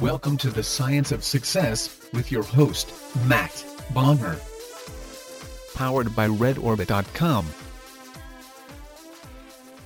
Welcome 0.00 0.38
to 0.38 0.48
the 0.48 0.62
Science 0.62 1.12
of 1.12 1.22
Success 1.22 2.08
with 2.14 2.32
your 2.32 2.42
host, 2.42 2.90
Matt 3.26 3.50
Bodner. 3.92 4.40
Powered 5.74 6.16
by 6.16 6.26
RedOrbit.com. 6.26 7.46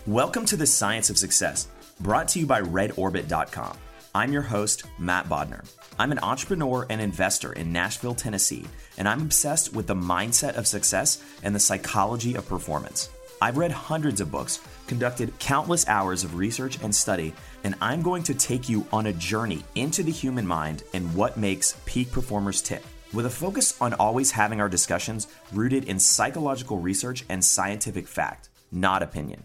Welcome 0.07 0.45
to 0.47 0.57
the 0.57 0.67
Science 0.67 1.11
of 1.11 1.19
Success, 1.19 1.67
brought 1.99 2.29
to 2.29 2.39
you 2.39 2.47
by 2.47 2.63
RedOrbit.com. 2.63 3.77
I'm 4.15 4.33
your 4.33 4.43
host, 4.43 4.85
Matt 5.01 5.29
Bodner. 5.29 5.65
I'm 5.99 6.13
an 6.13 6.21
entrepreneur 6.21 6.87
and 6.89 7.01
investor 7.01 7.53
in 7.53 7.73
Nashville, 7.73 8.15
Tennessee, 8.15 8.67
and 8.97 9.09
I'm 9.09 9.23
obsessed 9.23 9.75
with 9.75 9.89
the 9.89 9.97
mindset 9.97 10.55
of 10.55 10.69
success 10.69 11.25
and 11.43 11.53
the 11.53 11.61
psychology 11.61 12.37
of 12.37 12.47
performance. 12.47 13.11
I've 13.43 13.59
read 13.59 13.73
hundreds 13.73 14.21
of 14.21 14.31
books, 14.31 14.61
conducted 14.87 15.39
countless 15.39 15.87
hours 15.89 16.25
of 16.25 16.37
research 16.37 16.79
and 16.83 16.95
study, 16.95 17.35
and 17.65 17.75
I'm 17.81 18.03
going 18.03 18.23
to 18.25 18.35
take 18.35 18.69
you 18.69 18.87
on 18.93 19.07
a 19.07 19.13
journey 19.13 19.63
into 19.75 20.03
the 20.03 20.13
human 20.13 20.47
mind 20.47 20.83
and 20.93 21.15
what 21.15 21.37
makes 21.37 21.77
peak 21.85 22.13
performers 22.13 22.63
tick, 22.63 22.83
with 23.13 23.27
a 23.27 23.31
focus 23.31 23.81
on 23.81 23.95
always 23.95 24.31
having 24.31 24.61
our 24.61 24.69
discussions 24.69 25.29
rooted 25.53 25.85
in 25.85 25.99
psychological 25.99 26.79
research 26.79 27.25
and 27.29 27.45
scientific 27.45 28.07
fact, 28.07 28.49
not 28.71 29.03
opinion. 29.03 29.45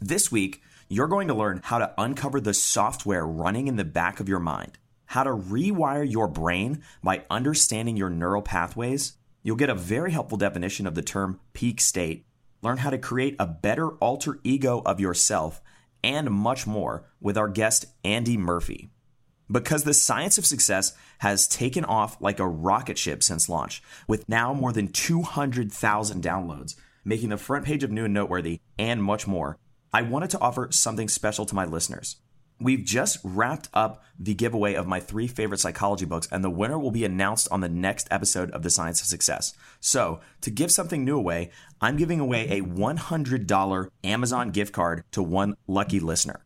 This 0.00 0.32
week, 0.32 0.62
you're 0.88 1.06
going 1.06 1.28
to 1.28 1.34
learn 1.34 1.60
how 1.62 1.78
to 1.78 1.94
uncover 1.98 2.40
the 2.40 2.54
software 2.54 3.26
running 3.26 3.68
in 3.68 3.76
the 3.76 3.84
back 3.84 4.18
of 4.18 4.28
your 4.28 4.40
mind, 4.40 4.78
how 5.06 5.22
to 5.22 5.30
rewire 5.30 6.10
your 6.10 6.26
brain 6.26 6.82
by 7.02 7.24
understanding 7.30 7.96
your 7.96 8.10
neural 8.10 8.42
pathways. 8.42 9.14
You'll 9.42 9.56
get 9.56 9.70
a 9.70 9.74
very 9.74 10.10
helpful 10.12 10.36
definition 10.36 10.86
of 10.86 10.94
the 10.94 11.02
term 11.02 11.40
peak 11.52 11.80
state 11.80 12.26
learn 12.62 12.78
how 12.78 12.90
to 12.90 12.98
create 12.98 13.36
a 13.38 13.46
better 13.46 13.90
alter 13.98 14.38
ego 14.44 14.82
of 14.84 15.00
yourself, 15.00 15.62
and 16.02 16.30
much 16.30 16.66
more 16.66 17.04
with 17.20 17.36
our 17.36 17.48
guest, 17.48 17.86
Andy 18.04 18.36
Murphy. 18.36 18.90
Because 19.50 19.84
the 19.84 19.94
science 19.94 20.38
of 20.38 20.46
success 20.46 20.92
has 21.18 21.48
taken 21.48 21.84
off 21.84 22.20
like 22.20 22.38
a 22.38 22.46
rocket 22.46 22.96
ship 22.98 23.22
since 23.22 23.48
launch, 23.48 23.82
with 24.06 24.28
now 24.28 24.54
more 24.54 24.72
than 24.72 24.88
200,000 24.88 26.22
downloads, 26.22 26.76
making 27.04 27.30
the 27.30 27.36
front 27.36 27.64
page 27.64 27.82
of 27.82 27.90
New 27.90 28.04
and 28.04 28.14
Noteworthy, 28.14 28.60
and 28.78 29.02
much 29.02 29.26
more, 29.26 29.58
I 29.92 30.02
wanted 30.02 30.30
to 30.30 30.40
offer 30.40 30.68
something 30.70 31.08
special 31.08 31.46
to 31.46 31.54
my 31.54 31.64
listeners. 31.64 32.16
We've 32.60 32.84
just 32.84 33.18
wrapped 33.24 33.70
up 33.72 34.04
the 34.18 34.34
giveaway 34.34 34.74
of 34.74 34.86
my 34.86 35.00
three 35.00 35.26
favorite 35.26 35.60
psychology 35.60 36.04
books, 36.04 36.28
and 36.30 36.44
the 36.44 36.50
winner 36.50 36.78
will 36.78 36.90
be 36.90 37.06
announced 37.06 37.48
on 37.50 37.62
the 37.62 37.70
next 37.70 38.06
episode 38.10 38.50
of 38.50 38.62
The 38.62 38.68
Science 38.68 39.00
of 39.00 39.06
Success. 39.06 39.54
So, 39.80 40.20
to 40.42 40.50
give 40.50 40.70
something 40.70 41.02
new 41.02 41.16
away, 41.16 41.52
I'm 41.80 41.96
giving 41.96 42.20
away 42.20 42.50
a 42.50 42.60
$100 42.60 43.88
Amazon 44.04 44.50
gift 44.50 44.74
card 44.74 45.04
to 45.12 45.22
one 45.22 45.56
lucky 45.66 46.00
listener. 46.00 46.44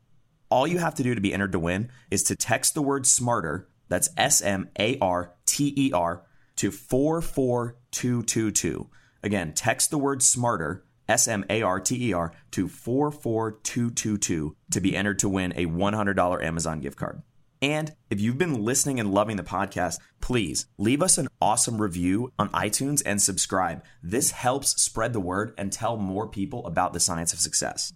All 0.50 0.68
you 0.68 0.78
have 0.78 0.94
to 0.94 1.02
do 1.02 1.16
to 1.16 1.20
be 1.20 1.34
entered 1.34 1.50
to 1.50 1.58
win 1.58 1.90
is 2.12 2.22
to 2.24 2.36
text 2.36 2.74
the 2.74 2.82
word 2.82 3.06
smarter, 3.06 3.66
that's 3.88 4.10
S 4.16 4.40
M 4.40 4.68
A 4.78 4.96
R 5.00 5.34
T 5.46 5.74
E 5.76 5.90
R, 5.92 6.22
to 6.56 6.70
44222. 6.70 8.88
Again, 9.24 9.52
text 9.52 9.90
the 9.90 9.98
word 9.98 10.22
smarter 10.22 10.84
S 11.08 11.28
M 11.28 11.44
A 11.50 11.62
R 11.62 11.80
T 11.80 12.10
E 12.10 12.12
R 12.12 12.32
to 12.52 12.68
44222 12.68 14.56
to 14.70 14.80
be 14.80 14.96
entered 14.96 15.18
to 15.20 15.28
win 15.28 15.52
a 15.56 15.66
$100 15.66 16.42
Amazon 16.42 16.80
gift 16.80 16.96
card. 16.96 17.22
And 17.62 17.94
if 18.10 18.20
you've 18.20 18.36
been 18.36 18.62
listening 18.62 19.00
and 19.00 19.14
loving 19.14 19.36
the 19.36 19.42
podcast, 19.42 19.98
please 20.20 20.66
leave 20.76 21.02
us 21.02 21.16
an 21.16 21.28
awesome 21.40 21.80
review 21.80 22.30
on 22.38 22.50
iTunes 22.50 23.02
and 23.06 23.22
subscribe. 23.22 23.82
This 24.02 24.32
helps 24.32 24.82
spread 24.82 25.12
the 25.14 25.20
word 25.20 25.54
and 25.56 25.72
tell 25.72 25.96
more 25.96 26.28
people 26.28 26.66
about 26.66 26.92
the 26.92 27.00
science 27.00 27.32
of 27.32 27.38
success. 27.38 27.92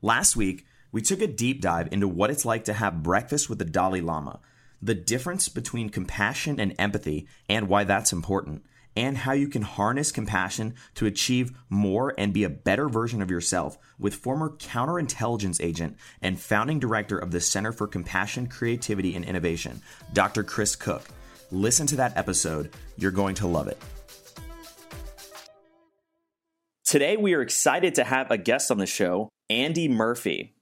Last 0.00 0.34
week, 0.34 0.64
we 0.92 1.02
took 1.02 1.20
a 1.20 1.26
deep 1.26 1.60
dive 1.60 1.88
into 1.92 2.08
what 2.08 2.30
it's 2.30 2.46
like 2.46 2.64
to 2.64 2.72
have 2.72 3.02
breakfast 3.02 3.50
with 3.50 3.58
the 3.58 3.66
Dalai 3.66 4.00
Lama, 4.00 4.40
the 4.80 4.94
difference 4.94 5.50
between 5.50 5.90
compassion 5.90 6.58
and 6.58 6.74
empathy, 6.78 7.26
and 7.50 7.68
why 7.68 7.84
that's 7.84 8.14
important 8.14 8.64
and 8.96 9.18
how 9.18 9.32
you 9.32 9.48
can 9.48 9.62
harness 9.62 10.10
compassion 10.10 10.74
to 10.94 11.06
achieve 11.06 11.52
more 11.68 12.14
and 12.16 12.32
be 12.32 12.44
a 12.44 12.50
better 12.50 12.88
version 12.88 13.20
of 13.20 13.30
yourself 13.30 13.78
with 13.98 14.14
former 14.14 14.50
counterintelligence 14.50 15.62
agent 15.62 15.96
and 16.22 16.40
founding 16.40 16.78
director 16.78 17.18
of 17.18 17.30
the 17.30 17.40
Center 17.40 17.72
for 17.72 17.86
Compassion, 17.86 18.46
Creativity, 18.46 19.14
and 19.14 19.24
Innovation, 19.24 19.82
Dr. 20.12 20.42
Chris 20.42 20.74
Cook. 20.74 21.02
Listen 21.50 21.86
to 21.86 21.96
that 21.96 22.16
episode. 22.16 22.70
You're 22.96 23.10
going 23.10 23.34
to 23.36 23.46
love 23.46 23.68
it. 23.68 23.78
Today, 26.84 27.16
we 27.16 27.34
are 27.34 27.42
excited 27.42 27.96
to 27.96 28.04
have 28.04 28.30
a 28.30 28.38
guest 28.38 28.70
on 28.70 28.78
the 28.78 28.86
show, 28.86 29.28
Andy 29.50 29.88
Murphy. 29.88 30.54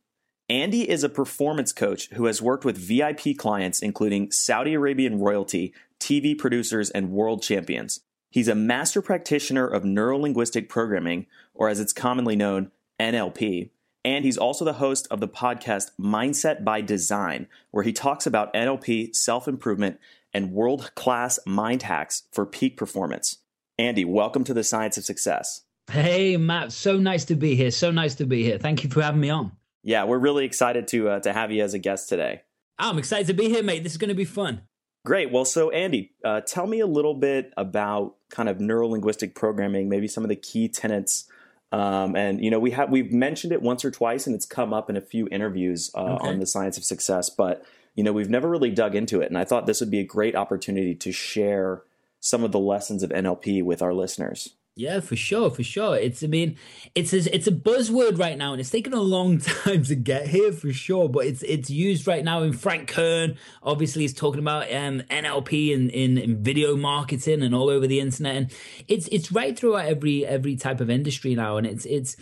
Andy 0.49 0.89
is 0.89 1.05
a 1.05 1.09
performance 1.09 1.73
coach 1.73 2.09
who 2.15 2.27
has 2.27 2.43
worked 2.43 2.65
with 2.65 2.77
VIP 2.77 3.37
clients, 3.37 3.81
including 3.81 4.31
Saudi 4.31 4.75
Arabian 4.75 5.19
royalty, 5.19 5.73
TV 6.01 6.37
producers, 6.37 6.91
and 6.91 7.11
world 7.11 7.43
champions. 7.43 8.01
He's 8.35 8.49
a 8.49 8.57
master 8.57 9.01
practitioner 9.01 9.65
of 9.65 9.85
neuro 9.85 10.19
linguistic 10.19 10.69
programming, 10.69 11.27
or 11.55 11.69
as 11.69 11.79
it's 11.79 11.93
commonly 11.93 12.35
known, 12.35 12.73
NLP. 12.99 13.71
And 14.05 14.25
he's 14.25 14.37
also 14.37 14.65
the 14.65 14.73
host 14.73 15.07
of 15.09 15.21
the 15.21 15.29
podcast 15.29 15.93
Mindset 16.01 16.65
by 16.65 16.81
Design, 16.81 17.47
where 17.71 17.85
he 17.85 17.93
talks 17.93 18.27
about 18.27 18.53
NLP, 18.53 19.15
self 19.15 19.47
improvement, 19.47 20.01
and 20.33 20.51
world 20.51 20.91
class 20.97 21.39
mind 21.47 21.85
hacks 21.85 22.25
for 22.33 22.45
peak 22.45 22.77
performance. 22.77 23.39
Andy, 23.79 24.05
welcome 24.05 24.43
to 24.43 24.53
the 24.53 24.65
Science 24.65 24.99
of 24.99 25.05
Success. 25.05 25.61
Hey, 25.89 26.37
Matt. 26.37 26.73
So 26.73 26.99
nice 26.99 27.25
to 27.27 27.37
be 27.37 27.55
here. 27.55 27.71
So 27.71 27.93
nice 27.93 28.17
to 28.17 28.27
be 28.27 28.43
here. 28.43 28.59
Thank 28.59 28.83
you 28.83 28.91
for 28.91 29.01
having 29.01 29.21
me 29.21 29.31
on. 29.31 29.53
Yeah, 29.85 30.07
we're 30.07 30.19
really 30.19 30.45
excited 30.45 30.89
to 30.89 31.09
uh, 31.09 31.21
to 31.21 31.33
have 31.33 31.53
you 31.53 31.63
as 31.63 31.73
a 31.73 31.79
guest 31.79 32.09
today. 32.09 32.43
I'm 32.81 32.99
excited 32.99 33.29
to 33.29 33.35
be 33.35 33.49
here, 33.49 33.63
mate. 33.63 33.85
This 33.85 33.93
is 33.93 33.99
going 33.99 34.09
to 34.09 34.15
be 34.17 34.25
fun. 34.25 34.63
Great. 35.05 35.31
Well, 35.31 35.45
so 35.45 35.71
Andy, 35.71 36.13
uh, 36.25 36.41
tell 36.41 36.67
me 36.67 36.81
a 36.81 36.87
little 36.87 37.15
bit 37.15 37.53
about 37.59 38.15
kind 38.31 38.49
of 38.49 38.59
neuro 38.59 38.89
linguistic 38.89 39.35
programming, 39.35 39.89
maybe 39.89 40.09
some 40.09 40.25
of 40.25 40.31
the 40.31 40.37
key 40.37 40.67
tenets. 40.69 41.29
Um, 41.73 42.17
and 42.17 42.43
you 42.43 42.51
know, 42.51 42.59
we 42.59 42.71
have 42.71 42.91
we've 42.91 43.13
mentioned 43.13 43.53
it 43.53 43.61
once 43.61 43.85
or 43.85 43.91
twice, 43.91 44.27
and 44.27 44.35
it's 44.35 44.47
come 44.47 44.73
up 44.73 44.89
in 44.89 44.97
a 44.97 45.03
few 45.03 45.29
interviews 45.31 45.91
uh, 45.95 46.15
okay. 46.15 46.29
on 46.29 46.39
the 46.39 46.47
science 46.47 46.79
of 46.79 46.85
success. 46.85 47.29
But 47.29 47.65
you 47.95 48.03
know, 48.03 48.13
we've 48.13 48.31
never 48.31 48.49
really 48.49 48.71
dug 48.71 48.95
into 48.95 49.21
it, 49.21 49.29
and 49.29 49.37
I 49.37 49.45
thought 49.45 49.67
this 49.67 49.81
would 49.81 49.91
be 49.91 50.01
a 50.01 50.05
great 50.05 50.35
opportunity 50.35 50.95
to 50.95 51.13
share 51.13 51.83
some 52.21 52.43
of 52.43 52.53
the 52.53 52.59
lessons 52.59 53.03
of 53.03 53.11
NLP 53.11 53.63
with 53.63 53.83
our 53.83 53.93
listeners. 53.93 54.55
Yeah, 54.77 54.99
for 54.99 55.15
sure, 55.15 55.51
for 55.51 55.63
sure. 55.63 55.97
It's, 55.97 56.25
I 56.25 56.27
mean, 56.27 56.57
it's 56.97 57.13
a, 57.13 57.33
it's 57.33 57.47
a 57.47 57.53
buzzword 57.53 58.19
right 58.19 58.37
now, 58.37 58.51
and 58.51 58.61
it's 58.61 58.71
taken 58.71 58.93
a 58.93 59.01
long 59.01 59.39
time 59.39 59.85
to 59.85 59.95
get 59.95 60.27
here, 60.27 60.51
for 60.51 60.73
sure. 60.73 61.09
But 61.09 61.27
it's 61.27 61.45
it's 61.45 61.71
used 61.71 62.09
right 62.09 62.25
now. 62.25 62.43
In 62.43 62.53
Frank 62.53 62.89
Kern, 62.89 63.37
obviously, 63.63 64.03
he's 64.03 64.13
talking 64.13 64.41
about 64.41 64.65
um, 64.75 65.03
NLP 65.03 65.73
in, 65.73 65.91
in, 65.91 66.19
in 66.19 66.43
video 66.43 66.75
marketing 66.75 67.45
and 67.45 67.55
all 67.55 67.71
over 67.71 67.87
the 67.87 68.01
internet, 68.01 68.35
and 68.35 68.53
it's 68.89 69.07
it's 69.13 69.31
right 69.31 69.57
throughout 69.57 69.87
every 69.87 70.27
every 70.27 70.57
type 70.57 70.81
of 70.81 70.91
industry 70.91 71.37
now. 71.37 71.57
And 71.57 71.69
it's 71.69 71.85
it's 71.85 72.17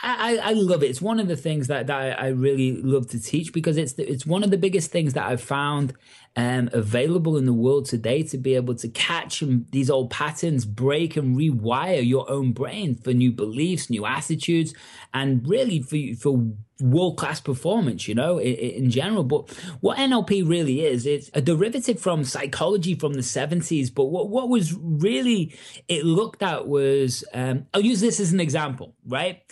I, 0.00 0.38
I 0.42 0.52
love 0.54 0.82
it. 0.82 0.88
It's 0.88 1.02
one 1.02 1.20
of 1.20 1.28
the 1.28 1.36
things 1.36 1.66
that 1.66 1.88
that 1.88 2.18
I 2.18 2.28
really 2.28 2.80
love 2.80 3.08
to 3.10 3.20
teach 3.20 3.52
because 3.52 3.76
it's 3.76 3.92
the, 3.92 4.10
it's 4.10 4.24
one 4.24 4.42
of 4.42 4.50
the 4.50 4.56
biggest 4.56 4.90
things 4.90 5.12
that 5.12 5.26
I've 5.26 5.42
found 5.42 5.92
um, 6.36 6.70
available 6.72 7.36
in 7.36 7.46
the 7.46 7.52
world 7.52 7.86
today 7.86 8.22
to 8.24 8.38
be 8.38 8.54
able 8.54 8.74
to 8.76 8.88
catch 8.88 9.42
these 9.70 9.90
old 9.90 10.10
patterns, 10.10 10.64
break 10.64 11.16
and 11.16 11.36
rewire 11.36 12.06
your 12.06 12.30
own 12.30 12.52
brain 12.52 12.94
for 12.94 13.12
new 13.12 13.32
beliefs, 13.32 13.90
new 13.90 14.06
attitudes, 14.06 14.74
and 15.12 15.46
really 15.48 15.82
for 15.82 15.96
for 16.20 16.52
world 16.80 17.16
class 17.16 17.40
performance, 17.40 18.06
you 18.06 18.14
know, 18.14 18.38
in, 18.38 18.54
in, 18.54 18.90
general. 18.90 19.24
But 19.24 19.50
what 19.80 19.98
NLP 19.98 20.48
really 20.48 20.84
is, 20.84 21.06
it's 21.06 21.30
a 21.34 21.40
derivative 21.40 22.00
from 22.00 22.24
psychology 22.24 22.94
from 22.94 23.14
the 23.14 23.20
70s. 23.20 23.92
But 23.92 24.04
what, 24.04 24.28
what 24.28 24.48
was 24.48 24.74
really 24.74 25.56
it 25.88 26.04
looked 26.04 26.42
at 26.42 26.68
was, 26.68 27.24
um, 27.34 27.66
I'll 27.74 27.80
use 27.80 28.00
this 28.00 28.20
as 28.20 28.32
an 28.32 28.40
example, 28.40 28.94
right? 29.06 29.42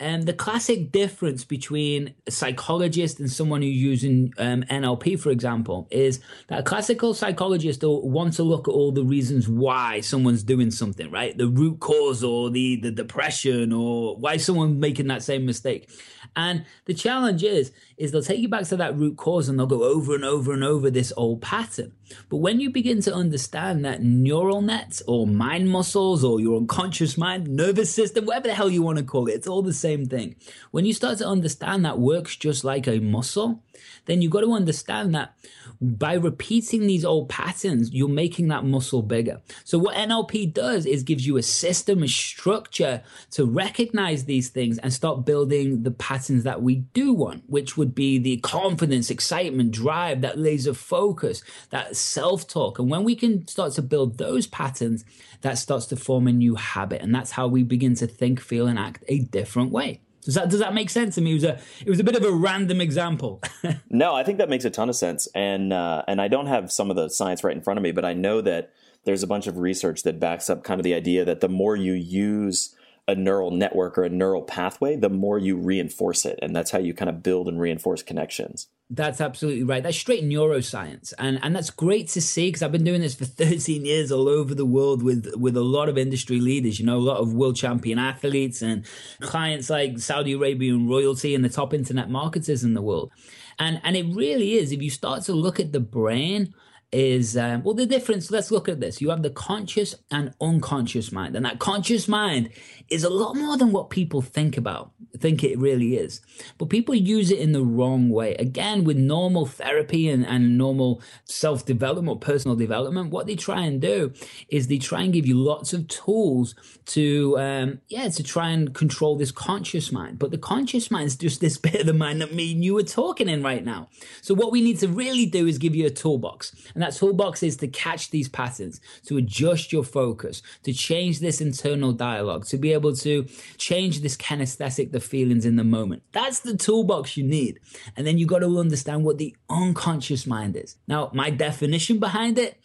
And 0.00 0.26
the 0.26 0.32
classic 0.32 0.92
difference 0.92 1.44
between 1.44 2.14
a 2.26 2.30
psychologist 2.30 3.18
and 3.18 3.30
someone 3.30 3.62
who's 3.62 3.74
using 3.74 4.32
um, 4.38 4.62
NLP, 4.64 5.18
for 5.18 5.30
example, 5.30 5.88
is 5.90 6.20
that 6.46 6.60
a 6.60 6.62
classical 6.62 7.14
psychologist 7.14 7.82
will 7.82 8.08
want 8.08 8.34
to 8.34 8.44
look 8.44 8.68
at 8.68 8.70
all 8.70 8.92
the 8.92 9.04
reasons 9.04 9.48
why 9.48 10.00
someone's 10.00 10.44
doing 10.44 10.70
something, 10.70 11.10
right? 11.10 11.36
The 11.36 11.48
root 11.48 11.80
cause 11.80 12.22
or 12.22 12.48
the, 12.48 12.76
the 12.76 12.92
depression 12.92 13.72
or 13.72 14.16
why 14.16 14.36
someone's 14.36 14.78
making 14.78 15.08
that 15.08 15.24
same 15.24 15.44
mistake. 15.44 15.90
And 16.36 16.64
the 16.84 16.94
challenge 16.94 17.42
is, 17.42 17.72
is 17.98 18.12
they'll 18.12 18.22
take 18.22 18.38
you 18.38 18.48
back 18.48 18.64
to 18.64 18.76
that 18.76 18.96
root 18.96 19.16
cause 19.16 19.48
and 19.48 19.58
they'll 19.58 19.66
go 19.66 19.82
over 19.82 20.14
and 20.14 20.24
over 20.24 20.52
and 20.52 20.62
over 20.62 20.88
this 20.88 21.12
old 21.16 21.42
pattern. 21.42 21.92
But 22.28 22.36
when 22.38 22.60
you 22.60 22.70
begin 22.70 23.02
to 23.02 23.14
understand 23.14 23.84
that 23.84 24.02
neural 24.02 24.62
nets 24.62 25.02
or 25.06 25.26
mind 25.26 25.68
muscles 25.68 26.24
or 26.24 26.40
your 26.40 26.56
unconscious 26.58 27.18
mind, 27.18 27.48
nervous 27.48 27.92
system, 27.92 28.24
whatever 28.24 28.48
the 28.48 28.54
hell 28.54 28.70
you 28.70 28.82
want 28.82 28.98
to 28.98 29.04
call 29.04 29.26
it, 29.26 29.32
it's 29.32 29.48
all 29.48 29.62
the 29.62 29.74
same 29.74 30.06
thing. 30.06 30.36
When 30.70 30.84
you 30.84 30.94
start 30.94 31.18
to 31.18 31.26
understand 31.26 31.84
that 31.84 31.98
works 31.98 32.36
just 32.36 32.64
like 32.64 32.86
a 32.86 33.00
muscle, 33.00 33.62
then 34.06 34.22
you've 34.22 34.32
got 34.32 34.40
to 34.40 34.52
understand 34.52 35.14
that 35.14 35.34
by 35.80 36.14
repeating 36.14 36.86
these 36.86 37.04
old 37.04 37.28
patterns, 37.28 37.92
you're 37.92 38.08
making 38.08 38.48
that 38.48 38.64
muscle 38.64 39.02
bigger. 39.02 39.40
So 39.64 39.78
what 39.78 39.94
NLP 39.94 40.52
does 40.52 40.86
is 40.86 41.02
gives 41.02 41.26
you 41.26 41.36
a 41.36 41.42
system, 41.42 42.02
a 42.02 42.08
structure 42.08 43.02
to 43.32 43.44
recognize 43.44 44.24
these 44.24 44.48
things 44.48 44.78
and 44.78 44.92
start 44.92 45.24
building 45.24 45.84
the 45.84 45.90
patterns 45.92 46.44
that 46.44 46.62
we 46.62 46.76
do 46.76 47.12
want, 47.12 47.44
which 47.46 47.76
would 47.76 47.87
be 47.94 48.18
the 48.18 48.38
confidence, 48.38 49.10
excitement, 49.10 49.70
drive, 49.70 50.20
that 50.20 50.38
laser 50.38 50.74
focus, 50.74 51.42
that 51.70 51.96
self-talk. 51.96 52.78
And 52.78 52.90
when 52.90 53.04
we 53.04 53.14
can 53.14 53.46
start 53.46 53.72
to 53.74 53.82
build 53.82 54.18
those 54.18 54.46
patterns, 54.46 55.04
that 55.42 55.58
starts 55.58 55.86
to 55.86 55.96
form 55.96 56.26
a 56.26 56.32
new 56.32 56.54
habit. 56.56 57.02
And 57.02 57.14
that's 57.14 57.32
how 57.32 57.46
we 57.46 57.62
begin 57.62 57.94
to 57.96 58.06
think, 58.06 58.40
feel, 58.40 58.66
and 58.66 58.78
act 58.78 59.04
a 59.08 59.20
different 59.20 59.70
way. 59.70 60.00
Does 60.24 60.34
that 60.34 60.50
does 60.50 60.60
that 60.60 60.74
make 60.74 60.90
sense 60.90 61.14
to 61.14 61.22
me? 61.22 61.30
It 61.30 61.34
was 61.34 61.44
a 61.44 61.60
it 61.80 61.88
was 61.88 62.00
a 62.00 62.04
bit 62.04 62.14
of 62.14 62.22
a 62.22 62.30
random 62.30 62.82
example. 62.82 63.40
no, 63.88 64.14
I 64.14 64.24
think 64.24 64.36
that 64.38 64.50
makes 64.50 64.66
a 64.66 64.70
ton 64.70 64.90
of 64.90 64.96
sense, 64.96 65.26
and 65.34 65.72
uh, 65.72 66.02
and 66.06 66.20
I 66.20 66.28
don't 66.28 66.48
have 66.48 66.70
some 66.70 66.90
of 66.90 66.96
the 66.96 67.08
science 67.08 67.42
right 67.42 67.56
in 67.56 67.62
front 67.62 67.78
of 67.78 67.82
me, 67.82 67.92
but 67.92 68.04
I 68.04 68.12
know 68.12 68.42
that 68.42 68.72
there's 69.04 69.22
a 69.22 69.26
bunch 69.26 69.46
of 69.46 69.56
research 69.56 70.02
that 70.02 70.20
backs 70.20 70.50
up 70.50 70.64
kind 70.64 70.78
of 70.78 70.84
the 70.84 70.92
idea 70.92 71.24
that 71.24 71.40
the 71.40 71.48
more 71.48 71.76
you 71.76 71.94
use 71.94 72.74
a 73.08 73.14
neural 73.14 73.50
network 73.50 73.96
or 73.96 74.04
a 74.04 74.10
neural 74.10 74.42
pathway, 74.42 74.94
the 74.94 75.08
more 75.08 75.38
you 75.38 75.56
reinforce 75.56 76.26
it, 76.26 76.38
and 76.42 76.54
that's 76.54 76.70
how 76.70 76.78
you 76.78 76.92
kind 76.92 77.08
of 77.08 77.22
build 77.22 77.48
and 77.48 77.58
reinforce 77.58 78.02
connections. 78.02 78.68
That's 78.90 79.18
absolutely 79.20 79.64
right. 79.64 79.82
That's 79.82 79.96
straight 79.96 80.24
neuroscience, 80.24 81.14
and 81.18 81.40
and 81.42 81.56
that's 81.56 81.70
great 81.70 82.08
to 82.08 82.20
see 82.20 82.48
because 82.48 82.62
I've 82.62 82.70
been 82.70 82.84
doing 82.84 83.00
this 83.00 83.14
for 83.14 83.24
13 83.44 83.86
years 83.86 84.12
all 84.12 84.28
over 84.28 84.54
the 84.54 84.66
world 84.66 85.02
with 85.02 85.34
with 85.36 85.56
a 85.56 85.62
lot 85.62 85.88
of 85.88 85.96
industry 85.96 86.38
leaders. 86.38 86.78
You 86.78 86.84
know, 86.84 86.98
a 86.98 87.00
lot 87.00 87.16
of 87.16 87.32
world 87.32 87.56
champion 87.56 87.98
athletes 87.98 88.60
and 88.60 88.84
clients 89.20 89.70
like 89.70 89.98
Saudi 89.98 90.34
Arabian 90.34 90.86
royalty 90.86 91.34
and 91.34 91.42
the 91.42 91.48
top 91.48 91.72
internet 91.72 92.10
marketers 92.10 92.62
in 92.62 92.74
the 92.74 92.82
world. 92.82 93.10
And 93.58 93.80
and 93.84 93.96
it 93.96 94.04
really 94.14 94.54
is. 94.54 94.70
If 94.70 94.82
you 94.82 94.90
start 94.90 95.22
to 95.24 95.32
look 95.32 95.58
at 95.58 95.72
the 95.72 95.80
brain 95.80 96.54
is 96.90 97.36
um, 97.36 97.62
well 97.62 97.74
the 97.74 97.86
difference 97.86 98.30
let's 98.30 98.50
look 98.50 98.68
at 98.68 98.80
this. 98.80 99.00
You 99.00 99.10
have 99.10 99.22
the 99.22 99.30
conscious 99.30 99.94
and 100.10 100.34
unconscious 100.40 101.12
mind. 101.12 101.36
And 101.36 101.44
that 101.44 101.58
conscious 101.58 102.08
mind 102.08 102.50
is 102.88 103.04
a 103.04 103.10
lot 103.10 103.36
more 103.36 103.56
than 103.56 103.72
what 103.72 103.90
people 103.90 104.22
think 104.22 104.56
about 104.56 104.92
think 105.16 105.42
it 105.42 105.58
really 105.58 105.96
is. 105.96 106.20
But 106.58 106.70
people 106.70 106.94
use 106.94 107.30
it 107.30 107.38
in 107.38 107.52
the 107.52 107.62
wrong 107.62 108.08
way. 108.08 108.34
Again 108.36 108.84
with 108.84 108.96
normal 108.96 109.46
therapy 109.46 110.08
and, 110.08 110.24
and 110.24 110.56
normal 110.56 111.02
self-development 111.24 112.20
personal 112.20 112.56
development 112.56 113.10
what 113.10 113.26
they 113.26 113.36
try 113.36 113.64
and 113.64 113.80
do 113.80 114.12
is 114.48 114.66
they 114.66 114.78
try 114.78 115.02
and 115.02 115.12
give 115.12 115.26
you 115.26 115.34
lots 115.36 115.72
of 115.72 115.86
tools 115.88 116.54
to 116.86 117.38
um, 117.38 117.80
yeah 117.88 118.08
to 118.08 118.22
try 118.22 118.50
and 118.50 118.74
control 118.74 119.16
this 119.16 119.32
conscious 119.32 119.92
mind. 119.92 120.18
But 120.18 120.30
the 120.30 120.38
conscious 120.38 120.90
mind 120.90 121.06
is 121.06 121.16
just 121.28 121.40
this 121.40 121.58
bit 121.58 121.80
of 121.80 121.86
the 121.86 121.92
mind 121.92 122.20
that 122.20 122.34
me 122.34 122.52
and 122.52 122.64
you 122.64 122.76
are 122.78 122.82
talking 122.82 123.28
in 123.28 123.42
right 123.42 123.64
now. 123.64 123.88
So 124.22 124.34
what 124.34 124.52
we 124.52 124.60
need 124.60 124.78
to 124.80 124.88
really 124.88 125.26
do 125.26 125.46
is 125.46 125.58
give 125.58 125.74
you 125.74 125.86
a 125.86 125.90
toolbox 125.90 126.54
and 126.78 126.84
that 126.84 126.94
toolbox 126.94 127.42
is 127.42 127.56
to 127.56 127.66
catch 127.66 128.10
these 128.10 128.28
patterns, 128.28 128.80
to 129.06 129.16
adjust 129.16 129.72
your 129.72 129.82
focus, 129.82 130.42
to 130.62 130.72
change 130.72 131.18
this 131.18 131.40
internal 131.40 131.90
dialogue, 131.90 132.46
to 132.46 132.56
be 132.56 132.72
able 132.72 132.94
to 132.94 133.26
change 133.56 134.00
this 134.00 134.16
kinesthetic, 134.16 134.92
the 134.92 135.00
feelings 135.00 135.44
in 135.44 135.56
the 135.56 135.64
moment. 135.64 136.04
That's 136.12 136.38
the 136.38 136.56
toolbox 136.56 137.16
you 137.16 137.24
need. 137.24 137.58
And 137.96 138.06
then 138.06 138.16
you 138.16 138.26
got 138.26 138.38
to 138.38 138.58
understand 138.60 139.02
what 139.02 139.18
the 139.18 139.34
unconscious 139.50 140.24
mind 140.24 140.54
is. 140.54 140.76
Now, 140.86 141.10
my 141.12 141.30
definition 141.30 141.98
behind 141.98 142.38
it, 142.38 142.56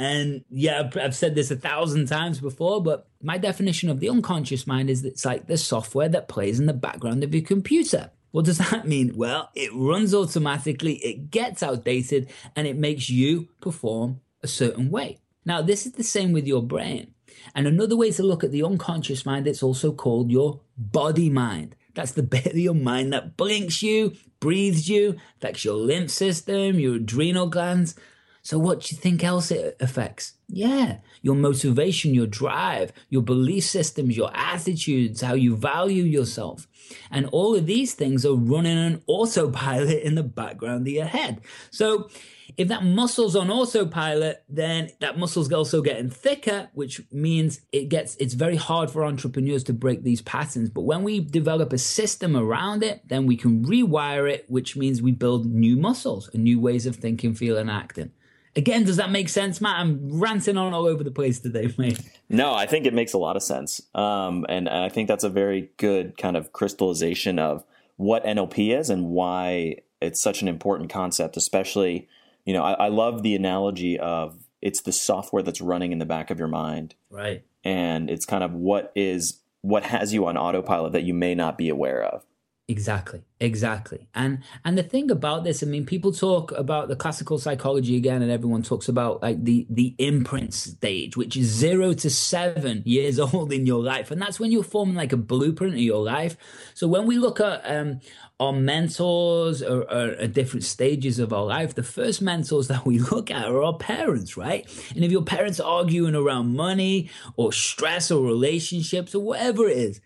and 0.00 0.42
yeah, 0.50 0.90
I've 1.00 1.14
said 1.14 1.36
this 1.36 1.52
a 1.52 1.56
thousand 1.56 2.08
times 2.08 2.40
before, 2.40 2.82
but 2.82 3.08
my 3.22 3.38
definition 3.38 3.88
of 3.88 4.00
the 4.00 4.10
unconscious 4.10 4.66
mind 4.66 4.90
is 4.90 5.02
that 5.02 5.10
it's 5.10 5.24
like 5.24 5.46
the 5.46 5.56
software 5.56 6.08
that 6.08 6.26
plays 6.26 6.58
in 6.58 6.66
the 6.66 6.72
background 6.72 7.22
of 7.22 7.32
your 7.32 7.44
computer. 7.44 8.10
What 8.30 8.44
does 8.44 8.58
that 8.58 8.86
mean? 8.86 9.16
Well, 9.16 9.50
it 9.54 9.70
runs 9.74 10.14
automatically, 10.14 10.94
it 10.96 11.30
gets 11.30 11.62
outdated, 11.62 12.30
and 12.54 12.66
it 12.66 12.76
makes 12.76 13.10
you 13.10 13.48
perform 13.60 14.20
a 14.42 14.48
certain 14.48 14.90
way. 14.90 15.18
Now, 15.44 15.62
this 15.62 15.86
is 15.86 15.92
the 15.92 16.04
same 16.04 16.32
with 16.32 16.46
your 16.46 16.62
brain. 16.62 17.14
And 17.54 17.66
another 17.66 17.96
way 17.96 18.10
to 18.12 18.22
look 18.22 18.44
at 18.44 18.52
the 18.52 18.62
unconscious 18.62 19.24
mind, 19.24 19.46
it's 19.46 19.62
also 19.62 19.92
called 19.92 20.30
your 20.30 20.60
body 20.76 21.30
mind. 21.30 21.76
That's 21.94 22.12
the 22.12 22.22
bit 22.34 22.46
of 22.46 22.58
your 22.58 22.74
mind 22.74 23.12
that 23.12 23.36
blinks 23.36 23.82
you, 23.82 24.14
breathes 24.38 24.88
you, 24.88 25.16
affects 25.36 25.64
your 25.64 25.74
lymph 25.74 26.10
system, 26.10 26.78
your 26.78 26.96
adrenal 26.96 27.48
glands. 27.48 27.94
So, 28.42 28.58
what 28.58 28.80
do 28.80 28.94
you 28.94 29.00
think 29.00 29.22
else 29.22 29.50
it 29.50 29.76
affects? 29.80 30.32
Yeah, 30.48 30.98
your 31.20 31.34
motivation, 31.34 32.14
your 32.14 32.26
drive, 32.26 32.92
your 33.10 33.22
belief 33.22 33.64
systems, 33.64 34.16
your 34.16 34.30
attitudes, 34.34 35.20
how 35.20 35.34
you 35.34 35.56
value 35.56 36.04
yourself. 36.04 36.66
And 37.10 37.26
all 37.26 37.54
of 37.54 37.66
these 37.66 37.94
things 37.94 38.24
are 38.24 38.34
running 38.34 38.78
on 38.78 39.02
autopilot 39.06 40.02
in 40.02 40.14
the 40.14 40.22
background 40.22 40.86
of 40.86 40.92
your 40.92 41.04
head. 41.04 41.40
So 41.70 42.08
if 42.56 42.68
that 42.68 42.84
muscle's 42.84 43.36
on 43.36 43.50
autopilot, 43.50 44.42
then 44.48 44.90
that 45.00 45.18
muscle's 45.18 45.52
also 45.52 45.82
getting 45.82 46.10
thicker, 46.10 46.68
which 46.74 47.00
means 47.12 47.60
it 47.72 47.88
gets, 47.88 48.16
it's 48.16 48.34
very 48.34 48.56
hard 48.56 48.90
for 48.90 49.04
entrepreneurs 49.04 49.64
to 49.64 49.72
break 49.72 50.02
these 50.02 50.22
patterns. 50.22 50.70
But 50.70 50.82
when 50.82 51.02
we 51.02 51.20
develop 51.20 51.72
a 51.72 51.78
system 51.78 52.36
around 52.36 52.82
it, 52.82 53.02
then 53.08 53.26
we 53.26 53.36
can 53.36 53.64
rewire 53.64 54.30
it, 54.30 54.44
which 54.48 54.76
means 54.76 55.00
we 55.00 55.12
build 55.12 55.46
new 55.46 55.76
muscles 55.76 56.28
and 56.32 56.44
new 56.44 56.60
ways 56.60 56.86
of 56.86 56.96
thinking, 56.96 57.34
feeling, 57.34 57.70
acting. 57.70 58.12
Again, 58.56 58.84
does 58.84 58.96
that 58.96 59.10
make 59.10 59.28
sense, 59.28 59.60
Matt? 59.60 59.78
I'm 59.78 60.20
ranting 60.20 60.56
on 60.56 60.74
all 60.74 60.86
over 60.86 61.04
the 61.04 61.10
place 61.10 61.38
today, 61.38 61.72
mate. 61.78 62.00
No, 62.28 62.54
I 62.54 62.66
think 62.66 62.86
it 62.86 62.94
makes 62.94 63.12
a 63.12 63.18
lot 63.18 63.36
of 63.36 63.42
sense. 63.42 63.80
Um, 63.94 64.44
and 64.48 64.68
I 64.68 64.88
think 64.88 65.08
that's 65.08 65.24
a 65.24 65.28
very 65.28 65.70
good 65.76 66.16
kind 66.16 66.36
of 66.36 66.52
crystallization 66.52 67.38
of 67.38 67.64
what 67.96 68.24
NLP 68.24 68.76
is 68.76 68.90
and 68.90 69.08
why 69.08 69.76
it's 70.00 70.20
such 70.20 70.42
an 70.42 70.48
important 70.48 70.90
concept, 70.90 71.36
especially, 71.36 72.08
you 72.44 72.52
know, 72.52 72.62
I, 72.62 72.72
I 72.72 72.88
love 72.88 73.22
the 73.22 73.34
analogy 73.34 73.98
of 73.98 74.38
it's 74.62 74.80
the 74.80 74.92
software 74.92 75.42
that's 75.42 75.60
running 75.60 75.92
in 75.92 75.98
the 75.98 76.06
back 76.06 76.30
of 76.30 76.38
your 76.38 76.48
mind. 76.48 76.94
Right. 77.10 77.44
And 77.64 78.10
it's 78.10 78.26
kind 78.26 78.42
of 78.42 78.52
what 78.52 78.92
is 78.94 79.40
what 79.62 79.84
has 79.84 80.14
you 80.14 80.26
on 80.26 80.36
autopilot 80.36 80.92
that 80.92 81.02
you 81.02 81.12
may 81.12 81.34
not 81.34 81.58
be 81.58 81.68
aware 81.68 82.02
of. 82.02 82.24
Exactly, 82.70 83.22
exactly. 83.40 84.06
And 84.14 84.44
and 84.64 84.78
the 84.78 84.84
thing 84.84 85.10
about 85.10 85.42
this, 85.42 85.60
I 85.60 85.66
mean, 85.66 85.84
people 85.84 86.12
talk 86.12 86.52
about 86.52 86.86
the 86.86 86.94
classical 86.94 87.36
psychology 87.36 87.96
again, 87.96 88.22
and 88.22 88.30
everyone 88.30 88.62
talks 88.62 88.88
about 88.88 89.22
like 89.22 89.42
the 89.42 89.66
the 89.68 89.96
imprint 89.98 90.54
stage, 90.54 91.16
which 91.16 91.36
is 91.36 91.48
zero 91.48 91.92
to 91.94 92.08
seven 92.08 92.84
years 92.86 93.18
old 93.26 93.52
in 93.52 93.66
your 93.66 93.82
life, 93.82 94.12
and 94.12 94.22
that's 94.22 94.38
when 94.38 94.52
you're 94.52 94.62
forming 94.62 94.94
like 94.94 95.12
a 95.12 95.16
blueprint 95.16 95.74
of 95.74 95.80
your 95.80 96.00
life. 96.00 96.36
So 96.74 96.86
when 96.86 97.06
we 97.06 97.18
look 97.18 97.40
at 97.40 97.68
um, 97.68 98.02
our 98.38 98.52
mentors 98.52 99.64
or, 99.64 99.82
or 99.82 100.12
at 100.12 100.32
different 100.32 100.62
stages 100.62 101.18
of 101.18 101.32
our 101.32 101.44
life, 101.44 101.74
the 101.74 101.82
first 101.82 102.22
mentors 102.22 102.68
that 102.68 102.86
we 102.86 103.00
look 103.00 103.32
at 103.32 103.46
are 103.46 103.64
our 103.64 103.78
parents, 103.78 104.36
right? 104.36 104.64
And 104.94 105.02
if 105.02 105.10
your 105.10 105.24
parents 105.24 105.58
are 105.58 105.78
arguing 105.78 106.14
around 106.14 106.54
money 106.54 107.10
or 107.34 107.52
stress 107.52 108.12
or 108.12 108.24
relationships 108.24 109.12
or 109.12 109.24
whatever 109.24 109.68
it 109.68 109.76
is 109.76 110.00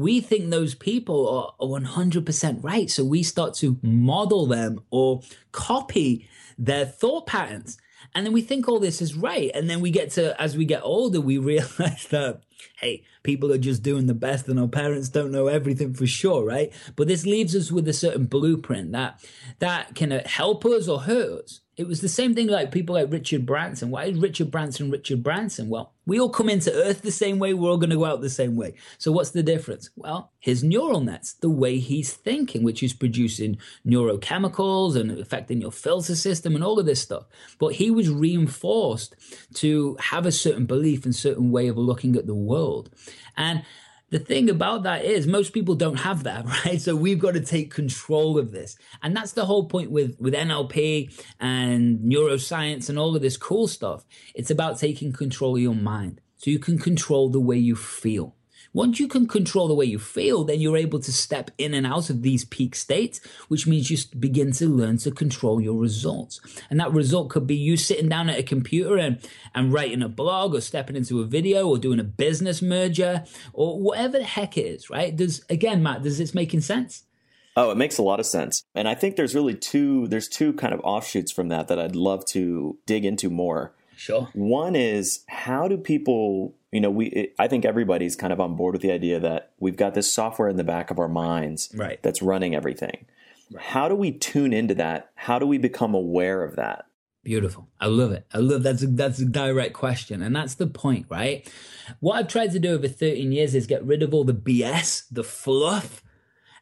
we 0.00 0.20
think 0.20 0.50
those 0.50 0.74
people 0.74 1.54
are 1.60 1.66
100% 1.66 2.64
right. 2.64 2.90
So 2.90 3.04
we 3.04 3.22
start 3.22 3.54
to 3.54 3.78
model 3.82 4.46
them 4.46 4.80
or 4.90 5.22
copy 5.52 6.28
their 6.58 6.86
thought 6.86 7.26
patterns. 7.26 7.78
And 8.14 8.26
then 8.26 8.32
we 8.32 8.42
think 8.42 8.66
all 8.66 8.80
this 8.80 9.00
is 9.00 9.14
right. 9.14 9.50
And 9.54 9.68
then 9.68 9.80
we 9.80 9.90
get 9.90 10.10
to, 10.12 10.40
as 10.40 10.56
we 10.56 10.64
get 10.64 10.82
older, 10.82 11.20
we 11.20 11.38
realize 11.38 12.06
that, 12.10 12.42
hey, 12.80 13.04
people 13.22 13.52
are 13.52 13.58
just 13.58 13.82
doing 13.82 14.06
the 14.06 14.14
best 14.14 14.48
and 14.48 14.58
our 14.58 14.68
parents 14.68 15.08
don't 15.08 15.30
know 15.30 15.46
everything 15.46 15.94
for 15.94 16.06
sure, 16.06 16.44
right? 16.44 16.72
But 16.96 17.08
this 17.08 17.26
leaves 17.26 17.54
us 17.54 17.70
with 17.70 17.86
a 17.88 17.92
certain 17.92 18.24
blueprint 18.24 18.92
that, 18.92 19.24
that 19.58 19.94
can 19.94 20.10
help 20.10 20.64
us 20.64 20.88
or 20.88 21.00
hurt 21.00 21.44
us. 21.44 21.60
It 21.76 21.86
was 21.86 22.02
the 22.02 22.08
same 22.08 22.34
thing 22.34 22.48
like 22.48 22.72
people 22.72 22.94
like 22.94 23.10
Richard 23.10 23.46
Branson. 23.46 23.90
Why 23.90 24.04
is 24.04 24.18
Richard 24.18 24.50
Branson 24.50 24.90
Richard 24.90 25.22
Branson? 25.22 25.70
Well, 25.70 25.94
we 26.10 26.18
all 26.18 26.28
come 26.28 26.48
into 26.48 26.74
Earth 26.74 27.02
the 27.02 27.12
same 27.12 27.38
way. 27.38 27.54
We're 27.54 27.70
all 27.70 27.78
going 27.78 27.90
to 27.90 27.96
go 27.96 28.04
out 28.04 28.20
the 28.20 28.28
same 28.28 28.56
way. 28.56 28.74
So 28.98 29.12
what's 29.12 29.30
the 29.30 29.44
difference? 29.44 29.90
Well, 29.94 30.32
his 30.40 30.64
neural 30.64 31.00
nets, 31.00 31.34
the 31.34 31.48
way 31.48 31.78
he's 31.78 32.12
thinking, 32.12 32.64
which 32.64 32.82
is 32.82 32.92
producing 32.92 33.58
neurochemicals 33.86 34.96
and 34.96 35.12
affecting 35.12 35.60
your 35.60 35.70
filter 35.70 36.16
system 36.16 36.56
and 36.56 36.64
all 36.64 36.80
of 36.80 36.86
this 36.86 37.00
stuff. 37.00 37.26
But 37.60 37.74
he 37.74 37.92
was 37.92 38.10
reinforced 38.10 39.14
to 39.54 39.96
have 40.00 40.26
a 40.26 40.32
certain 40.32 40.66
belief 40.66 41.04
and 41.04 41.14
certain 41.14 41.52
way 41.52 41.68
of 41.68 41.78
looking 41.78 42.16
at 42.16 42.26
the 42.26 42.34
world. 42.34 42.90
And 43.36 43.62
the 44.10 44.18
thing 44.18 44.50
about 44.50 44.82
that 44.82 45.04
is 45.04 45.26
most 45.26 45.52
people 45.52 45.74
don't 45.74 46.00
have 46.00 46.24
that, 46.24 46.44
right? 46.64 46.80
So 46.80 46.94
we've 46.94 47.18
got 47.18 47.34
to 47.34 47.40
take 47.40 47.72
control 47.72 48.38
of 48.38 48.52
this. 48.52 48.76
And 49.02 49.16
that's 49.16 49.32
the 49.32 49.46
whole 49.46 49.66
point 49.66 49.90
with, 49.90 50.16
with 50.20 50.34
NLP 50.34 51.12
and 51.40 52.00
neuroscience 52.00 52.88
and 52.88 52.98
all 52.98 53.16
of 53.16 53.22
this 53.22 53.36
cool 53.36 53.68
stuff. 53.68 54.04
It's 54.34 54.50
about 54.50 54.78
taking 54.78 55.12
control 55.12 55.56
of 55.56 55.62
your 55.62 55.74
mind 55.74 56.20
so 56.36 56.50
you 56.50 56.58
can 56.58 56.78
control 56.78 57.28
the 57.28 57.40
way 57.40 57.56
you 57.56 57.76
feel. 57.76 58.34
Once 58.72 59.00
you 59.00 59.08
can 59.08 59.26
control 59.26 59.66
the 59.66 59.74
way 59.74 59.84
you 59.84 59.98
feel, 59.98 60.44
then 60.44 60.60
you're 60.60 60.76
able 60.76 61.00
to 61.00 61.12
step 61.12 61.50
in 61.58 61.74
and 61.74 61.86
out 61.86 62.08
of 62.08 62.22
these 62.22 62.44
peak 62.44 62.76
states, 62.76 63.20
which 63.48 63.66
means 63.66 63.90
you 63.90 63.98
begin 64.18 64.52
to 64.52 64.68
learn 64.68 64.96
to 64.96 65.10
control 65.10 65.60
your 65.60 65.74
results. 65.74 66.40
And 66.70 66.78
that 66.78 66.92
result 66.92 67.30
could 67.30 67.46
be 67.46 67.56
you 67.56 67.76
sitting 67.76 68.08
down 68.08 68.30
at 68.30 68.38
a 68.38 68.44
computer 68.44 68.96
and, 68.96 69.18
and 69.54 69.72
writing 69.72 70.02
a 70.02 70.08
blog 70.08 70.54
or 70.54 70.60
stepping 70.60 70.94
into 70.94 71.20
a 71.20 71.24
video 71.24 71.68
or 71.68 71.78
doing 71.78 71.98
a 71.98 72.04
business 72.04 72.62
merger 72.62 73.24
or 73.52 73.80
whatever 73.80 74.18
the 74.18 74.24
heck 74.24 74.56
it 74.56 74.66
is, 74.66 74.88
right? 74.88 75.16
Does, 75.16 75.44
again, 75.50 75.82
Matt, 75.82 76.02
does 76.02 76.18
this 76.18 76.34
making 76.34 76.60
sense? 76.60 77.04
Oh, 77.56 77.70
it 77.72 77.76
makes 77.76 77.98
a 77.98 78.02
lot 78.02 78.20
of 78.20 78.26
sense. 78.26 78.62
And 78.74 78.88
I 78.88 78.94
think 78.94 79.16
there's 79.16 79.34
really 79.34 79.54
two 79.54 80.06
there's 80.06 80.28
two 80.28 80.52
kind 80.52 80.72
of 80.72 80.80
offshoots 80.84 81.32
from 81.32 81.48
that 81.48 81.68
that 81.68 81.78
I'd 81.78 81.96
love 81.96 82.24
to 82.26 82.78
dig 82.86 83.04
into 83.04 83.28
more. 83.28 83.74
Sure. 83.96 84.28
One 84.32 84.76
is 84.76 85.24
how 85.28 85.68
do 85.68 85.76
people 85.76 86.54
you 86.72 86.80
know, 86.80 86.90
we 86.90 87.06
it, 87.06 87.34
I 87.38 87.48
think 87.48 87.64
everybody's 87.64 88.16
kind 88.16 88.32
of 88.32 88.40
on 88.40 88.56
board 88.56 88.74
with 88.74 88.82
the 88.82 88.92
idea 88.92 89.18
that 89.20 89.52
we've 89.58 89.76
got 89.76 89.94
this 89.94 90.12
software 90.12 90.48
in 90.48 90.56
the 90.56 90.64
back 90.64 90.90
of 90.90 90.98
our 90.98 91.08
minds 91.08 91.70
right. 91.74 92.02
that's 92.02 92.22
running 92.22 92.54
everything. 92.54 93.06
Right. 93.50 93.64
How 93.64 93.88
do 93.88 93.94
we 93.94 94.12
tune 94.12 94.52
into 94.52 94.74
that? 94.76 95.10
How 95.14 95.38
do 95.38 95.46
we 95.46 95.58
become 95.58 95.94
aware 95.94 96.44
of 96.44 96.56
that? 96.56 96.86
Beautiful. 97.22 97.68
I 97.78 97.86
love 97.86 98.12
it. 98.12 98.24
I 98.32 98.38
love 98.38 98.62
that's 98.62 98.82
a, 98.82 98.86
that's 98.86 99.18
a 99.18 99.26
direct 99.26 99.74
question, 99.74 100.22
and 100.22 100.34
that's 100.34 100.54
the 100.54 100.66
point, 100.66 101.06
right? 101.10 101.50
What 101.98 102.16
I've 102.16 102.28
tried 102.28 102.52
to 102.52 102.58
do 102.58 102.72
over 102.72 102.88
13 102.88 103.30
years 103.32 103.54
is 103.54 103.66
get 103.66 103.84
rid 103.84 104.02
of 104.02 104.14
all 104.14 104.24
the 104.24 104.32
BS, 104.32 105.04
the 105.10 105.24
fluff, 105.24 106.02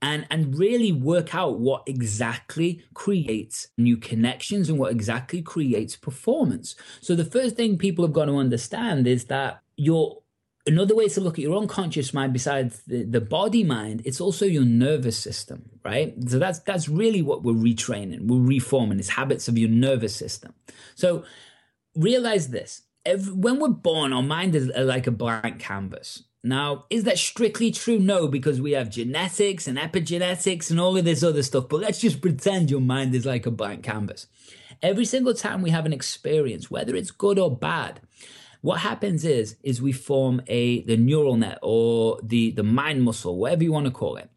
and 0.02 0.26
and 0.30 0.58
really 0.58 0.92
work 0.92 1.34
out 1.34 1.58
what 1.58 1.82
exactly 1.86 2.82
creates 2.94 3.68
new 3.76 3.96
connections 3.96 4.68
and 4.68 4.78
what 4.78 4.92
exactly 4.92 5.42
creates 5.42 5.96
performance. 5.96 6.76
So 7.00 7.14
the 7.14 7.24
first 7.24 7.56
thing 7.56 7.78
people 7.78 8.04
have 8.04 8.12
got 8.12 8.26
to 8.26 8.36
understand 8.36 9.06
is 9.06 9.24
that 9.26 9.62
your 9.76 10.22
another 10.66 10.94
way 10.94 11.08
to 11.08 11.20
look 11.20 11.38
at 11.38 11.42
your 11.42 11.56
unconscious 11.56 12.12
mind 12.12 12.32
besides 12.32 12.82
the, 12.86 13.02
the 13.04 13.20
body 13.20 13.64
mind 13.64 14.02
it's 14.04 14.20
also 14.20 14.44
your 14.44 14.64
nervous 14.64 15.18
system 15.18 15.70
right? 15.84 16.14
So 16.28 16.38
that's 16.38 16.58
that's 16.60 16.88
really 16.88 17.22
what 17.22 17.42
we're 17.42 17.54
retraining 17.54 18.26
we're 18.26 18.38
reforming 18.38 18.98
is 18.98 19.08
habits 19.08 19.48
of 19.48 19.56
your 19.56 19.70
nervous 19.70 20.14
system. 20.14 20.52
So 20.94 21.24
realize 21.94 22.48
this 22.48 22.82
when 23.32 23.58
we're 23.58 23.68
born 23.68 24.12
our 24.12 24.22
mind 24.22 24.54
is 24.54 24.70
uh, 24.76 24.82
like 24.82 25.06
a 25.06 25.10
blank 25.10 25.58
canvas 25.58 26.24
now 26.44 26.84
is 26.88 27.04
that 27.04 27.18
strictly 27.18 27.70
true? 27.70 27.98
No 27.98 28.28
because 28.28 28.60
we 28.60 28.72
have 28.72 28.90
genetics 28.90 29.66
and 29.66 29.76
epigenetics 29.76 30.70
and 30.70 30.78
all 30.78 30.96
of 30.96 31.04
this 31.04 31.22
other 31.22 31.42
stuff 31.42 31.68
but 31.68 31.80
let's 31.80 32.00
just 32.00 32.20
pretend 32.20 32.70
your 32.70 32.80
mind 32.80 33.14
is 33.14 33.26
like 33.26 33.46
a 33.46 33.50
blank 33.50 33.82
canvas. 33.82 34.26
Every 34.80 35.04
single 35.04 35.34
time 35.34 35.62
we 35.62 35.70
have 35.70 35.86
an 35.86 35.92
experience 35.92 36.70
whether 36.70 36.94
it's 36.94 37.10
good 37.10 37.38
or 37.38 37.54
bad 37.54 38.00
what 38.60 38.80
happens 38.80 39.24
is 39.24 39.56
is 39.62 39.82
we 39.82 39.92
form 39.92 40.40
a 40.46 40.82
the 40.82 40.96
neural 40.96 41.36
net 41.36 41.58
or 41.62 42.20
the 42.22 42.52
the 42.52 42.62
mind 42.62 43.02
muscle 43.02 43.36
whatever 43.36 43.64
you 43.64 43.72
want 43.72 43.86
to 43.86 43.92
call 43.92 44.16
it. 44.16 44.30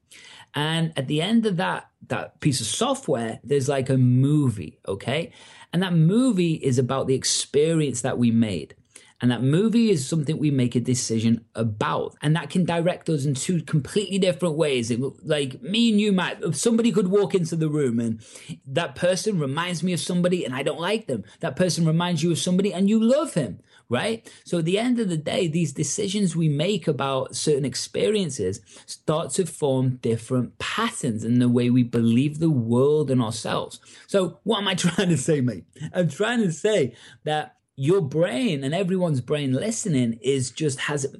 And 0.55 0.91
at 0.97 1.07
the 1.07 1.21
end 1.21 1.45
of 1.45 1.57
that 1.57 1.89
that 2.07 2.39
piece 2.39 2.61
of 2.61 2.67
software 2.67 3.39
there's 3.43 3.69
like 3.69 3.89
a 3.89 3.97
movie 3.97 4.79
okay? 4.87 5.31
And 5.71 5.83
that 5.83 5.93
movie 5.93 6.55
is 6.55 6.79
about 6.79 7.05
the 7.05 7.15
experience 7.15 8.01
that 8.01 8.17
we 8.17 8.31
made 8.31 8.75
and 9.21 9.29
that 9.29 9.43
movie 9.43 9.91
is 9.91 10.07
something 10.07 10.37
we 10.37 10.51
make 10.51 10.75
a 10.75 10.79
decision 10.79 11.45
about. 11.53 12.15
And 12.21 12.35
that 12.35 12.49
can 12.49 12.65
direct 12.65 13.07
us 13.09 13.25
in 13.25 13.35
two 13.35 13.61
completely 13.61 14.17
different 14.17 14.55
ways. 14.55 14.89
It, 14.89 14.99
like 15.23 15.61
me 15.61 15.91
and 15.91 16.01
you, 16.01 16.11
Matt, 16.11 16.55
somebody 16.55 16.91
could 16.91 17.09
walk 17.09 17.35
into 17.35 17.55
the 17.55 17.69
room 17.69 17.99
and 17.99 18.21
that 18.65 18.95
person 18.95 19.39
reminds 19.39 19.83
me 19.83 19.93
of 19.93 19.99
somebody 19.99 20.43
and 20.43 20.55
I 20.55 20.63
don't 20.63 20.79
like 20.79 21.07
them. 21.07 21.23
That 21.39 21.55
person 21.55 21.85
reminds 21.85 22.23
you 22.23 22.31
of 22.31 22.39
somebody 22.39 22.73
and 22.73 22.89
you 22.89 23.01
love 23.01 23.35
him 23.35 23.59
right? 23.91 24.31
So 24.45 24.59
at 24.59 24.65
the 24.65 24.79
end 24.79 25.01
of 25.01 25.09
the 25.09 25.17
day, 25.17 25.49
these 25.49 25.73
decisions 25.73 26.33
we 26.33 26.47
make 26.47 26.87
about 26.87 27.35
certain 27.35 27.65
experiences 27.65 28.61
start 28.85 29.31
to 29.31 29.45
form 29.45 29.97
different 29.97 30.57
patterns 30.59 31.25
in 31.25 31.39
the 31.39 31.49
way 31.49 31.69
we 31.69 31.83
believe 31.83 32.39
the 32.39 32.49
world 32.49 33.11
and 33.11 33.21
ourselves. 33.21 33.81
So 34.07 34.39
what 34.43 34.59
am 34.59 34.69
I 34.69 34.75
trying 34.75 35.09
to 35.09 35.17
say, 35.17 35.41
mate? 35.41 35.65
I'm 35.93 36.07
trying 36.07 36.39
to 36.39 36.53
say 36.53 36.95
that 37.25 37.57
your 37.81 37.99
brain 37.99 38.63
and 38.63 38.75
everyone's 38.75 39.21
brain 39.21 39.53
listening 39.53 40.13
is 40.21 40.51
just 40.51 40.81
has 40.81 41.15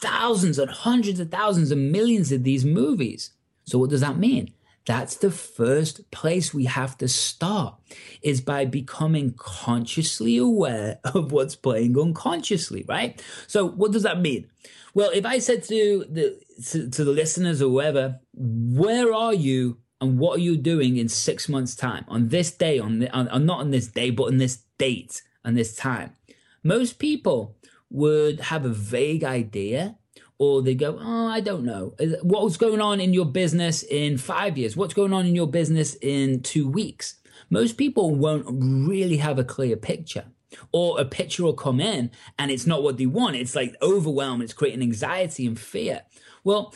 thousands 0.00 0.56
and 0.56 0.70
hundreds 0.70 1.18
of 1.18 1.32
thousands 1.32 1.72
and 1.72 1.90
millions 1.90 2.30
of 2.30 2.44
these 2.44 2.64
movies. 2.64 3.32
So 3.64 3.78
what 3.78 3.90
does 3.90 4.02
that 4.02 4.16
mean? 4.16 4.52
That's 4.86 5.16
the 5.16 5.32
first 5.32 6.08
place 6.12 6.54
we 6.54 6.66
have 6.66 6.96
to 6.98 7.08
start 7.08 7.74
is 8.22 8.40
by 8.40 8.66
becoming 8.66 9.34
consciously 9.36 10.36
aware 10.36 11.00
of 11.04 11.32
what's 11.32 11.56
playing 11.56 11.98
unconsciously, 11.98 12.84
right? 12.88 13.20
So 13.48 13.66
what 13.66 13.90
does 13.90 14.04
that 14.04 14.20
mean? 14.20 14.46
Well, 14.94 15.10
if 15.12 15.26
I 15.26 15.40
said 15.40 15.64
to 15.64 16.04
the 16.08 16.38
to, 16.70 16.88
to 16.88 17.04
the 17.04 17.10
listeners 17.10 17.60
or 17.60 17.68
whoever, 17.68 18.20
where 18.32 19.12
are 19.12 19.34
you 19.34 19.78
and 20.00 20.20
what 20.20 20.38
are 20.38 20.42
you 20.42 20.56
doing 20.56 20.98
in 20.98 21.08
six 21.08 21.48
months' 21.48 21.74
time 21.74 22.04
on 22.06 22.28
this 22.28 22.52
day, 22.52 22.78
on, 22.78 23.00
the, 23.00 23.10
on, 23.10 23.26
on 23.28 23.44
not 23.44 23.58
on 23.58 23.72
this 23.72 23.88
day, 23.88 24.10
but 24.10 24.28
on 24.28 24.36
this 24.36 24.62
date 24.78 25.20
and 25.46 25.56
this 25.56 25.74
time? 25.74 26.12
Most 26.62 26.98
people 26.98 27.56
would 27.88 28.40
have 28.40 28.66
a 28.66 28.70
vague 28.70 29.24
idea 29.24 29.96
or 30.38 30.60
they 30.60 30.74
go, 30.74 30.98
oh, 31.00 31.26
I 31.28 31.40
don't 31.40 31.64
know. 31.64 31.94
What's 32.22 32.58
going 32.58 32.80
on 32.80 33.00
in 33.00 33.14
your 33.14 33.24
business 33.24 33.82
in 33.82 34.18
five 34.18 34.58
years? 34.58 34.76
What's 34.76 34.92
going 34.92 35.12
on 35.12 35.24
in 35.24 35.34
your 35.34 35.46
business 35.46 35.96
in 36.02 36.42
two 36.42 36.68
weeks? 36.68 37.14
Most 37.48 37.78
people 37.78 38.14
won't 38.14 38.46
really 38.48 39.16
have 39.18 39.38
a 39.38 39.44
clear 39.44 39.76
picture. 39.76 40.24
Or 40.72 41.00
a 41.00 41.04
picture 41.04 41.44
will 41.44 41.54
come 41.54 41.80
in 41.80 42.10
and 42.38 42.50
it's 42.50 42.66
not 42.66 42.82
what 42.82 42.96
they 42.98 43.06
want. 43.06 43.36
It's 43.36 43.54
like 43.54 43.76
overwhelm, 43.82 44.42
it's 44.42 44.52
creating 44.52 44.82
anxiety 44.82 45.46
and 45.46 45.58
fear. 45.58 46.02
Well, 46.44 46.74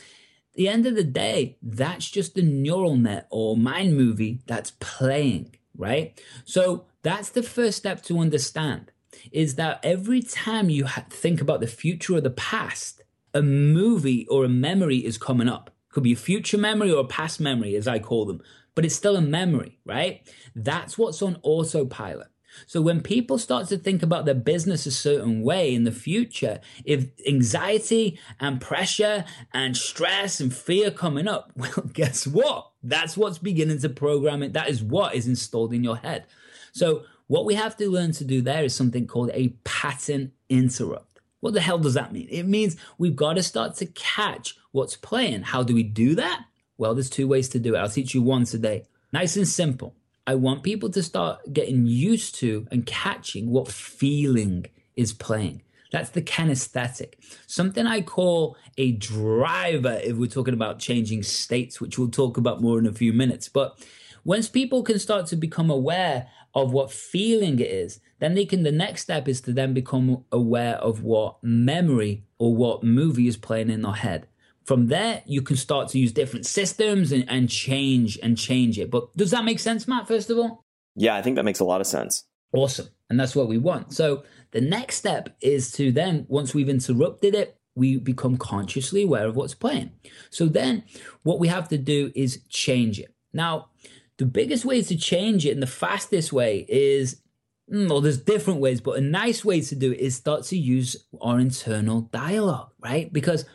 the 0.54 0.68
end 0.68 0.86
of 0.86 0.96
the 0.96 1.04
day, 1.04 1.56
that's 1.62 2.10
just 2.10 2.34
the 2.34 2.42
neural 2.42 2.96
net 2.96 3.26
or 3.30 3.56
mind 3.56 3.96
movie 3.96 4.40
that's 4.46 4.72
playing, 4.80 5.56
right? 5.80 6.20
So 6.44 6.84
that's 7.02 7.30
the 7.30 7.42
first 7.42 7.78
step 7.78 8.02
to 8.04 8.18
understand 8.20 8.92
is 9.32 9.56
that 9.56 9.80
every 9.82 10.22
time 10.22 10.70
you 10.70 10.86
think 11.10 11.40
about 11.40 11.60
the 11.60 11.66
future 11.66 12.14
or 12.14 12.20
the 12.20 12.30
past, 12.30 13.02
a 13.34 13.42
movie 13.42 14.26
or 14.28 14.44
a 14.44 14.48
memory 14.48 14.98
is 14.98 15.18
coming 15.18 15.48
up. 15.48 15.70
Could 15.90 16.04
be 16.04 16.12
a 16.12 16.16
future 16.16 16.58
memory 16.58 16.92
or 16.92 17.00
a 17.00 17.06
past 17.06 17.40
memory, 17.40 17.74
as 17.74 17.88
I 17.88 17.98
call 17.98 18.24
them, 18.24 18.40
but 18.74 18.84
it's 18.84 18.94
still 18.94 19.16
a 19.16 19.20
memory, 19.20 19.78
right? 19.84 20.22
That's 20.54 20.96
what's 20.96 21.22
on 21.22 21.38
autopilot. 21.42 22.28
So 22.66 22.80
when 22.80 23.00
people 23.00 23.38
start 23.38 23.68
to 23.68 23.78
think 23.78 24.02
about 24.02 24.24
their 24.24 24.34
business 24.34 24.86
a 24.86 24.90
certain 24.90 25.42
way 25.42 25.74
in 25.74 25.84
the 25.84 25.92
future, 25.92 26.60
if 26.84 27.06
anxiety 27.26 28.18
and 28.38 28.60
pressure 28.60 29.24
and 29.52 29.76
stress 29.76 30.40
and 30.40 30.54
fear 30.54 30.90
coming 30.90 31.28
up, 31.28 31.52
well, 31.56 31.90
guess 31.92 32.26
what? 32.26 32.70
That's 32.82 33.16
what's 33.16 33.38
beginning 33.38 33.78
to 33.80 33.88
program 33.88 34.42
it. 34.42 34.52
That 34.52 34.68
is 34.68 34.82
what 34.82 35.14
is 35.14 35.26
installed 35.26 35.72
in 35.72 35.84
your 35.84 35.96
head. 35.96 36.26
So 36.72 37.04
what 37.26 37.44
we 37.44 37.54
have 37.54 37.76
to 37.76 37.90
learn 37.90 38.12
to 38.12 38.24
do 38.24 38.42
there 38.42 38.64
is 38.64 38.74
something 38.74 39.06
called 39.06 39.30
a 39.32 39.48
pattern 39.64 40.32
interrupt. 40.48 41.20
What 41.40 41.54
the 41.54 41.60
hell 41.60 41.78
does 41.78 41.94
that 41.94 42.12
mean? 42.12 42.28
It 42.30 42.42
means 42.44 42.76
we've 42.98 43.16
got 43.16 43.34
to 43.34 43.42
start 43.42 43.76
to 43.76 43.86
catch 43.86 44.56
what's 44.72 44.96
playing. 44.96 45.42
How 45.42 45.62
do 45.62 45.74
we 45.74 45.82
do 45.82 46.14
that? 46.16 46.44
Well, 46.76 46.94
there's 46.94 47.10
two 47.10 47.28
ways 47.28 47.48
to 47.50 47.58
do 47.58 47.74
it. 47.74 47.78
I'll 47.78 47.88
teach 47.88 48.14
you 48.14 48.22
one 48.22 48.44
today. 48.44 48.86
Nice 49.12 49.36
and 49.36 49.48
simple. 49.48 49.94
I 50.26 50.34
want 50.34 50.62
people 50.62 50.90
to 50.90 51.02
start 51.02 51.52
getting 51.52 51.86
used 51.86 52.34
to 52.36 52.66
and 52.70 52.86
catching 52.86 53.50
what 53.50 53.68
feeling 53.68 54.66
is 54.94 55.12
playing. 55.12 55.62
That's 55.90 56.10
the 56.10 56.22
kinesthetic. 56.22 57.14
Something 57.46 57.86
I 57.86 58.02
call 58.02 58.56
a 58.78 58.92
driver 58.92 60.00
if 60.04 60.16
we're 60.16 60.28
talking 60.28 60.54
about 60.54 60.78
changing 60.78 61.22
states, 61.24 61.80
which 61.80 61.98
we'll 61.98 62.08
talk 62.08 62.36
about 62.36 62.60
more 62.60 62.78
in 62.78 62.86
a 62.86 62.92
few 62.92 63.12
minutes. 63.12 63.48
But 63.48 63.78
once 64.24 64.48
people 64.48 64.82
can 64.82 64.98
start 64.98 65.26
to 65.26 65.36
become 65.36 65.70
aware 65.70 66.28
of 66.54 66.72
what 66.72 66.92
feeling 66.92 67.58
it 67.58 67.70
is, 67.70 68.00
then 68.18 68.34
they 68.34 68.44
can, 68.44 68.62
the 68.62 68.72
next 68.72 69.02
step 69.02 69.26
is 69.26 69.40
to 69.42 69.52
then 69.52 69.72
become 69.72 70.24
aware 70.30 70.76
of 70.76 71.02
what 71.02 71.42
memory 71.42 72.24
or 72.38 72.54
what 72.54 72.84
movie 72.84 73.26
is 73.26 73.36
playing 73.36 73.70
in 73.70 73.82
their 73.82 73.92
head. 73.92 74.26
From 74.70 74.86
there, 74.86 75.24
you 75.26 75.42
can 75.42 75.56
start 75.56 75.88
to 75.88 75.98
use 75.98 76.12
different 76.12 76.46
systems 76.46 77.10
and, 77.10 77.28
and 77.28 77.50
change 77.50 78.20
and 78.22 78.38
change 78.38 78.78
it. 78.78 78.88
But 78.88 79.12
does 79.16 79.32
that 79.32 79.44
make 79.44 79.58
sense, 79.58 79.88
Matt, 79.88 80.06
first 80.06 80.30
of 80.30 80.38
all? 80.38 80.64
Yeah, 80.94 81.16
I 81.16 81.22
think 81.22 81.34
that 81.34 81.44
makes 81.44 81.58
a 81.58 81.64
lot 81.64 81.80
of 81.80 81.88
sense. 81.88 82.24
Awesome. 82.52 82.86
And 83.08 83.18
that's 83.18 83.34
what 83.34 83.48
we 83.48 83.58
want. 83.58 83.92
So 83.92 84.22
the 84.52 84.60
next 84.60 84.94
step 84.94 85.36
is 85.40 85.72
to 85.72 85.90
then, 85.90 86.24
once 86.28 86.54
we've 86.54 86.68
interrupted 86.68 87.34
it, 87.34 87.56
we 87.74 87.96
become 87.96 88.36
consciously 88.36 89.02
aware 89.02 89.26
of 89.26 89.34
what's 89.34 89.56
playing. 89.56 89.90
So 90.30 90.46
then 90.46 90.84
what 91.24 91.40
we 91.40 91.48
have 91.48 91.66
to 91.70 91.76
do 91.76 92.12
is 92.14 92.44
change 92.48 93.00
it. 93.00 93.12
Now, 93.32 93.70
the 94.18 94.24
biggest 94.24 94.64
way 94.64 94.82
to 94.82 94.96
change 94.96 95.46
it 95.46 95.50
and 95.50 95.62
the 95.64 95.66
fastest 95.66 96.32
way 96.32 96.64
is 96.68 97.20
hmm, 97.68 97.88
well, 97.88 98.00
there's 98.00 98.18
different 98.18 98.60
ways, 98.60 98.80
but 98.80 98.98
a 98.98 99.00
nice 99.00 99.44
way 99.44 99.62
to 99.62 99.74
do 99.74 99.90
it 99.90 99.98
is 99.98 100.14
start 100.14 100.44
to 100.44 100.56
use 100.56 100.94
our 101.20 101.40
internal 101.40 102.02
dialogue, 102.02 102.70
right? 102.80 103.12
Because 103.12 103.46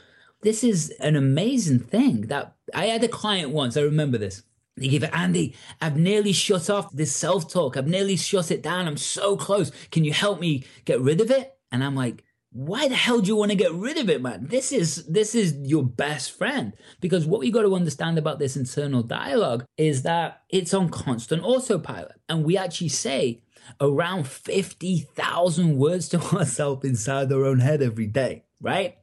this 0.45 0.63
is 0.63 0.91
an 0.99 1.15
amazing 1.15 1.79
thing 1.79 2.21
that 2.27 2.55
I 2.73 2.85
had 2.85 3.03
a 3.03 3.07
client 3.07 3.49
once. 3.49 3.75
I 3.75 3.81
remember 3.81 4.19
this. 4.19 4.43
They 4.77 4.89
gave 4.89 5.03
it, 5.03 5.09
Andy, 5.11 5.55
I've 5.81 5.97
nearly 5.97 6.33
shut 6.33 6.69
off 6.69 6.91
this 6.93 7.15
self 7.15 7.51
talk. 7.51 7.75
I've 7.75 7.87
nearly 7.87 8.15
shut 8.15 8.51
it 8.51 8.61
down. 8.61 8.87
I'm 8.87 8.97
so 8.97 9.37
close. 9.37 9.71
Can 9.89 10.03
you 10.03 10.13
help 10.13 10.39
me 10.39 10.63
get 10.85 11.01
rid 11.01 11.19
of 11.19 11.31
it? 11.31 11.57
And 11.71 11.83
I'm 11.83 11.95
like, 11.95 12.23
why 12.51 12.87
the 12.87 12.95
hell 12.95 13.21
do 13.21 13.27
you 13.27 13.35
want 13.35 13.51
to 13.51 13.57
get 13.57 13.73
rid 13.73 13.97
of 13.97 14.07
it, 14.07 14.21
man? 14.21 14.45
This 14.47 14.71
is 14.71 15.05
this 15.07 15.33
is 15.33 15.55
your 15.63 15.83
best 15.83 16.37
friend. 16.37 16.73
Because 17.01 17.25
what 17.25 17.39
we 17.39 17.49
got 17.49 17.63
to 17.63 17.75
understand 17.75 18.19
about 18.19 18.37
this 18.37 18.55
internal 18.55 19.01
dialogue 19.01 19.65
is 19.77 20.03
that 20.03 20.43
it's 20.49 20.75
on 20.75 20.89
constant 20.89 21.43
autopilot. 21.43 22.21
And 22.29 22.45
we 22.45 22.55
actually 22.55 22.89
say 22.89 23.41
around 23.81 24.27
50,000 24.27 25.77
words 25.77 26.07
to 26.09 26.21
ourselves 26.37 26.85
inside 26.85 27.31
our 27.33 27.45
own 27.45 27.61
head 27.61 27.81
every 27.81 28.07
day, 28.07 28.43
right? 28.61 28.95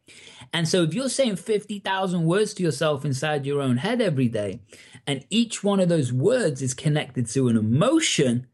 And 0.53 0.69
so 0.69 0.83
if 0.83 0.93
you're 0.93 1.09
saying 1.09 1.37
50,000 1.37 2.25
words 2.25 2.55
to 2.55 2.63
yourself 2.63 3.05
inside 3.05 3.47
your 3.47 3.61
own 3.61 3.79
head 3.79 4.01
every 4.01 4.29
day, 4.29 4.61
and 5.07 5.25
each 5.31 5.65
one 5.65 5.81
of 5.81 5.89
those 5.89 6.13
words 6.13 6.63
is 6.63 6.75
connected 6.75 7.27
to 7.29 7.49
an 7.49 7.57
emotion, 7.57 8.47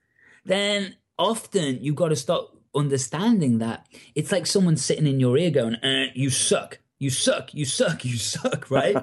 then 0.45 0.97
often 1.19 1.83
you've 1.83 1.97
got 1.97 2.09
to 2.09 2.17
start 2.17 2.47
understanding 2.75 3.59
that. 3.59 3.87
It's 4.14 4.33
like 4.33 4.47
someone 4.47 4.76
sitting 4.76 5.07
in 5.07 5.21
your 5.21 5.37
ear 5.37 5.50
going, 5.50 5.75
uh, 5.76 6.07
you 6.14 6.31
suck 6.31 6.78
you 6.99 7.11
suck, 7.11 7.55
you 7.55 7.64
suck, 7.64 8.05
you 8.05 8.17
suck, 8.17 8.71
right? 8.71 8.97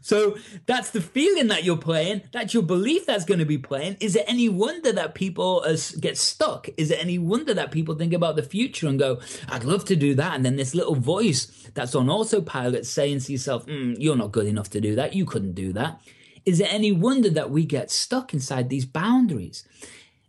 so 0.00 0.36
that's 0.66 0.90
the 0.90 1.00
feeling 1.00 1.48
that 1.48 1.64
you're 1.64 1.76
playing. 1.76 2.22
That's 2.32 2.54
your 2.54 2.62
belief 2.62 3.06
that's 3.06 3.24
going 3.24 3.40
to 3.40 3.46
be 3.46 3.58
playing. 3.58 3.96
Is 4.00 4.16
it 4.16 4.24
any 4.28 4.48
wonder 4.48 4.92
that 4.92 5.14
people 5.14 5.64
get 6.00 6.16
stuck? 6.16 6.68
Is 6.76 6.90
it 6.90 7.00
any 7.00 7.18
wonder 7.18 7.54
that 7.54 7.72
people 7.72 7.94
think 7.94 8.12
about 8.12 8.36
the 8.36 8.42
future 8.42 8.86
and 8.86 8.98
go, 8.98 9.20
I'd 9.48 9.64
love 9.64 9.84
to 9.86 9.96
do 9.96 10.14
that? 10.14 10.34
And 10.34 10.44
then 10.44 10.56
this 10.56 10.74
little 10.74 10.94
voice 10.94 11.46
that's 11.74 11.94
on 11.94 12.08
autopilot 12.08 12.86
saying 12.86 13.20
to 13.20 13.32
yourself, 13.32 13.66
mm, 13.66 13.96
You're 13.98 14.16
not 14.16 14.32
good 14.32 14.46
enough 14.46 14.70
to 14.70 14.80
do 14.80 14.94
that. 14.96 15.14
You 15.14 15.24
couldn't 15.24 15.54
do 15.54 15.72
that. 15.72 16.00
Is 16.46 16.60
it 16.60 16.72
any 16.72 16.92
wonder 16.92 17.30
that 17.30 17.50
we 17.50 17.64
get 17.66 17.90
stuck 17.90 18.32
inside 18.32 18.68
these 18.68 18.86
boundaries? 18.86 19.64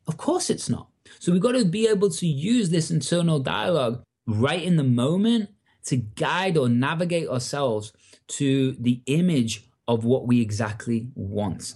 Of 0.07 0.17
course 0.17 0.49
it's 0.49 0.69
not. 0.69 0.87
So 1.19 1.31
we've 1.31 1.41
got 1.41 1.53
to 1.53 1.65
be 1.65 1.87
able 1.87 2.09
to 2.09 2.27
use 2.27 2.69
this 2.69 2.91
internal 2.91 3.39
dialogue 3.39 4.03
right 4.27 4.61
in 4.61 4.75
the 4.77 4.83
moment 4.83 5.49
to 5.85 5.97
guide 5.97 6.57
or 6.57 6.69
navigate 6.69 7.27
ourselves 7.27 7.93
to 8.27 8.73
the 8.73 9.01
image 9.05 9.67
of 9.87 10.05
what 10.05 10.27
we 10.27 10.41
exactly 10.41 11.09
want. 11.15 11.73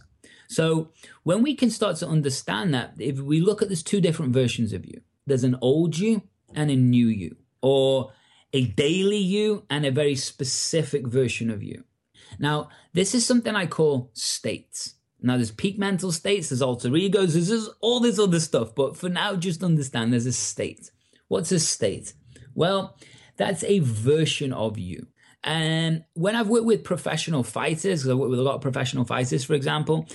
So 0.48 0.92
when 1.24 1.42
we 1.42 1.56
can 1.56 1.70
start 1.70 1.98
to 1.98 2.08
understand 2.08 2.74
that, 2.74 2.94
if 3.00 3.20
we 3.20 3.42
look 3.42 3.62
at 3.62 3.70
there's 3.70 3.84
two 3.84 4.02
different 4.02 4.34
versions 4.34 4.74
of 4.74 4.86
you, 4.86 5.02
there's 5.26 5.44
an 5.44 5.58
old 5.62 5.98
you 5.98 6.22
and 6.54 6.70
a 6.70 6.76
new 6.76 7.08
you, 7.08 7.36
or 7.62 8.12
a 8.54 8.66
daily 8.66 9.18
you 9.18 9.66
and 9.70 9.86
a 9.86 9.92
very 9.92 10.16
specific 10.16 11.08
version 11.08 11.50
of 11.50 11.64
you. 11.64 11.84
Now, 12.40 12.70
this 12.94 13.16
is 13.16 13.26
something 13.26 13.56
I 13.56 13.66
call 13.66 14.12
states. 14.14 14.96
Now, 15.22 15.38
there's 15.38 15.52
peak 15.52 15.80
mental 15.80 16.12
states, 16.12 16.50
there's 16.50 16.62
alter 16.62 16.96
egos, 16.96 17.34
there's 17.34 17.70
all 17.82 18.00
this 18.00 18.20
other 18.20 18.40
stuff, 18.40 18.76
but 18.76 18.96
for 18.96 19.10
now, 19.10 19.36
just 19.36 19.64
understand 19.64 20.14
there's 20.14 20.28
a 20.28 20.32
state. 20.32 20.92
What's 21.28 21.52
a 21.52 21.60
state? 21.60 22.14
Well, 22.54 22.98
that's 23.38 23.64
a 23.64 23.80
version 23.80 24.54
of 24.54 24.78
you. 24.78 25.08
And 25.44 26.04
when 26.16 26.36
I've 26.36 26.48
worked 26.48 26.66
with 26.66 26.84
professional 26.84 27.44
fighters, 27.44 28.02
because 28.02 28.10
I 28.10 28.14
work 28.16 28.32
with 28.32 28.40
a 28.40 28.44
lot 28.44 28.56
of 28.56 28.62
professional 28.62 29.06
fighters, 29.06 29.46
for 29.46 29.54
example, 29.54 30.08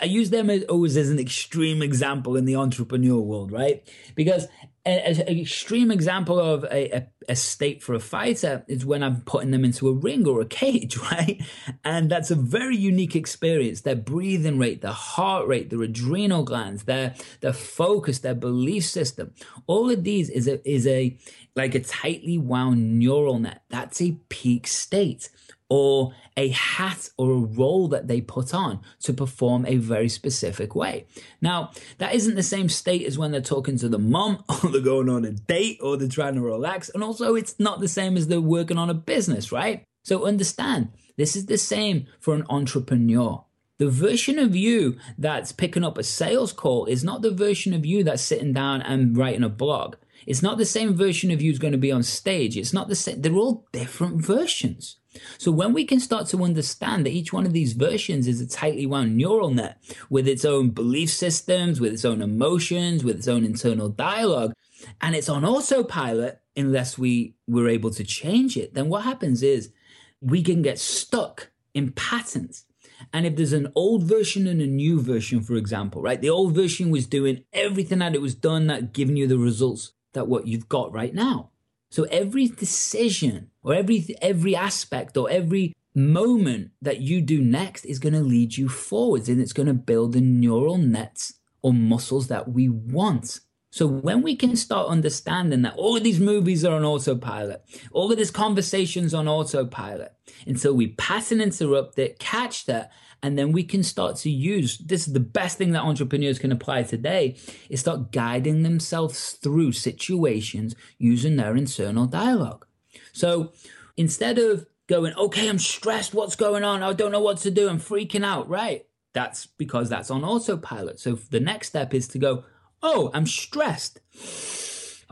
I 0.00 0.04
use 0.04 0.28
them 0.28 0.50
as, 0.50 0.64
always 0.64 0.98
as 0.98 1.08
an 1.08 1.18
extreme 1.18 1.80
example 1.80 2.36
in 2.36 2.44
the 2.44 2.56
entrepreneur 2.56 3.18
world, 3.18 3.50
right? 3.50 3.82
Because 4.14 4.46
an 4.86 5.38
extreme 5.38 5.90
example 5.90 6.38
of 6.38 6.64
a, 6.64 6.96
a, 6.96 7.08
a, 7.30 7.36
state 7.36 7.82
for 7.82 7.94
a 7.94 8.00
fighter 8.00 8.64
is 8.68 8.84
when 8.84 9.02
I'm 9.02 9.22
putting 9.22 9.50
them 9.50 9.64
into 9.64 9.88
a 9.88 9.94
ring 9.94 10.26
or 10.26 10.42
a 10.42 10.46
cage, 10.46 10.96
right? 11.10 11.42
And 11.84 12.10
that's 12.10 12.30
a 12.30 12.34
very 12.34 12.76
unique 12.76 13.16
experience. 13.16 13.80
Their 13.80 13.96
breathing 13.96 14.58
rate, 14.58 14.82
their 14.82 14.92
heart 14.92 15.46
rate, 15.46 15.70
their 15.70 15.82
adrenal 15.82 16.44
glands, 16.44 16.84
their 16.84 17.14
their 17.40 17.54
focus, 17.54 18.18
their 18.18 18.34
belief 18.34 18.84
system, 18.84 19.32
all 19.66 19.90
of 19.90 20.04
these 20.04 20.28
is 20.28 20.46
a 20.46 20.66
is 20.68 20.86
a 20.86 21.16
like 21.56 21.74
a 21.74 21.80
tightly 21.80 22.36
wound 22.36 22.98
neural 22.98 23.38
net. 23.38 23.62
That's 23.70 24.02
a 24.02 24.12
peak 24.28 24.66
state 24.66 25.30
or 25.76 26.12
a 26.36 26.50
hat 26.50 27.10
or 27.18 27.32
a 27.32 27.36
role 27.36 27.88
that 27.88 28.06
they 28.06 28.20
put 28.20 28.54
on 28.54 28.78
to 29.00 29.12
perform 29.12 29.66
a 29.66 29.74
very 29.74 30.08
specific 30.08 30.76
way. 30.76 31.04
Now, 31.40 31.72
that 31.98 32.14
isn't 32.14 32.36
the 32.36 32.44
same 32.44 32.68
state 32.68 33.04
as 33.04 33.18
when 33.18 33.32
they're 33.32 33.40
talking 33.40 33.76
to 33.78 33.88
the 33.88 33.98
mom 33.98 34.44
or 34.48 34.70
they're 34.70 34.80
going 34.80 35.08
on 35.08 35.24
a 35.24 35.32
date 35.32 35.80
or 35.82 35.96
they're 35.96 36.06
trying 36.06 36.36
to 36.36 36.40
relax. 36.40 36.90
And 36.90 37.02
also, 37.02 37.34
it's 37.34 37.58
not 37.58 37.80
the 37.80 37.88
same 37.88 38.16
as 38.16 38.28
they're 38.28 38.40
working 38.40 38.78
on 38.78 38.88
a 38.88 38.94
business, 38.94 39.50
right? 39.50 39.82
So 40.04 40.26
understand, 40.26 40.92
this 41.16 41.34
is 41.34 41.46
the 41.46 41.58
same 41.58 42.06
for 42.20 42.36
an 42.36 42.46
entrepreneur. 42.48 43.44
The 43.78 43.90
version 43.90 44.38
of 44.38 44.54
you 44.54 44.96
that's 45.18 45.50
picking 45.50 45.82
up 45.82 45.98
a 45.98 46.04
sales 46.04 46.52
call 46.52 46.86
is 46.86 47.02
not 47.02 47.22
the 47.22 47.32
version 47.32 47.74
of 47.74 47.84
you 47.84 48.04
that's 48.04 48.22
sitting 48.22 48.52
down 48.52 48.80
and 48.80 49.16
writing 49.16 49.42
a 49.42 49.48
blog. 49.48 49.96
It's 50.26 50.42
not 50.42 50.58
the 50.58 50.64
same 50.64 50.94
version 50.94 51.30
of 51.30 51.42
you 51.42 51.50
who's 51.50 51.58
going 51.58 51.72
to 51.72 51.78
be 51.78 51.92
on 51.92 52.02
stage. 52.02 52.56
It's 52.56 52.72
not 52.72 52.88
the 52.88 52.94
same. 52.94 53.20
They're 53.20 53.34
all 53.34 53.66
different 53.72 54.24
versions. 54.24 54.96
So 55.38 55.52
when 55.52 55.72
we 55.72 55.84
can 55.84 56.00
start 56.00 56.26
to 56.28 56.42
understand 56.42 57.06
that 57.06 57.12
each 57.12 57.32
one 57.32 57.46
of 57.46 57.52
these 57.52 57.72
versions 57.72 58.26
is 58.26 58.40
a 58.40 58.48
tightly 58.48 58.86
wound 58.86 59.16
neural 59.16 59.50
net 59.50 59.78
with 60.10 60.26
its 60.26 60.44
own 60.44 60.70
belief 60.70 61.10
systems, 61.10 61.80
with 61.80 61.92
its 61.92 62.04
own 62.04 62.20
emotions, 62.20 63.04
with 63.04 63.16
its 63.16 63.28
own 63.28 63.44
internal 63.44 63.88
dialogue, 63.88 64.52
and 65.00 65.14
it's 65.14 65.28
on 65.28 65.44
autopilot 65.44 66.40
unless 66.56 66.98
we 66.98 67.34
were 67.46 67.68
able 67.68 67.90
to 67.90 68.04
change 68.04 68.56
it, 68.56 68.74
then 68.74 68.88
what 68.88 69.04
happens 69.04 69.42
is 69.42 69.72
we 70.20 70.42
can 70.42 70.62
get 70.62 70.78
stuck 70.78 71.50
in 71.74 71.92
patterns. 71.92 72.64
And 73.12 73.26
if 73.26 73.36
there's 73.36 73.52
an 73.52 73.72
old 73.74 74.04
version 74.04 74.46
and 74.46 74.60
a 74.60 74.66
new 74.66 75.00
version, 75.00 75.40
for 75.42 75.56
example, 75.56 76.00
right? 76.00 76.20
The 76.20 76.30
old 76.30 76.54
version 76.54 76.90
was 76.90 77.06
doing 77.06 77.44
everything 77.52 77.98
that 77.98 78.14
it 78.14 78.22
was 78.22 78.34
done 78.34 78.68
that 78.68 78.92
giving 78.92 79.16
you 79.16 79.26
the 79.26 79.38
results 79.38 79.92
that 80.14 80.28
what 80.28 80.46
you've 80.46 80.68
got 80.68 80.92
right 80.92 81.14
now. 81.14 81.50
So 81.90 82.04
every 82.04 82.48
decision 82.48 83.50
or 83.62 83.74
every 83.74 84.04
every 84.20 84.56
aspect 84.56 85.16
or 85.16 85.30
every 85.30 85.74
moment 85.94 86.72
that 86.82 87.00
you 87.00 87.20
do 87.20 87.40
next 87.40 87.84
is 87.84 88.00
going 88.00 88.14
to 88.14 88.20
lead 88.20 88.56
you 88.56 88.68
forwards 88.68 89.28
and 89.28 89.40
it's 89.40 89.52
going 89.52 89.68
to 89.68 89.74
build 89.74 90.12
the 90.12 90.20
neural 90.20 90.76
nets 90.78 91.34
or 91.62 91.72
muscles 91.72 92.28
that 92.28 92.50
we 92.50 92.68
want. 92.68 93.40
So 93.70 93.86
when 93.86 94.22
we 94.22 94.36
can 94.36 94.54
start 94.54 94.88
understanding 94.88 95.62
that 95.62 95.74
all 95.74 95.96
of 95.96 96.04
these 96.04 96.20
movies 96.20 96.64
are 96.64 96.76
on 96.76 96.84
autopilot, 96.84 97.64
all 97.90 98.10
of 98.10 98.18
this 98.18 98.30
conversations 98.30 99.14
on 99.14 99.26
autopilot, 99.26 100.12
until 100.46 100.74
we 100.74 100.88
pass 100.88 101.32
and 101.32 101.42
interrupt 101.42 101.98
it, 101.98 102.20
catch 102.20 102.66
that, 102.66 102.92
And 103.24 103.38
then 103.38 103.52
we 103.52 103.64
can 103.64 103.82
start 103.82 104.16
to 104.16 104.30
use 104.30 104.76
this 104.76 105.06
is 105.06 105.14
the 105.14 105.18
best 105.18 105.56
thing 105.56 105.72
that 105.72 105.80
entrepreneurs 105.80 106.38
can 106.38 106.52
apply 106.52 106.82
today 106.82 107.38
is 107.70 107.80
start 107.80 108.12
guiding 108.12 108.64
themselves 108.64 109.30
through 109.42 109.72
situations 109.72 110.76
using 110.98 111.36
their 111.36 111.56
internal 111.56 112.04
dialogue. 112.04 112.66
So 113.14 113.54
instead 113.96 114.38
of 114.38 114.66
going, 114.88 115.14
okay, 115.14 115.48
I'm 115.48 115.58
stressed, 115.58 116.12
what's 116.12 116.36
going 116.36 116.64
on? 116.64 116.82
I 116.82 116.92
don't 116.92 117.12
know 117.12 117.22
what 117.22 117.38
to 117.38 117.50
do, 117.50 117.70
I'm 117.70 117.80
freaking 117.80 118.26
out, 118.26 118.46
right? 118.46 118.84
That's 119.14 119.46
because 119.46 119.88
that's 119.88 120.10
on 120.10 120.22
autopilot. 120.22 121.00
So 121.00 121.14
the 121.14 121.40
next 121.40 121.68
step 121.68 121.94
is 121.94 122.06
to 122.08 122.18
go, 122.18 122.44
oh, 122.82 123.10
I'm 123.14 123.26
stressed. 123.26 124.00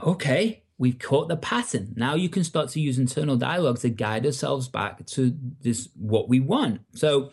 Okay, 0.04 0.64
we've 0.76 0.98
caught 0.98 1.28
the 1.28 1.38
pattern. 1.38 1.94
Now 1.96 2.14
you 2.14 2.28
can 2.28 2.44
start 2.44 2.68
to 2.70 2.80
use 2.80 2.98
internal 2.98 3.38
dialogue 3.38 3.78
to 3.78 3.88
guide 3.88 4.26
ourselves 4.26 4.68
back 4.68 5.06
to 5.06 5.34
this 5.62 5.88
what 5.96 6.28
we 6.28 6.40
want. 6.40 6.82
So 6.94 7.32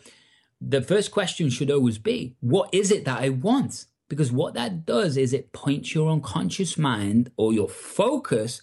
the 0.60 0.82
first 0.82 1.10
question 1.10 1.48
should 1.50 1.70
always 1.70 1.98
be, 1.98 2.36
what 2.40 2.72
is 2.72 2.90
it 2.90 3.04
that 3.04 3.20
I 3.20 3.30
want? 3.30 3.86
Because 4.08 4.32
what 4.32 4.54
that 4.54 4.84
does 4.84 5.16
is 5.16 5.32
it 5.32 5.52
points 5.52 5.94
your 5.94 6.10
unconscious 6.10 6.76
mind 6.76 7.30
or 7.36 7.52
your 7.52 7.68
focus 7.68 8.60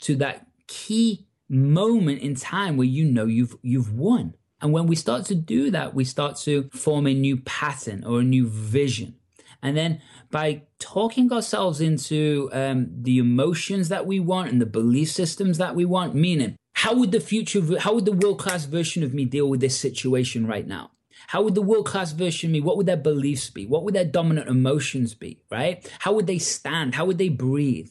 to 0.00 0.14
that 0.16 0.46
key 0.66 1.26
moment 1.48 2.20
in 2.20 2.34
time 2.34 2.76
where 2.76 2.86
you 2.86 3.04
know 3.04 3.24
you've 3.26 3.56
you've 3.62 3.92
won. 3.92 4.34
And 4.60 4.72
when 4.72 4.86
we 4.86 4.94
start 4.94 5.24
to 5.26 5.34
do 5.34 5.70
that, 5.70 5.94
we 5.94 6.04
start 6.04 6.36
to 6.38 6.68
form 6.72 7.06
a 7.06 7.14
new 7.14 7.38
pattern 7.38 8.04
or 8.04 8.20
a 8.20 8.24
new 8.24 8.46
vision. 8.46 9.16
And 9.62 9.76
then 9.76 10.00
by 10.30 10.62
talking 10.78 11.32
ourselves 11.32 11.80
into 11.80 12.48
um, 12.52 12.88
the 12.90 13.18
emotions 13.18 13.88
that 13.88 14.06
we 14.06 14.20
want 14.20 14.50
and 14.50 14.60
the 14.60 14.66
belief 14.66 15.10
systems 15.10 15.58
that 15.58 15.74
we 15.74 15.84
want, 15.84 16.14
meaning, 16.14 16.56
how 16.74 16.94
would 16.94 17.12
the 17.12 17.20
future, 17.20 17.78
how 17.78 17.94
would 17.94 18.04
the 18.04 18.12
world 18.12 18.38
class 18.38 18.64
version 18.66 19.02
of 19.02 19.12
me 19.12 19.24
deal 19.24 19.48
with 19.48 19.60
this 19.60 19.78
situation 19.78 20.46
right 20.46 20.66
now? 20.66 20.90
How 21.30 21.42
would 21.42 21.54
the 21.54 21.62
world 21.62 21.86
class 21.86 22.10
version 22.10 22.50
be? 22.50 22.60
what 22.60 22.76
would 22.76 22.86
their 22.86 22.96
beliefs 22.96 23.50
be? 23.50 23.64
What 23.64 23.84
would 23.84 23.94
their 23.94 24.04
dominant 24.04 24.48
emotions 24.48 25.14
be, 25.14 25.40
right? 25.48 25.88
How 26.00 26.12
would 26.12 26.26
they 26.26 26.40
stand? 26.40 26.96
How 26.96 27.04
would 27.04 27.18
they 27.18 27.28
breathe? 27.28 27.90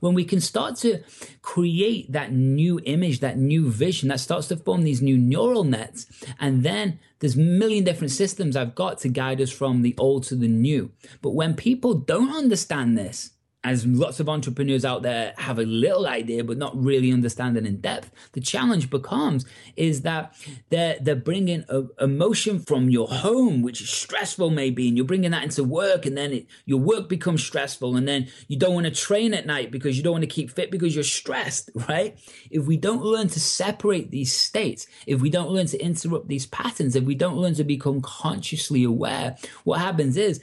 when 0.00 0.14
we 0.14 0.24
can 0.24 0.40
start 0.40 0.74
to 0.76 1.00
create 1.42 2.10
that 2.10 2.32
new 2.32 2.80
image, 2.84 3.20
that 3.20 3.38
new 3.38 3.70
vision 3.70 4.08
that 4.08 4.18
starts 4.18 4.48
to 4.48 4.56
form 4.56 4.82
these 4.82 5.00
new 5.00 5.16
neural 5.16 5.62
nets, 5.62 6.06
and 6.40 6.64
then 6.64 6.98
there's 7.20 7.36
a 7.36 7.40
million 7.40 7.84
different 7.84 8.10
systems 8.10 8.56
I've 8.56 8.74
got 8.74 8.98
to 9.00 9.08
guide 9.08 9.40
us 9.40 9.52
from 9.52 9.82
the 9.82 9.94
old 9.96 10.24
to 10.24 10.34
the 10.34 10.48
new. 10.48 10.90
But 11.22 11.30
when 11.30 11.54
people 11.54 11.94
don't 11.94 12.34
understand 12.34 12.98
this, 12.98 13.30
as 13.66 13.84
lots 13.84 14.20
of 14.20 14.28
entrepreneurs 14.28 14.84
out 14.84 15.02
there 15.02 15.34
have 15.38 15.58
a 15.58 15.64
little 15.64 16.06
idea 16.06 16.44
but 16.44 16.56
not 16.56 16.72
really 16.80 17.12
understanding 17.12 17.66
in 17.66 17.80
depth 17.80 18.12
the 18.32 18.40
challenge 18.40 18.88
becomes 18.88 19.44
is 19.74 20.02
that 20.02 20.32
they're 20.70 20.96
they're 21.00 21.16
bringing 21.16 21.64
a, 21.68 21.82
emotion 22.00 22.60
from 22.60 22.88
your 22.88 23.08
home 23.08 23.62
which 23.62 23.80
is 23.80 23.90
stressful 23.90 24.50
maybe 24.50 24.86
and 24.86 24.96
you're 24.96 25.04
bringing 25.04 25.32
that 25.32 25.42
into 25.42 25.64
work 25.64 26.06
and 26.06 26.16
then 26.16 26.32
it, 26.32 26.46
your 26.64 26.78
work 26.78 27.08
becomes 27.08 27.44
stressful 27.44 27.96
and 27.96 28.06
then 28.06 28.28
you 28.46 28.56
don't 28.56 28.72
want 28.72 28.86
to 28.86 28.92
train 28.92 29.34
at 29.34 29.46
night 29.46 29.72
because 29.72 29.96
you 29.96 30.02
don't 30.02 30.12
want 30.12 30.22
to 30.22 30.28
keep 30.28 30.48
fit 30.48 30.70
because 30.70 30.94
you're 30.94 31.04
stressed 31.04 31.68
right? 31.88 32.16
If 32.50 32.66
we 32.66 32.76
don't 32.76 33.02
learn 33.02 33.26
to 33.28 33.40
separate 33.40 34.12
these 34.12 34.32
states 34.32 34.86
if 35.08 35.20
we 35.20 35.28
don't 35.28 35.50
learn 35.50 35.66
to 35.66 35.78
interrupt 35.78 36.28
these 36.28 36.46
patterns 36.46 36.94
if 36.94 37.02
we 37.02 37.16
don't 37.16 37.36
learn 37.36 37.54
to 37.54 37.64
become 37.64 38.00
consciously 38.00 38.84
aware 38.84 39.36
what 39.64 39.80
happens 39.80 40.16
is 40.16 40.40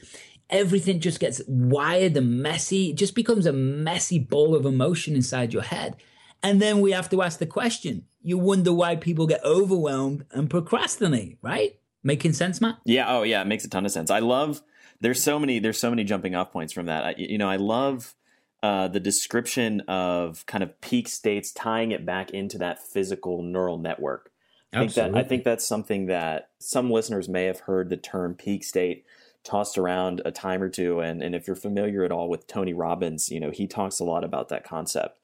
everything 0.53 1.01
just 1.01 1.19
gets 1.19 1.41
wired 1.47 2.15
and 2.15 2.41
messy. 2.41 2.91
It 2.91 2.95
just 2.95 3.15
becomes 3.15 3.45
a 3.45 3.51
messy 3.51 4.19
ball 4.19 4.55
of 4.55 4.65
emotion 4.65 5.15
inside 5.15 5.51
your 5.51 5.63
head. 5.63 5.97
And 6.41 6.61
then 6.61 6.79
we 6.79 6.91
have 6.91 7.09
to 7.09 7.21
ask 7.21 7.39
the 7.39 7.45
question. 7.45 8.05
You 8.21 8.37
wonder 8.37 8.71
why 8.71 8.95
people 8.95 9.27
get 9.27 9.43
overwhelmed 9.43 10.25
and 10.31 10.49
procrastinate, 10.49 11.39
right? 11.41 11.79
Making 12.03 12.33
sense, 12.33 12.61
Matt? 12.61 12.77
Yeah. 12.85 13.05
Oh, 13.09 13.23
yeah. 13.23 13.41
It 13.41 13.47
makes 13.47 13.65
a 13.65 13.69
ton 13.69 13.85
of 13.85 13.91
sense. 13.91 14.11
I 14.11 14.19
love. 14.19 14.61
There's 14.99 15.21
so 15.23 15.39
many. 15.39 15.59
There's 15.59 15.79
so 15.79 15.89
many 15.89 16.03
jumping 16.03 16.35
off 16.35 16.51
points 16.51 16.71
from 16.71 16.85
that. 16.85 17.03
I, 17.03 17.15
you 17.17 17.37
know, 17.37 17.49
I 17.49 17.55
love 17.55 18.13
uh, 18.61 18.87
the 18.89 18.99
description 18.99 19.81
of 19.81 20.45
kind 20.45 20.63
of 20.63 20.79
peak 20.81 21.07
states, 21.07 21.51
tying 21.51 21.91
it 21.91 22.05
back 22.05 22.31
into 22.31 22.57
that 22.59 22.81
physical 22.81 23.41
neural 23.41 23.77
network. 23.77 24.31
I 24.71 24.79
think 24.79 24.89
Absolutely. 24.89 25.13
that 25.13 25.25
I 25.25 25.27
think 25.27 25.43
that's 25.43 25.67
something 25.67 26.05
that 26.07 26.49
some 26.59 26.91
listeners 26.91 27.29
may 27.29 27.45
have 27.45 27.61
heard 27.61 27.89
the 27.89 27.97
term 27.97 28.35
peak 28.35 28.63
state 28.63 29.05
tossed 29.43 29.77
around 29.77 30.21
a 30.25 30.31
time 30.31 30.61
or 30.61 30.69
two. 30.69 30.99
And, 30.99 31.21
and 31.21 31.35
if 31.35 31.47
you're 31.47 31.55
familiar 31.55 32.03
at 32.03 32.11
all 32.11 32.29
with 32.29 32.47
Tony 32.47 32.73
Robbins, 32.73 33.29
you 33.29 33.39
know, 33.39 33.51
he 33.51 33.67
talks 33.67 33.99
a 33.99 34.03
lot 34.03 34.23
about 34.23 34.49
that 34.49 34.63
concept. 34.63 35.19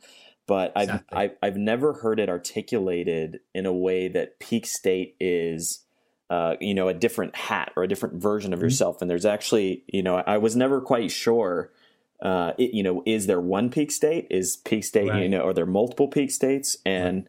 But 0.46 0.74
exactly. 0.76 1.18
I've, 1.18 1.32
I, 1.42 1.48
I've 1.48 1.58
never 1.58 1.94
heard 1.94 2.20
it 2.20 2.28
articulated 2.28 3.40
in 3.54 3.66
a 3.66 3.74
way 3.74 4.08
that 4.08 4.40
peak 4.40 4.66
state 4.66 5.16
is, 5.20 5.84
uh, 6.30 6.56
you 6.60 6.74
know, 6.74 6.88
a 6.88 6.94
different 6.94 7.36
hat 7.36 7.72
or 7.76 7.84
a 7.84 7.88
different 7.88 8.22
version 8.22 8.52
of 8.52 8.58
mm-hmm. 8.58 8.66
yourself. 8.66 9.02
And 9.02 9.10
there's 9.10 9.26
actually, 9.26 9.84
you 9.88 10.02
know, 10.02 10.16
I 10.18 10.38
was 10.38 10.56
never 10.56 10.82
quite 10.82 11.12
sure 11.12 11.72
uh, 12.22 12.54
it, 12.58 12.74
you 12.74 12.84
know, 12.84 13.02
is 13.06 13.28
there 13.28 13.40
one 13.40 13.70
peak 13.70 13.92
state? 13.92 14.28
Is 14.30 14.58
peak 14.58 14.84
state, 14.84 15.10
right. 15.10 15.24
you 15.24 15.30
know, 15.30 15.46
are 15.46 15.54
there 15.54 15.66
multiple 15.66 16.08
peak 16.08 16.32
states? 16.32 16.78
And 16.86 17.18
right. 17.18 17.28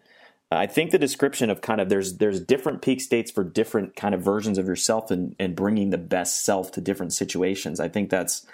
I 0.52 0.66
think 0.66 0.90
the 0.90 0.98
description 0.98 1.48
of 1.48 1.60
kind 1.60 1.80
of 1.80 1.88
there's 1.88 2.16
there's 2.16 2.40
different 2.40 2.82
peak 2.82 3.00
states 3.00 3.30
for 3.30 3.44
different 3.44 3.94
kind 3.94 4.14
of 4.14 4.22
versions 4.22 4.58
of 4.58 4.66
yourself 4.66 5.10
and 5.10 5.36
and 5.38 5.54
bringing 5.54 5.90
the 5.90 5.98
best 5.98 6.44
self 6.44 6.72
to 6.72 6.80
different 6.80 7.12
situations. 7.12 7.78
I 7.78 7.88
think 7.88 8.10
that's 8.10 8.46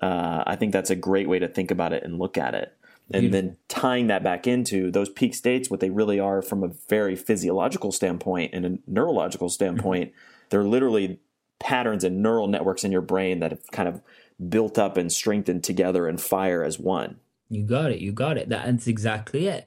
uh, 0.00 0.44
I 0.46 0.56
think 0.56 0.72
that's 0.72 0.90
a 0.90 0.96
great 0.96 1.28
way 1.28 1.38
to 1.40 1.48
think 1.48 1.70
about 1.70 1.92
it 1.92 2.04
and 2.04 2.18
look 2.18 2.38
at 2.38 2.54
it. 2.54 2.76
And 3.12 3.22
Beautiful. 3.22 3.48
then 3.48 3.56
tying 3.66 4.06
that 4.06 4.22
back 4.22 4.46
into 4.46 4.92
those 4.92 5.08
peak 5.08 5.34
states, 5.34 5.68
what 5.68 5.80
they 5.80 5.90
really 5.90 6.20
are 6.20 6.42
from 6.42 6.62
a 6.62 6.68
very 6.88 7.16
physiological 7.16 7.90
standpoint 7.90 8.54
and 8.54 8.64
a 8.64 8.78
neurological 8.86 9.48
standpoint, 9.48 10.10
mm-hmm. 10.10 10.46
they're 10.50 10.62
literally 10.62 11.18
patterns 11.58 12.04
and 12.04 12.22
neural 12.22 12.46
networks 12.46 12.84
in 12.84 12.92
your 12.92 13.02
brain 13.02 13.40
that 13.40 13.50
have 13.50 13.66
kind 13.72 13.88
of 13.88 14.00
built 14.48 14.78
up 14.78 14.96
and 14.96 15.12
strengthened 15.12 15.64
together 15.64 16.06
and 16.06 16.20
fire 16.20 16.62
as 16.62 16.78
one. 16.78 17.16
You 17.48 17.64
got 17.64 17.90
it. 17.90 17.98
You 17.98 18.12
got 18.12 18.38
it. 18.38 18.48
That's 18.48 18.86
exactly 18.86 19.48
it. 19.48 19.66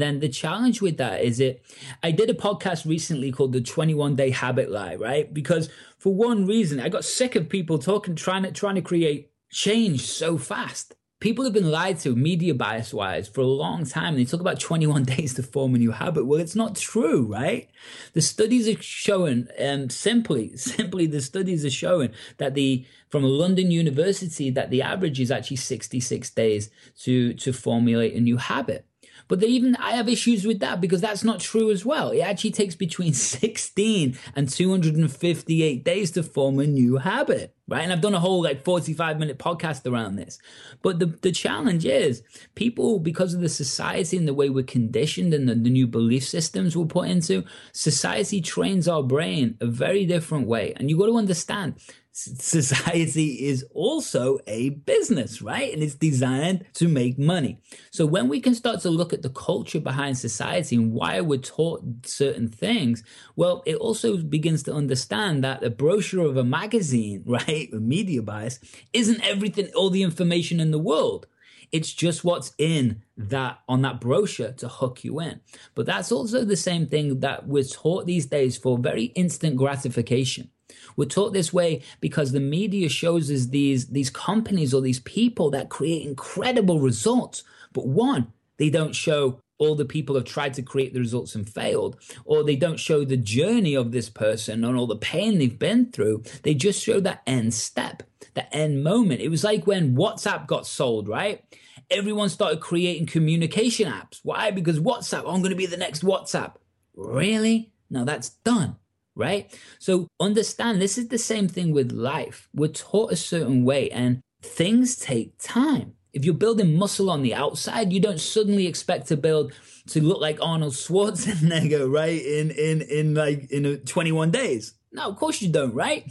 then 0.00 0.20
the 0.20 0.28
challenge 0.28 0.82
with 0.82 0.96
that 0.98 1.22
is 1.22 1.40
it, 1.40 1.64
I 2.02 2.10
did 2.10 2.30
a 2.30 2.34
podcast 2.34 2.86
recently 2.86 3.30
called 3.30 3.52
the 3.52 3.60
21 3.60 4.16
day 4.16 4.30
habit 4.30 4.70
lie, 4.70 4.96
right? 4.96 5.32
Because 5.32 5.68
for 5.98 6.14
one 6.14 6.46
reason, 6.46 6.80
I 6.80 6.88
got 6.88 7.04
sick 7.04 7.36
of 7.36 7.48
people 7.48 7.78
talking, 7.78 8.14
trying 8.14 8.42
to, 8.44 8.52
trying 8.52 8.76
to 8.76 8.82
create 8.82 9.30
change 9.50 10.02
so 10.02 10.38
fast. 10.38 10.94
People 11.18 11.44
have 11.44 11.54
been 11.54 11.70
lied 11.70 11.98
to 12.00 12.14
media 12.14 12.54
bias 12.54 12.92
wise 12.92 13.26
for 13.26 13.40
a 13.40 13.46
long 13.46 13.86
time. 13.86 14.14
And 14.14 14.18
They 14.18 14.24
talk 14.24 14.40
about 14.40 14.60
21 14.60 15.04
days 15.16 15.34
to 15.34 15.42
form 15.42 15.74
a 15.74 15.78
new 15.78 15.90
habit. 15.90 16.26
Well, 16.26 16.40
it's 16.40 16.54
not 16.54 16.76
true, 16.76 17.26
right? 17.26 17.68
The 18.12 18.20
studies 18.20 18.68
are 18.68 18.80
showing, 18.80 19.48
um, 19.58 19.90
simply, 19.90 20.56
simply 20.56 21.06
the 21.06 21.20
studies 21.20 21.64
are 21.64 21.70
showing 21.70 22.12
that 22.38 22.54
the, 22.54 22.86
from 23.08 23.24
a 23.24 23.28
London 23.28 23.70
university, 23.70 24.50
that 24.50 24.70
the 24.70 24.82
average 24.82 25.20
is 25.20 25.30
actually 25.30 25.56
66 25.56 26.30
days 26.30 26.70
to, 27.00 27.34
to 27.34 27.52
formulate 27.52 28.14
a 28.14 28.20
new 28.20 28.36
habit. 28.36 28.85
But 29.28 29.40
they 29.40 29.48
even 29.48 29.76
I 29.76 29.92
have 29.92 30.08
issues 30.08 30.46
with 30.46 30.60
that 30.60 30.80
because 30.80 31.00
that's 31.00 31.24
not 31.24 31.40
true 31.40 31.70
as 31.70 31.84
well. 31.84 32.10
It 32.10 32.20
actually 32.20 32.52
takes 32.52 32.74
between 32.74 33.12
16 33.14 34.18
and 34.34 34.48
258 34.48 35.84
days 35.84 36.10
to 36.12 36.22
form 36.22 36.58
a 36.58 36.66
new 36.66 36.98
habit, 36.98 37.54
right? 37.68 37.82
And 37.82 37.92
I've 37.92 38.00
done 38.00 38.14
a 38.14 38.20
whole 38.20 38.42
like 38.42 38.64
45 38.64 39.18
minute 39.18 39.38
podcast 39.38 39.90
around 39.90 40.16
this. 40.16 40.38
But 40.82 40.98
the, 40.98 41.06
the 41.06 41.32
challenge 41.32 41.84
is 41.84 42.22
people, 42.54 42.98
because 42.98 43.34
of 43.34 43.40
the 43.40 43.48
society 43.48 44.16
and 44.16 44.28
the 44.28 44.34
way 44.34 44.48
we're 44.48 44.64
conditioned 44.64 45.34
and 45.34 45.48
the, 45.48 45.54
the 45.54 45.70
new 45.70 45.86
belief 45.86 46.24
systems 46.24 46.76
we're 46.76 46.86
put 46.86 47.08
into, 47.08 47.44
society 47.72 48.40
trains 48.40 48.86
our 48.86 49.02
brain 49.02 49.56
a 49.60 49.66
very 49.66 50.06
different 50.06 50.46
way. 50.46 50.72
And 50.76 50.90
you 50.90 50.98
got 50.98 51.06
to 51.06 51.16
understand 51.16 51.74
society 52.16 53.46
is 53.46 53.62
also 53.74 54.38
a 54.46 54.70
business, 54.70 55.42
right? 55.42 55.72
And 55.72 55.82
it's 55.82 55.94
designed 55.94 56.64
to 56.74 56.88
make 56.88 57.18
money. 57.18 57.58
So 57.90 58.06
when 58.06 58.28
we 58.28 58.40
can 58.40 58.54
start 58.54 58.80
to 58.80 58.90
look 58.90 59.12
at 59.12 59.20
the 59.20 59.28
culture 59.28 59.80
behind 59.80 60.16
society 60.16 60.76
and 60.76 60.92
why 60.92 61.20
we're 61.20 61.38
taught 61.38 61.84
certain 62.06 62.48
things, 62.48 63.04
well, 63.36 63.62
it 63.66 63.76
also 63.76 64.16
begins 64.16 64.62
to 64.62 64.72
understand 64.72 65.44
that 65.44 65.62
a 65.62 65.68
brochure 65.68 66.26
of 66.26 66.38
a 66.38 66.44
magazine, 66.44 67.22
right, 67.26 67.68
a 67.72 67.76
media 67.76 68.22
bias, 68.22 68.60
isn't 68.94 69.22
everything, 69.22 69.68
all 69.74 69.90
the 69.90 70.02
information 70.02 70.58
in 70.58 70.70
the 70.70 70.78
world. 70.78 71.26
It's 71.70 71.92
just 71.92 72.24
what's 72.24 72.52
in 72.56 73.02
that 73.16 73.58
on 73.68 73.82
that 73.82 74.00
brochure 74.00 74.52
to 74.52 74.68
hook 74.68 75.04
you 75.04 75.20
in. 75.20 75.40
But 75.74 75.84
that's 75.84 76.12
also 76.12 76.44
the 76.44 76.56
same 76.56 76.86
thing 76.86 77.20
that 77.20 77.46
we're 77.46 77.64
taught 77.64 78.06
these 78.06 78.26
days 78.26 78.56
for 78.56 78.78
very 78.78 79.06
instant 79.16 79.56
gratification. 79.56 80.50
We're 80.96 81.04
taught 81.06 81.32
this 81.32 81.52
way 81.52 81.82
because 82.00 82.32
the 82.32 82.40
media 82.40 82.88
shows 82.88 83.30
us 83.30 83.46
these, 83.46 83.88
these 83.88 84.10
companies 84.10 84.72
or 84.74 84.80
these 84.80 85.00
people 85.00 85.50
that 85.50 85.68
create 85.68 86.06
incredible 86.06 86.80
results. 86.80 87.44
But 87.72 87.86
one, 87.86 88.32
they 88.56 88.70
don't 88.70 88.94
show 88.94 89.40
all 89.58 89.74
the 89.74 89.84
people 89.84 90.14
have 90.16 90.24
tried 90.24 90.54
to 90.54 90.62
create 90.62 90.92
the 90.92 91.00
results 91.00 91.34
and 91.34 91.48
failed, 91.48 91.96
or 92.24 92.44
they 92.44 92.56
don't 92.56 92.78
show 92.78 93.04
the 93.04 93.16
journey 93.16 93.74
of 93.74 93.90
this 93.90 94.10
person 94.10 94.64
and 94.64 94.76
all 94.76 94.86
the 94.86 94.96
pain 94.96 95.38
they've 95.38 95.58
been 95.58 95.90
through. 95.90 96.22
They 96.42 96.54
just 96.54 96.82
show 96.82 97.00
that 97.00 97.22
end 97.26 97.54
step, 97.54 98.02
the 98.34 98.54
end 98.54 98.82
moment. 98.84 99.20
It 99.20 99.28
was 99.28 99.44
like 99.44 99.66
when 99.66 99.96
WhatsApp 99.96 100.46
got 100.46 100.66
sold, 100.66 101.08
right? 101.08 101.42
Everyone 101.90 102.28
started 102.28 102.60
creating 102.60 103.06
communication 103.06 103.90
apps. 103.90 104.20
Why? 104.22 104.50
Because 104.50 104.78
WhatsApp, 104.78 105.20
I'm 105.20 105.40
going 105.40 105.50
to 105.50 105.56
be 105.56 105.66
the 105.66 105.76
next 105.76 106.02
WhatsApp. 106.02 106.54
Really? 106.94 107.70
No, 107.88 108.04
that's 108.04 108.30
done 108.30 108.76
right? 109.16 109.52
So 109.80 110.08
understand 110.20 110.80
this 110.80 110.98
is 110.98 111.08
the 111.08 111.18
same 111.18 111.48
thing 111.48 111.72
with 111.72 111.90
life. 111.90 112.48
We're 112.54 112.68
taught 112.68 113.12
a 113.12 113.16
certain 113.16 113.64
way 113.64 113.90
and 113.90 114.20
things 114.42 114.96
take 114.96 115.38
time. 115.38 115.94
If 116.12 116.24
you're 116.24 116.34
building 116.34 116.78
muscle 116.78 117.10
on 117.10 117.22
the 117.22 117.34
outside, 117.34 117.92
you 117.92 118.00
don't 118.00 118.20
suddenly 118.20 118.66
expect 118.66 119.08
to 119.08 119.16
build 119.16 119.52
to 119.88 120.02
look 120.02 120.20
like 120.20 120.38
Arnold 120.40 120.74
Schwarzenegger, 120.74 121.90
right? 121.92 122.22
In 122.22 122.50
in 122.50 122.82
in 122.82 123.14
like 123.14 123.50
in 123.50 123.78
21 123.78 124.30
days. 124.30 124.74
No, 124.92 125.08
of 125.08 125.16
course 125.16 125.42
you 125.42 125.48
don't, 125.50 125.74
right? 125.74 126.04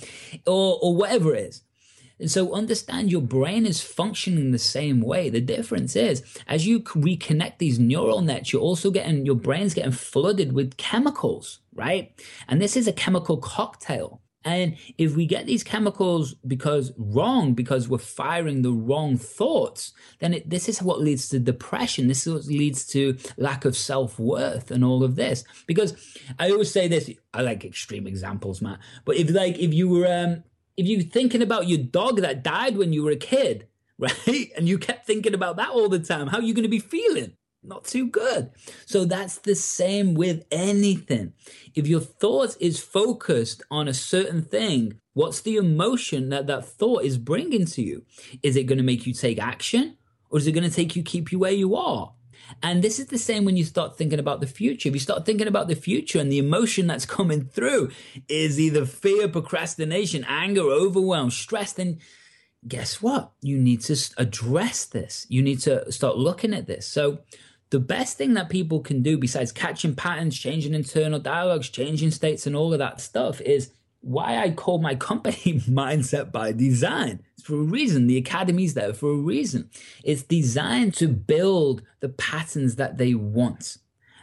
Or 0.45 0.77
or 0.81 0.95
whatever 0.95 1.33
it 1.33 1.45
is. 1.45 1.61
And 2.19 2.31
so 2.31 2.53
understand 2.53 3.11
your 3.11 3.21
brain 3.21 3.65
is 3.65 3.81
functioning 3.81 4.51
the 4.51 4.59
same 4.59 5.01
way. 5.01 5.29
The 5.29 5.41
difference 5.41 5.95
is 5.95 6.23
as 6.47 6.65
you 6.65 6.79
reconnect 6.79 7.57
these 7.57 7.79
neural 7.79 8.21
nets, 8.21 8.53
you're 8.53 8.61
also 8.61 8.91
getting 8.91 9.25
your 9.25 9.35
brain's 9.35 9.73
getting 9.73 9.91
flooded 9.91 10.53
with 10.53 10.77
chemicals, 10.77 11.59
right? 11.73 12.13
And 12.47 12.61
this 12.61 12.77
is 12.77 12.87
a 12.87 12.93
chemical 12.93 13.37
cocktail. 13.37 14.21
And 14.45 14.77
if 14.99 15.15
we 15.15 15.25
get 15.25 15.47
these 15.47 15.63
chemicals 15.63 16.35
because 16.45 16.93
wrong, 16.97 17.53
because 17.53 17.89
we're 17.89 17.97
firing 17.97 18.61
the 18.61 18.71
wrong 18.71 19.17
thoughts, 19.17 19.91
then 20.19 20.35
it, 20.35 20.49
this 20.49 20.69
is 20.69 20.83
what 20.83 21.01
leads 21.01 21.27
to 21.29 21.39
depression. 21.39 22.07
This 22.07 22.27
is 22.27 22.33
what 22.33 22.45
leads 22.45 22.85
to 22.89 23.17
lack 23.37 23.65
of 23.65 23.75
self 23.75 24.19
worth 24.19 24.69
and 24.69 24.85
all 24.85 25.03
of 25.03 25.15
this. 25.15 25.43
Because 25.65 25.95
I 26.37 26.51
always 26.51 26.71
say 26.71 26.87
this, 26.87 27.09
I 27.33 27.41
like 27.41 27.65
extreme 27.65 28.05
examples, 28.05 28.61
Matt. 28.61 28.79
But 29.03 29.17
if 29.17 29.31
like 29.31 29.57
if 29.57 29.73
you 29.73 29.89
were 29.89 30.07
um, 30.07 30.43
if 30.77 30.85
you're 30.85 31.01
thinking 31.01 31.41
about 31.41 31.67
your 31.67 31.79
dog 31.79 32.21
that 32.21 32.43
died 32.43 32.77
when 32.77 32.93
you 32.93 33.03
were 33.03 33.11
a 33.11 33.17
kid, 33.17 33.67
right? 33.97 34.51
And 34.57 34.67
you 34.67 34.77
kept 34.77 35.07
thinking 35.07 35.33
about 35.33 35.57
that 35.57 35.69
all 35.69 35.89
the 35.89 35.99
time, 35.99 36.27
how 36.27 36.39
are 36.39 36.43
you 36.43 36.53
going 36.53 36.63
to 36.63 36.69
be 36.69 36.79
feeling? 36.79 37.33
Not 37.63 37.85
too 37.85 38.07
good. 38.07 38.51
So 38.85 39.05
that's 39.05 39.39
the 39.39 39.55
same 39.55 40.13
with 40.13 40.45
anything. 40.51 41.33
If 41.73 41.87
your 41.87 41.99
thought 41.99 42.55
is 42.59 42.79
focused 42.79 43.63
on 43.71 43.87
a 43.87 43.93
certain 43.93 44.43
thing, 44.43 44.99
what's 45.13 45.41
the 45.41 45.55
emotion 45.55 46.29
that 46.29 46.45
that 46.47 46.65
thought 46.65 47.03
is 47.03 47.17
bringing 47.17 47.65
to 47.67 47.81
you? 47.81 48.05
Is 48.43 48.55
it 48.55 48.65
going 48.65 48.77
to 48.77 48.83
make 48.83 49.07
you 49.07 49.13
take 49.13 49.39
action 49.39 49.97
or 50.29 50.37
is 50.37 50.45
it 50.45 50.51
going 50.51 50.69
to 50.69 50.75
take 50.75 50.95
you 50.95 51.01
keep 51.01 51.31
you 51.31 51.39
where 51.39 51.51
you 51.51 51.75
are? 51.75 52.13
And 52.61 52.83
this 52.83 52.99
is 52.99 53.07
the 53.07 53.17
same 53.17 53.45
when 53.45 53.57
you 53.57 53.63
start 53.63 53.97
thinking 53.97 54.19
about 54.19 54.39
the 54.39 54.47
future. 54.47 54.89
If 54.89 54.95
you 54.95 54.99
start 54.99 55.25
thinking 55.25 55.47
about 55.47 55.67
the 55.67 55.75
future 55.75 56.19
and 56.19 56.31
the 56.31 56.37
emotion 56.37 56.87
that's 56.87 57.05
coming 57.17 57.45
through 57.45 57.91
is 58.27 58.59
either 58.59 58.85
fear, 58.85 59.27
procrastination, 59.27 60.25
anger, 60.27 60.61
overwhelm, 60.61 61.31
stress, 61.31 61.73
then 61.73 61.99
guess 62.67 63.01
what? 63.01 63.31
You 63.41 63.57
need 63.57 63.81
to 63.81 63.97
address 64.17 64.85
this. 64.85 65.25
You 65.29 65.41
need 65.41 65.59
to 65.61 65.91
start 65.91 66.17
looking 66.17 66.53
at 66.53 66.67
this. 66.67 66.87
So, 66.87 67.19
the 67.71 67.79
best 67.79 68.17
thing 68.17 68.35
that 68.35 68.49
people 68.49 68.79
can 68.79 69.01
do 69.01 69.17
besides 69.17 69.51
catching 69.51 69.95
patterns, 69.95 70.37
changing 70.37 70.75
internal 70.75 71.19
dialogues, 71.19 71.67
changing 71.67 72.11
states, 72.11 72.45
and 72.45 72.55
all 72.55 72.71
of 72.71 72.79
that 72.79 73.01
stuff 73.01 73.41
is 73.41 73.71
why 74.05 74.37
I 74.37 74.51
call 74.51 74.77
my 74.77 74.93
company 74.93 75.35
Mindset 75.67 76.31
by 76.31 76.51
Design. 76.51 77.23
It's 77.33 77.47
for 77.47 77.55
a 77.55 77.57
reason. 77.57 78.05
The 78.05 78.17
Academy's 78.17 78.75
there 78.75 78.93
for 78.93 79.09
a 79.09 79.17
reason. 79.17 79.71
It's 80.03 80.21
designed 80.21 80.93
to 80.95 81.07
build 81.07 81.81
the 82.01 82.09
patterns 82.09 82.75
that 82.75 82.99
they 82.99 83.15
want. 83.15 83.77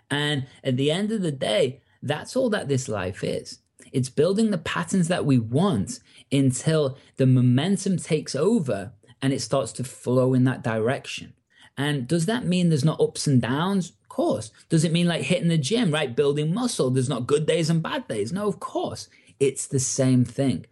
And 0.08 0.46
at 0.62 0.76
the 0.76 0.92
end 0.92 1.10
of 1.10 1.22
the 1.22 1.32
day, 1.32 1.80
that's 2.00 2.36
all 2.36 2.48
that 2.50 2.68
this 2.68 2.88
life 2.88 3.24
is. 3.24 3.58
It's 3.90 4.08
building 4.08 4.52
the 4.52 4.58
patterns 4.58 5.08
that 5.08 5.26
we 5.26 5.38
want 5.38 5.98
until 6.30 6.96
the 7.16 7.26
momentum 7.26 7.96
takes 7.96 8.36
over 8.36 8.92
and 9.20 9.32
it 9.32 9.42
starts 9.42 9.72
to 9.72 9.84
flow 9.84 10.32
in 10.32 10.44
that 10.44 10.62
direction. 10.62 11.32
And 11.76 12.06
does 12.06 12.26
that 12.26 12.44
mean 12.44 12.68
there's 12.68 12.84
not 12.84 13.00
ups 13.00 13.26
and 13.26 13.42
downs? 13.42 13.90
Of 13.90 14.08
course. 14.08 14.52
Does 14.68 14.84
it 14.84 14.92
mean 14.92 15.08
like 15.08 15.22
hitting 15.22 15.48
the 15.48 15.58
gym, 15.58 15.90
right? 15.90 16.14
Building 16.14 16.54
muscle. 16.54 16.90
There's 16.90 17.08
not 17.08 17.26
good 17.26 17.46
days 17.46 17.68
and 17.68 17.82
bad 17.82 18.06
days. 18.06 18.32
No, 18.32 18.46
of 18.46 18.60
course. 18.60 19.08
It's 19.42 19.66
the 19.66 19.80
same 19.80 20.24
thing. 20.24 20.66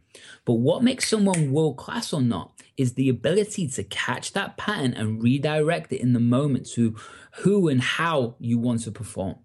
But 0.45 0.55
what 0.55 0.85
makes 0.85 1.09
someone 1.09 1.51
world 1.51 1.77
class 1.77 2.13
or 2.13 2.23
not 2.23 2.53
is 2.77 2.95
the 2.95 3.09
ability 3.09 3.67
to 3.67 3.83
catch 3.83 4.33
that 4.33 4.57
pattern 4.57 4.95
and 4.95 5.21
redirect 5.21 5.93
it 5.93 6.01
in 6.01 6.13
the 6.13 6.21
moment 6.21 6.69
to 6.75 6.95
who 7.39 7.69
and 7.69 7.81
how 7.81 8.37
you 8.39 8.59
want 8.59 8.83
to 8.83 8.93
perform. 8.93 9.37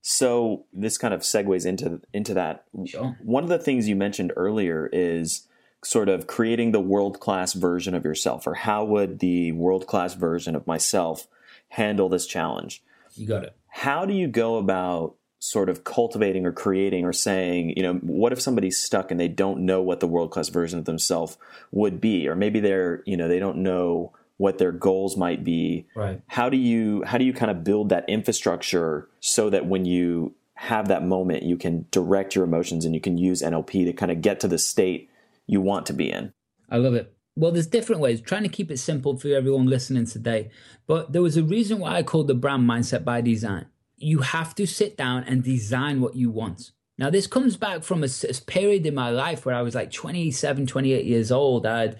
So 0.00 0.66
this 0.72 0.98
kind 0.98 1.14
of 1.14 1.20
segues 1.20 1.64
into 1.64 2.00
into 2.12 2.34
that. 2.34 2.64
Sure. 2.84 3.16
One 3.22 3.44
of 3.44 3.48
the 3.48 3.58
things 3.58 3.88
you 3.88 3.94
mentioned 3.94 4.32
earlier 4.34 4.90
is 4.92 5.46
sort 5.84 6.08
of 6.08 6.26
creating 6.26 6.72
the 6.72 6.80
world 6.80 7.20
class 7.20 7.52
version 7.52 7.94
of 7.94 8.04
yourself, 8.04 8.46
or 8.46 8.54
how 8.54 8.84
would 8.84 9.20
the 9.20 9.52
world 9.52 9.86
class 9.86 10.14
version 10.14 10.56
of 10.56 10.66
myself 10.66 11.28
handle 11.68 12.08
this 12.08 12.26
challenge? 12.26 12.82
You 13.14 13.28
got 13.28 13.44
it. 13.44 13.56
How 13.68 14.04
do 14.06 14.12
you 14.12 14.26
go 14.26 14.56
about 14.56 15.14
sort 15.42 15.68
of 15.68 15.82
cultivating 15.82 16.46
or 16.46 16.52
creating 16.52 17.04
or 17.04 17.12
saying, 17.12 17.74
you 17.76 17.82
know, 17.82 17.94
what 17.94 18.32
if 18.32 18.40
somebody's 18.40 18.78
stuck 18.78 19.10
and 19.10 19.18
they 19.18 19.26
don't 19.26 19.58
know 19.58 19.82
what 19.82 19.98
the 19.98 20.06
world 20.06 20.30
class 20.30 20.48
version 20.48 20.78
of 20.78 20.84
themselves 20.84 21.36
would 21.72 22.00
be, 22.00 22.28
or 22.28 22.36
maybe 22.36 22.60
they're, 22.60 23.02
you 23.06 23.16
know, 23.16 23.26
they 23.26 23.40
don't 23.40 23.56
know 23.56 24.12
what 24.36 24.58
their 24.58 24.70
goals 24.70 25.16
might 25.16 25.42
be. 25.42 25.84
Right. 25.96 26.22
How 26.28 26.48
do 26.48 26.56
you 26.56 27.02
how 27.02 27.18
do 27.18 27.24
you 27.24 27.32
kind 27.32 27.50
of 27.50 27.64
build 27.64 27.88
that 27.88 28.04
infrastructure 28.08 29.08
so 29.18 29.50
that 29.50 29.66
when 29.66 29.84
you 29.84 30.32
have 30.54 30.86
that 30.86 31.04
moment, 31.04 31.42
you 31.42 31.56
can 31.56 31.86
direct 31.90 32.36
your 32.36 32.44
emotions 32.44 32.84
and 32.84 32.94
you 32.94 33.00
can 33.00 33.18
use 33.18 33.42
NLP 33.42 33.84
to 33.86 33.92
kind 33.92 34.12
of 34.12 34.22
get 34.22 34.38
to 34.40 34.48
the 34.48 34.58
state 34.58 35.10
you 35.48 35.60
want 35.60 35.86
to 35.86 35.92
be 35.92 36.08
in? 36.08 36.32
I 36.70 36.76
love 36.76 36.94
it. 36.94 37.12
Well, 37.34 37.50
there's 37.50 37.66
different 37.66 38.00
ways. 38.00 38.20
trying 38.20 38.44
to 38.44 38.48
keep 38.48 38.70
it 38.70 38.78
simple 38.78 39.16
for 39.16 39.26
everyone 39.26 39.66
listening 39.66 40.06
today. 40.06 40.50
But 40.86 41.12
there 41.12 41.22
was 41.22 41.36
a 41.36 41.42
reason 41.42 41.80
why 41.80 41.96
I 41.96 42.04
called 42.04 42.28
the 42.28 42.34
brand 42.34 42.62
Mindset 42.62 43.04
by 43.04 43.22
Design 43.22 43.66
you 44.02 44.20
have 44.20 44.54
to 44.56 44.66
sit 44.66 44.96
down 44.96 45.24
and 45.24 45.42
design 45.42 46.00
what 46.00 46.16
you 46.16 46.30
want. 46.30 46.72
Now, 46.98 47.10
this 47.10 47.26
comes 47.26 47.56
back 47.56 47.82
from 47.82 48.04
a, 48.04 48.06
a, 48.06 48.34
period 48.46 48.86
in 48.86 48.94
my 48.94 49.10
life 49.10 49.46
where 49.46 49.54
I 49.54 49.62
was 49.62 49.74
like 49.74 49.90
27, 49.90 50.66
28 50.66 51.04
years 51.04 51.32
old. 51.32 51.66
I'd 51.66 51.96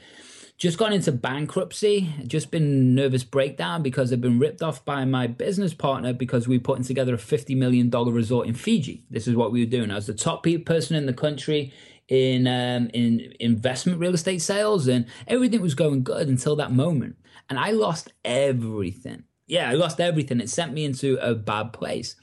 just 0.59 0.79
gone 0.79 0.93
into 0.93 1.11
bankruptcy, 1.11 2.13
just 2.27 2.51
been 2.51 2.95
nervous 2.95 3.25
breakdown 3.25 3.83
because 3.83 4.13
I'd 4.13 4.21
been 4.21 4.39
ripped 4.39 4.63
off 4.63 4.85
by 4.85 5.05
my 5.05 5.27
business 5.27 5.75
partner 5.75 6.13
because 6.13 6.47
we 6.47 6.59
were 6.59 6.63
putting 6.63 6.85
together 6.85 7.15
a 7.15 7.19
$50 7.19 7.57
million 7.57 7.91
resort 7.91 8.47
in 8.47 8.55
Fiji. 8.55 9.05
This 9.11 9.27
is 9.27 9.35
what 9.35 9.51
we 9.51 9.65
were 9.65 9.71
doing. 9.71 9.91
I 9.91 9.97
was 9.97 10.07
the 10.07 10.15
top 10.15 10.47
person 10.65 10.95
in 10.95 11.07
the 11.07 11.13
country 11.13 11.73
in 12.09 12.47
um, 12.47 12.91
in 12.93 13.33
investment 13.41 13.99
real 13.99 14.15
estate 14.15 14.43
sales, 14.43 14.87
and 14.87 15.07
everything 15.27 15.63
was 15.63 15.75
going 15.75 16.03
good 16.03 16.29
until 16.29 16.57
that 16.57 16.71
moment. 16.71 17.17
And 17.49 17.59
I 17.59 17.71
lost 17.71 18.13
everything. 18.25 19.25
Yeah, 19.47 19.69
I 19.69 19.75
lost 19.75 20.01
everything. 20.01 20.41
It 20.41 20.51
sent 20.51 20.73
me 20.73 20.85
into 20.85 21.19
a 21.21 21.35
bad 21.35 21.73
place. 21.73 22.17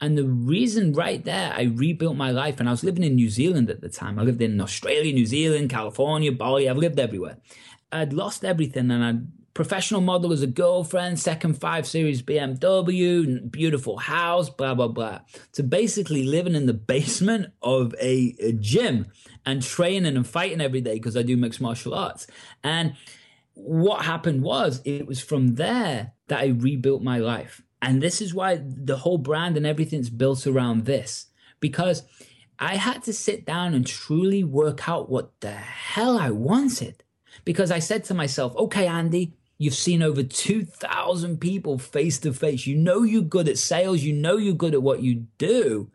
And 0.00 0.16
the 0.16 0.24
reason 0.24 0.92
right 0.92 1.24
there, 1.24 1.52
I 1.52 1.62
rebuilt 1.62 2.16
my 2.16 2.30
life. 2.30 2.60
And 2.60 2.68
I 2.68 2.72
was 2.72 2.84
living 2.84 3.02
in 3.02 3.16
New 3.16 3.30
Zealand 3.30 3.68
at 3.68 3.80
the 3.80 3.88
time. 3.88 4.18
I 4.18 4.22
lived 4.22 4.40
in 4.40 4.60
Australia, 4.60 5.12
New 5.12 5.26
Zealand, 5.26 5.70
California, 5.70 6.30
Bali. 6.30 6.68
I've 6.68 6.76
lived 6.76 7.00
everywhere. 7.00 7.38
I'd 7.90 8.12
lost 8.12 8.44
everything 8.44 8.90
and 8.90 9.04
I'd 9.04 9.26
professional 9.58 10.00
model 10.00 10.32
as 10.32 10.40
a 10.40 10.46
girlfriend, 10.46 11.18
second 11.18 11.54
five 11.54 11.84
series 11.84 12.22
BMW, 12.22 13.50
beautiful 13.50 13.96
house, 13.96 14.48
blah, 14.48 14.72
blah, 14.72 14.86
blah. 14.86 15.18
To 15.54 15.64
basically 15.64 16.22
living 16.22 16.54
in 16.54 16.66
the 16.66 16.74
basement 16.94 17.52
of 17.60 17.92
a, 18.00 18.36
a 18.38 18.52
gym 18.52 19.06
and 19.44 19.60
training 19.60 20.16
and 20.16 20.24
fighting 20.24 20.60
every 20.60 20.80
day 20.80 20.94
because 20.94 21.16
I 21.16 21.22
do 21.22 21.36
mixed 21.36 21.60
martial 21.60 21.92
arts. 21.92 22.28
And 22.62 22.94
what 23.58 24.04
happened 24.04 24.42
was 24.42 24.80
it 24.84 25.06
was 25.06 25.20
from 25.20 25.56
there 25.56 26.12
that 26.28 26.40
I 26.40 26.46
rebuilt 26.46 27.02
my 27.02 27.18
life. 27.18 27.62
And 27.82 28.02
this 28.02 28.20
is 28.20 28.34
why 28.34 28.60
the 28.62 28.98
whole 28.98 29.18
brand 29.18 29.56
and 29.56 29.66
everything's 29.66 30.10
built 30.10 30.46
around 30.46 30.84
this 30.84 31.26
because 31.60 32.02
I 32.58 32.76
had 32.76 33.02
to 33.04 33.12
sit 33.12 33.44
down 33.44 33.74
and 33.74 33.86
truly 33.86 34.42
work 34.42 34.88
out 34.88 35.10
what 35.10 35.40
the 35.40 35.52
hell 35.52 36.18
I 36.18 36.30
wanted. 36.30 37.04
Because 37.44 37.70
I 37.70 37.78
said 37.78 38.04
to 38.04 38.14
myself, 38.14 38.56
okay, 38.56 38.86
Andy, 38.86 39.34
you've 39.58 39.74
seen 39.74 40.02
over 40.02 40.22
2,000 40.22 41.40
people 41.40 41.78
face 41.78 42.18
to 42.20 42.32
face. 42.32 42.66
You 42.66 42.76
know 42.76 43.02
you're 43.02 43.22
good 43.22 43.48
at 43.48 43.58
sales, 43.58 44.02
you 44.02 44.12
know 44.12 44.36
you're 44.36 44.54
good 44.54 44.74
at 44.74 44.82
what 44.82 45.02
you 45.02 45.26
do. 45.38 45.90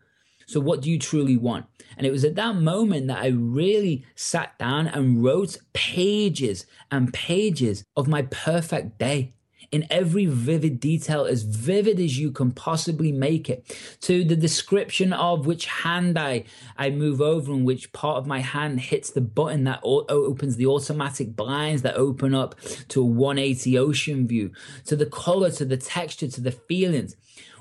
So, 0.45 0.60
what 0.60 0.82
do 0.82 0.89
you 0.89 0.99
truly 0.99 1.38
want? 1.38 1.65
And 1.97 2.08
it 2.08 2.12
was 2.12 2.23
at 2.23 2.36
that 2.36 2.56
moment 2.56 3.08
that 3.08 3.21
I 3.21 3.27
really 3.27 4.06
sat 4.15 4.58
down 4.58 4.88
and 4.88 5.23
wrote 5.23 5.58
pages 5.73 6.65
and 6.91 7.13
pages 7.13 7.84
of 7.95 8.08
my 8.08 8.23
perfect 8.23 8.97
day 8.97 9.34
in 9.73 9.88
every 9.89 10.27
vivid 10.27 10.79
detail, 10.79 11.25
as 11.25 11.41
vivid 11.41 11.99
as 11.99 12.19
you 12.19 12.32
can 12.32 12.51
possibly 12.51 13.12
make 13.12 13.49
it, 13.49 13.75
to 14.01 14.23
the 14.23 14.36
description 14.36 15.12
of 15.12 15.47
which 15.47 15.65
hand 15.65 16.17
I, 16.17 16.43
I 16.77 16.91
move 16.91 17.19
over 17.19 17.51
and 17.51 17.65
which 17.65 17.91
part 17.91 18.17
of 18.17 18.27
my 18.27 18.39
hand 18.39 18.82
hits 18.82 19.10
the 19.10 19.21
button 19.21 19.63
that 19.63 19.79
o- 19.84 20.06
opens 20.08 20.58
the 20.58 20.67
automatic 20.67 21.36
blinds 21.36 21.82
that 21.82 21.95
open 21.95 22.36
up 22.36 22.53
to 22.89 23.01
a 23.01 23.06
180 23.06 23.79
ocean 23.79 24.27
view, 24.27 24.51
to 24.86 24.95
the 24.95 25.08
color, 25.08 25.49
to 25.49 25.65
the 25.65 25.77
texture, 25.77 26.27
to 26.27 26.41
the 26.41 26.51
feelings. 26.51 27.15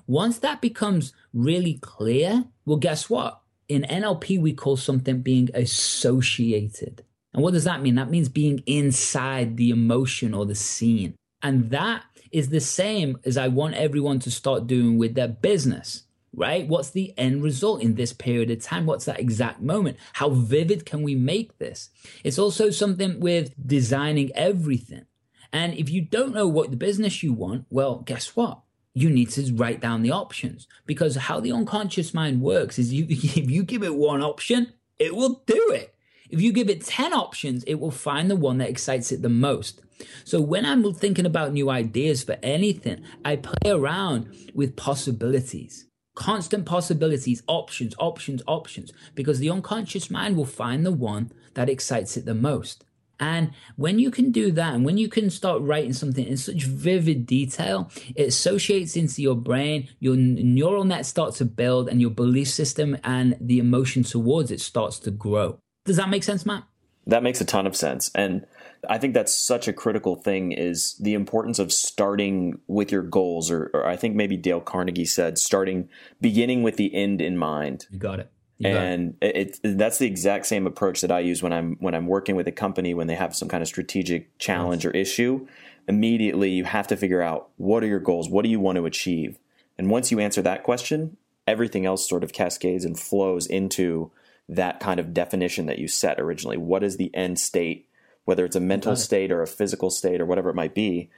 Once 0.07 0.39
that 0.39 0.61
becomes 0.61 1.13
really 1.33 1.75
clear, 1.75 2.45
well, 2.65 2.77
guess 2.77 3.09
what? 3.09 3.41
In 3.69 3.83
NLP, 3.83 4.41
we 4.41 4.53
call 4.53 4.77
something 4.77 5.23
being 5.23 5.49
associated. 5.55 7.05
And 7.33 7.43
what 7.43 7.53
does 7.55 7.65
that 7.65 7.81
mean? 7.81 7.95
That 7.95 8.11
means 8.11 8.29
being 8.29 8.63
inside 8.67 9.57
the 9.57 9.71
emotion 9.71 10.35
or 10.35 10.45
the 10.45 10.55
scene. 10.55 11.15
And 11.43 11.71
that 11.71 12.05
is 12.31 12.49
the 12.49 12.61
same 12.61 13.19
as 13.25 13.37
I 13.37 13.49
want 13.49 13.75
everyone 13.75 14.19
to 14.21 14.31
start 14.31 14.67
doing 14.67 14.99
with 14.99 15.15
their 15.15 15.29
business, 15.29 16.05
right? 16.35 16.67
What's 16.67 16.91
the 16.91 17.15
end 17.19 17.43
result 17.43 17.83
in 17.83 17.95
this 17.95 18.13
period 18.13 18.51
of 18.51 18.63
time? 18.63 18.87
What's 18.87 19.05
that 19.07 19.21
exact 19.21 19.61
moment? 19.61 19.99
How 20.15 20.31
vivid 20.31 20.85
can 20.85 21.03
we 21.03 21.15
make 21.15 21.59
this? 21.59 21.91
It's 22.25 22.39
also 22.39 22.71
something 22.71 23.21
with 23.21 23.55
designing 23.67 24.31
everything. 24.35 25.07
And 25.53 25.75
if 25.75 25.91
you 25.91 26.01
don't 26.01 26.35
know 26.35 26.49
what 26.49 26.71
the 26.71 26.77
business 26.77 27.23
you 27.23 27.33
want, 27.33 27.67
well, 27.69 27.99
guess 27.99 28.35
what? 28.35 28.61
You 28.95 29.09
need 29.09 29.31
to 29.31 29.55
write 29.55 29.81
down 29.81 30.03
the 30.03 30.11
options 30.11 30.67
because 30.87 31.17
how 31.17 31.41
the 31.41 31.53
unconscious 31.53 32.13
mind 32.13 32.43
works 32.43 32.79
is 32.79 32.93
you, 32.93 33.07
if 33.09 33.51
you 33.51 33.63
give 33.63 33.83
it 33.83 33.95
one 33.95 34.23
option, 34.23 34.73
it 34.99 35.17
will 35.17 35.43
do 35.47 35.71
it. 35.71 35.95
If 36.31 36.41
you 36.41 36.53
give 36.53 36.71
it 36.71 36.85
10 36.85 37.13
options, 37.13 37.63
it 37.65 37.75
will 37.75 37.91
find 37.91 38.31
the 38.31 38.37
one 38.37 38.59
that 38.59 38.71
excites 38.71 39.13
it 39.13 39.21
the 39.21 39.29
most. 39.29 39.83
So 40.25 40.41
when 40.41 40.65
I'm 40.65 40.93
thinking 40.95 41.27
about 41.27 41.53
new 41.53 41.71
ideas 41.71 42.23
for 42.23 42.39
anything, 42.43 43.03
I 43.25 43.37
play 43.37 43.71
around 43.71 44.35
with 44.55 44.77
possibilities. 44.77 45.87
Constant 46.15 46.67
possibilities, 46.67 47.43
options, 47.47 47.95
options, 47.99 48.43
options, 48.47 48.93
because 49.15 49.39
the 49.39 49.51
unconscious 49.51 50.11
mind 50.11 50.37
will 50.37 50.47
find 50.47 50.85
the 50.85 50.93
one 50.93 51.33
that 51.55 51.69
excites 51.69 52.17
it 52.17 52.25
the 52.25 52.35
most. 52.35 52.85
And 53.23 53.53
when 53.77 54.01
you 54.01 54.11
can 54.11 54.33
do 54.33 54.51
that, 54.51 54.75
and 54.75 54.85
when 54.85 54.99
you 54.99 55.09
can 55.09 55.31
start 55.31 55.63
writing 55.63 55.93
something 55.93 56.27
in 56.27 56.37
such 56.37 56.65
vivid 56.65 57.25
detail, 57.25 57.89
it 58.17 58.27
associates 58.27 58.97
into 58.97 59.23
your 59.23 59.37
brain, 59.37 59.89
your 60.01 60.17
neural 60.17 60.83
net 60.83 61.07
starts 61.07 61.39
to 61.39 61.45
build, 61.45 61.89
and 61.89 62.01
your 62.01 62.11
belief 62.11 62.49
system 62.49 62.99
and 63.05 63.37
the 63.41 63.61
emotion 63.61 64.03
towards 64.03 64.51
it 64.51 64.61
starts 64.61 64.99
to 64.99 65.13
grow. 65.13 65.61
Does 65.85 65.99
that 65.99 66.09
make 66.09 66.25
sense, 66.25 66.45
Matt? 66.45 66.65
That 67.07 67.23
makes 67.23 67.41
a 67.41 67.45
ton 67.45 67.65
of 67.65 67.77
sense. 67.77 68.11
And 68.13 68.45
I 68.91 68.99
think 68.99 69.15
that's 69.15 69.33
such 69.33 69.69
a 69.69 69.73
critical 69.73 70.17
thing 70.17 70.51
is 70.51 70.97
the 70.97 71.15
importance 71.15 71.61
of 71.61 71.73
starting 71.73 72.59
with 72.67 72.91
your 72.91 73.03
goals, 73.03 73.53
or, 73.53 73.71
or 73.73 73.87
I 73.87 73.95
think 73.95 74.17
maybe 74.17 74.37
Dale 74.37 74.61
Carnegie 74.61 75.05
said, 75.05 75.39
starting, 75.39 75.89
beginning 76.21 76.65
with 76.65 76.77
the 76.77 76.93
end 76.93 77.23
in 77.23 77.37
mind. 77.37 77.87
You 77.89 78.01
got 78.01 78.19
it. 78.19 78.33
And 78.65 79.17
it. 79.21 79.59
It, 79.63 79.79
that's 79.79 79.99
the 79.99 80.07
exact 80.07 80.47
same 80.47 80.67
approach 80.67 81.01
that 81.01 81.11
I 81.11 81.21
use 81.21 81.43
when 81.43 81.53
I'm 81.53 81.77
when 81.81 81.95
I'm 81.95 82.07
working 82.07 82.37
with 82.37 82.47
a 82.49 82.53
company 82.53 82.95
when 82.95 83.07
they 83.07 83.15
have 83.15 83.35
some 83.35 83.49
kind 83.49 83.63
of 83.63 83.69
strategic 83.69 84.37
challenge 84.39 84.87
or 84.87 84.91
issue. 84.91 85.47
Immediately, 85.89 86.51
you 86.51 86.65
have 86.65 86.87
to 86.89 86.97
figure 86.97 87.23
out 87.23 87.49
what 87.57 87.83
are 87.83 87.89
your 87.89 88.01
goals, 88.01 88.29
what 88.29 88.45
do 88.45 88.49
you 88.49 88.61
want 88.61 88.77
to 88.77 88.87
achieve, 88.87 89.39
and 89.77 89.91
once 89.91 90.11
you 90.11 90.21
answer 90.21 90.43
that 90.43 90.63
question, 90.63 91.17
everything 91.47 91.87
else 91.87 92.09
sort 92.09 92.23
of 92.23 92.33
cascades 92.33 92.85
and 92.85 92.99
flows 92.99 93.47
into 93.47 94.13
that 94.49 94.81
kind 94.81 95.01
of 95.01 95.13
definition 95.15 95.67
that 95.67 95.79
you 95.79 95.89
set 95.89 96.21
originally. 96.21 96.57
What 96.57 96.85
is 96.85 96.97
the 96.97 97.13
end 97.15 97.39
state? 97.41 97.89
whether 98.25 98.45
it's 98.45 98.57
a 98.57 98.61
mental 98.61 98.97
state 98.97 99.33
or 99.33 99.43
a 99.43 99.47
physical 99.47 99.91
state 99.91 100.21
or 100.21 100.27
whatever 100.27 100.51
it 100.51 100.55
might 100.55 100.75
be 100.75 101.11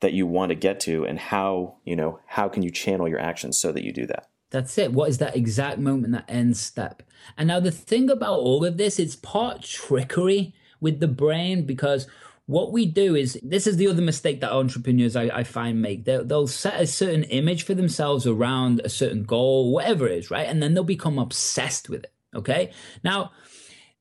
that 0.00 0.12
you 0.12 0.26
want 0.26 0.50
to 0.50 0.54
get 0.54 0.80
to 0.80 1.04
and 1.04 1.18
how 1.18 1.74
you 1.84 1.96
know 1.96 2.18
how 2.26 2.48
can 2.48 2.62
you 2.62 2.70
channel 2.70 3.08
your 3.08 3.18
actions 3.18 3.58
so 3.58 3.72
that 3.72 3.84
you 3.84 3.92
do 3.92 4.06
that 4.06 4.28
that's 4.50 4.76
it. 4.78 4.92
What 4.92 5.08
is 5.08 5.18
that 5.18 5.36
exact 5.36 5.78
moment 5.78 6.12
that 6.12 6.24
end 6.28 6.56
step? 6.56 7.02
And 7.36 7.48
now 7.48 7.60
the 7.60 7.70
thing 7.70 8.10
about 8.10 8.38
all 8.38 8.64
of 8.64 8.76
this 8.76 8.98
it's 8.98 9.16
part 9.16 9.62
trickery 9.62 10.54
with 10.80 11.00
the 11.00 11.08
brain 11.08 11.66
because 11.66 12.06
what 12.46 12.72
we 12.72 12.84
do 12.84 13.14
is 13.14 13.38
this 13.42 13.66
is 13.66 13.76
the 13.76 13.86
other 13.86 14.02
mistake 14.02 14.40
that 14.40 14.52
entrepreneurs 14.52 15.14
I, 15.14 15.24
I 15.24 15.44
find 15.44 15.80
make. 15.80 16.04
They'll, 16.04 16.24
they'll 16.24 16.48
set 16.48 16.80
a 16.80 16.86
certain 16.86 17.22
image 17.24 17.62
for 17.62 17.74
themselves 17.74 18.26
around 18.26 18.80
a 18.84 18.88
certain 18.88 19.22
goal 19.22 19.72
whatever 19.72 20.08
it 20.08 20.18
is 20.18 20.30
right? 20.30 20.48
And 20.48 20.62
then 20.62 20.74
they'll 20.74 20.84
become 20.84 21.18
obsessed 21.18 21.88
with 21.88 22.04
it 22.04 22.12
okay? 22.34 22.72
Now 23.02 23.32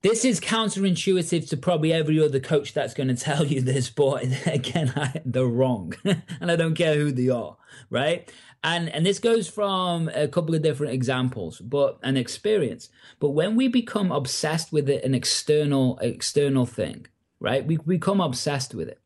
this 0.01 0.23
is 0.23 0.39
counterintuitive 0.39 1.49
to 1.49 1.57
probably 1.57 1.91
every 1.91 2.23
other 2.23 2.39
coach 2.39 2.73
that's 2.73 2.93
going 2.93 3.09
to 3.09 3.15
tell 3.15 3.45
you 3.45 3.61
this, 3.61 3.89
but 3.89 4.23
again, 4.47 4.93
I, 4.95 5.21
they're 5.25 5.45
wrong, 5.45 5.93
and 6.05 6.51
I 6.51 6.55
don't 6.55 6.75
care 6.75 6.95
who 6.95 7.11
they 7.11 7.29
are, 7.29 7.57
right? 7.89 8.31
And 8.63 8.89
and 8.89 9.05
this 9.05 9.19
goes 9.19 9.47
from 9.47 10.09
a 10.13 10.27
couple 10.27 10.53
of 10.53 10.61
different 10.61 10.93
examples, 10.93 11.59
but 11.59 11.97
an 12.03 12.17
experience. 12.17 12.89
But 13.19 13.29
when 13.29 13.55
we 13.55 13.67
become 13.67 14.11
obsessed 14.11 14.73
with 14.73 14.89
it, 14.89 15.03
an 15.03 15.15
external 15.15 15.97
external 15.99 16.65
thing, 16.65 17.07
right? 17.39 17.65
We 17.65 17.77
become 17.77 18.19
obsessed 18.19 18.75
with 18.75 18.89
it. 18.89 18.99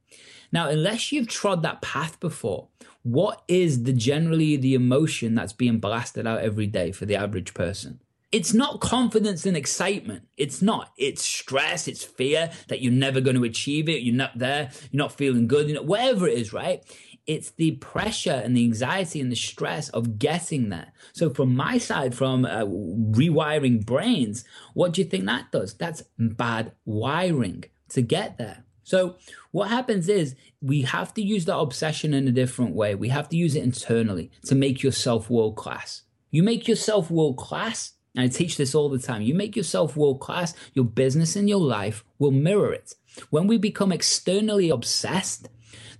Now, 0.51 0.69
unless 0.69 1.11
you've 1.11 1.27
trod 1.27 1.63
that 1.63 1.81
path 1.81 2.19
before, 2.19 2.67
what 3.03 3.43
is 3.47 3.83
the 3.83 3.93
generally 3.93 4.55
the 4.55 4.75
emotion 4.75 5.35
that's 5.35 5.53
being 5.53 5.79
blasted 5.79 6.25
out 6.25 6.41
every 6.41 6.67
day 6.67 6.91
for 6.91 7.05
the 7.05 7.15
average 7.15 7.53
person? 7.53 7.99
it's 8.33 8.51
not 8.51 8.81
confidence 8.81 9.45
and 9.45 9.55
excitement. 9.55 10.27
It's 10.37 10.59
not. 10.59 10.91
It's 10.97 11.23
stress. 11.23 11.87
It's 11.87 12.03
fear 12.03 12.49
that 12.67 12.81
you're 12.81 12.91
never 12.91 13.21
going 13.21 13.35
to 13.35 13.43
achieve 13.43 13.87
it. 13.87 14.01
You're 14.01 14.15
not 14.15 14.39
there. 14.39 14.71
You're 14.91 14.97
not 14.97 15.11
feeling 15.11 15.47
good. 15.47 15.67
You 15.67 15.75
know, 15.75 15.83
whatever 15.83 16.27
it 16.27 16.39
is, 16.39 16.51
right? 16.51 16.83
It's 17.25 17.51
the 17.51 17.71
pressure 17.71 18.41
and 18.43 18.55
the 18.55 18.65
anxiety 18.65 19.21
and 19.21 19.31
the 19.31 19.35
stress 19.35 19.89
of 19.89 20.19
getting 20.19 20.69
there. 20.69 20.91
So, 21.13 21.29
from 21.29 21.55
my 21.55 21.77
side, 21.77 22.13
from 22.13 22.45
uh, 22.45 22.65
rewiring 22.65 23.85
brains, 23.85 24.43
what 24.73 24.93
do 24.93 25.01
you 25.01 25.07
think 25.07 25.25
that 25.25 25.51
does? 25.51 25.73
That's 25.73 26.03
bad 26.17 26.73
wiring 26.85 27.63
to 27.89 28.01
get 28.01 28.37
there. 28.37 28.65
So, 28.83 29.15
what 29.51 29.69
happens 29.69 30.09
is 30.09 30.35
we 30.61 30.81
have 30.81 31.13
to 31.13 31.21
use 31.21 31.45
that 31.45 31.57
obsession 31.57 32.13
in 32.13 32.27
a 32.27 32.31
different 32.31 32.75
way. 32.75 32.93
We 32.95 33.09
have 33.09 33.29
to 33.29 33.37
use 33.37 33.55
it 33.55 33.63
internally 33.63 34.29
to 34.45 34.55
make 34.55 34.83
yourself 34.83 35.29
world 35.29 35.55
class. 35.55 36.01
You 36.29 36.43
make 36.43 36.67
yourself 36.67 37.09
world 37.09 37.37
class, 37.37 37.93
and 38.15 38.25
I 38.25 38.27
teach 38.27 38.57
this 38.57 38.75
all 38.75 38.89
the 38.89 38.99
time. 38.99 39.21
You 39.21 39.33
make 39.33 39.55
yourself 39.55 39.95
world 39.95 40.19
class, 40.19 40.53
your 40.73 40.85
business 40.85 41.35
and 41.35 41.47
your 41.47 41.61
life 41.61 42.03
will 42.19 42.31
mirror 42.31 42.73
it. 42.73 42.95
When 43.29 43.47
we 43.47 43.57
become 43.57 43.91
externally 43.91 44.69
obsessed, 44.69 45.47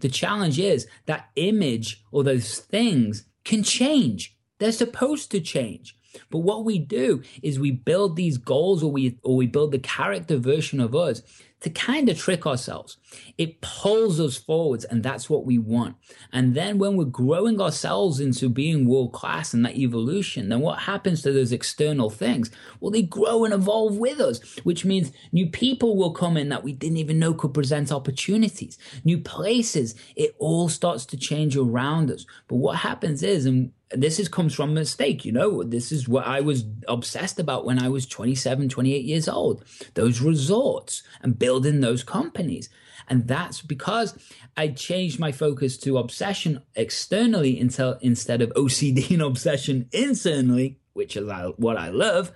the 0.04 0.10
challenge 0.10 0.60
is 0.60 0.86
that 1.08 1.30
image 1.36 2.04
or 2.12 2.24
those 2.24 2.60
things 2.60 3.26
can 3.44 3.63
change. 3.63 4.38
They're 4.60 4.72
supposed 4.72 5.32
to 5.32 5.39
change. 5.39 5.98
But 6.30 6.39
what 6.39 6.66
we 6.66 6.78
do 6.78 7.24
is 7.42 7.60
we 7.60 7.72
build 7.72 8.16
these 8.16 8.38
goals 8.38 8.84
or 8.84 8.92
we 8.92 9.18
or 9.24 9.36
we 9.36 9.48
build 9.48 9.72
the 9.72 9.80
character 9.80 10.38
version 10.38 10.80
of 10.80 10.94
us 10.94 11.24
to 11.62 11.70
kind 11.70 12.10
of 12.10 12.20
trick 12.20 12.46
ourselves. 12.46 12.98
It 13.38 13.62
pulls 13.62 14.19
us 14.19 14.38
forwards, 14.38 14.86
and 14.86 15.04
that's 15.04 15.30
what 15.30 15.45
we 15.45 15.58
want. 15.58 15.95
And 16.32 16.56
then 16.56 16.78
when 16.78 16.95
we're 16.95 17.06
growing 17.06 17.60
ourselves 17.62 18.19
into 18.19 18.49
being 18.49 18.88
world 18.88 19.13
class 19.13 19.54
and 19.54 19.65
that 19.65 19.78
evolution, 19.78 20.49
then 20.49 20.60
what 20.60 20.80
happens 20.80 21.22
to 21.24 21.32
those 21.32 21.51
external 21.51 22.09
things? 22.09 22.51
Well, 22.80 22.91
they 22.91 23.01
grow 23.01 23.45
and 23.45 23.53
evolve 23.53 23.97
with 23.97 24.20
us, 24.20 24.39
which 24.64 24.86
means 24.86 25.11
new 25.32 25.47
people 25.47 25.95
will 25.95 26.11
come 26.11 26.38
in 26.38 26.49
that 26.49 26.64
we 26.64 26.74
didn't 26.74 26.97
even 26.97 27.20
know 27.20 27.34
could 27.34 27.53
present 27.53 27.91
opportunities, 27.91 28.78
new 29.03 29.18
places. 29.18 29.95
It 30.16 30.36
all 30.39 30.70
starts 30.70 31.05
to 31.07 31.18
change 31.18 31.57
around 31.57 32.11
us. 32.11 32.26
But 32.47 32.57
what 32.57 32.78
happens 32.78 33.24
is, 33.24 33.45
and 33.45 33.72
this 33.95 34.20
is 34.20 34.28
comes 34.28 34.53
from 34.53 34.72
a 34.72 34.74
mistake 34.74 35.24
you 35.24 35.32
know 35.32 35.64
this 35.64 35.91
is 35.91 36.07
what 36.07 36.26
i 36.26 36.41
was 36.41 36.66
obsessed 36.88 37.39
about 37.39 37.66
when 37.66 37.82
i 37.82 37.88
was 37.88 38.05
27 38.05 38.70
28 38.70 39.03
years 39.03 39.28
old 39.28 39.64
those 39.93 40.22
resorts 40.22 41.03
and 41.22 41.39
building 41.39 41.82
those 41.82 42.03
companies 42.03 42.70
and 43.10 43.28
that's 43.28 43.62
because 43.62 44.18
I 44.56 44.70
changed 44.70 45.20
my 45.20 45.32
focus 45.32 45.78
to 45.80 45.97
obsession 45.97 46.62
externally 46.76 47.60
until 47.60 47.97
instead 48.01 48.41
of 48.41 48.51
OCD 48.51 49.12
and 49.12 49.22
obsession 49.22 49.89
internally, 49.91 50.80
which 50.93 51.18
is 51.18 51.30
what 51.58 51.78
I 51.78 51.89
love. 51.89 52.32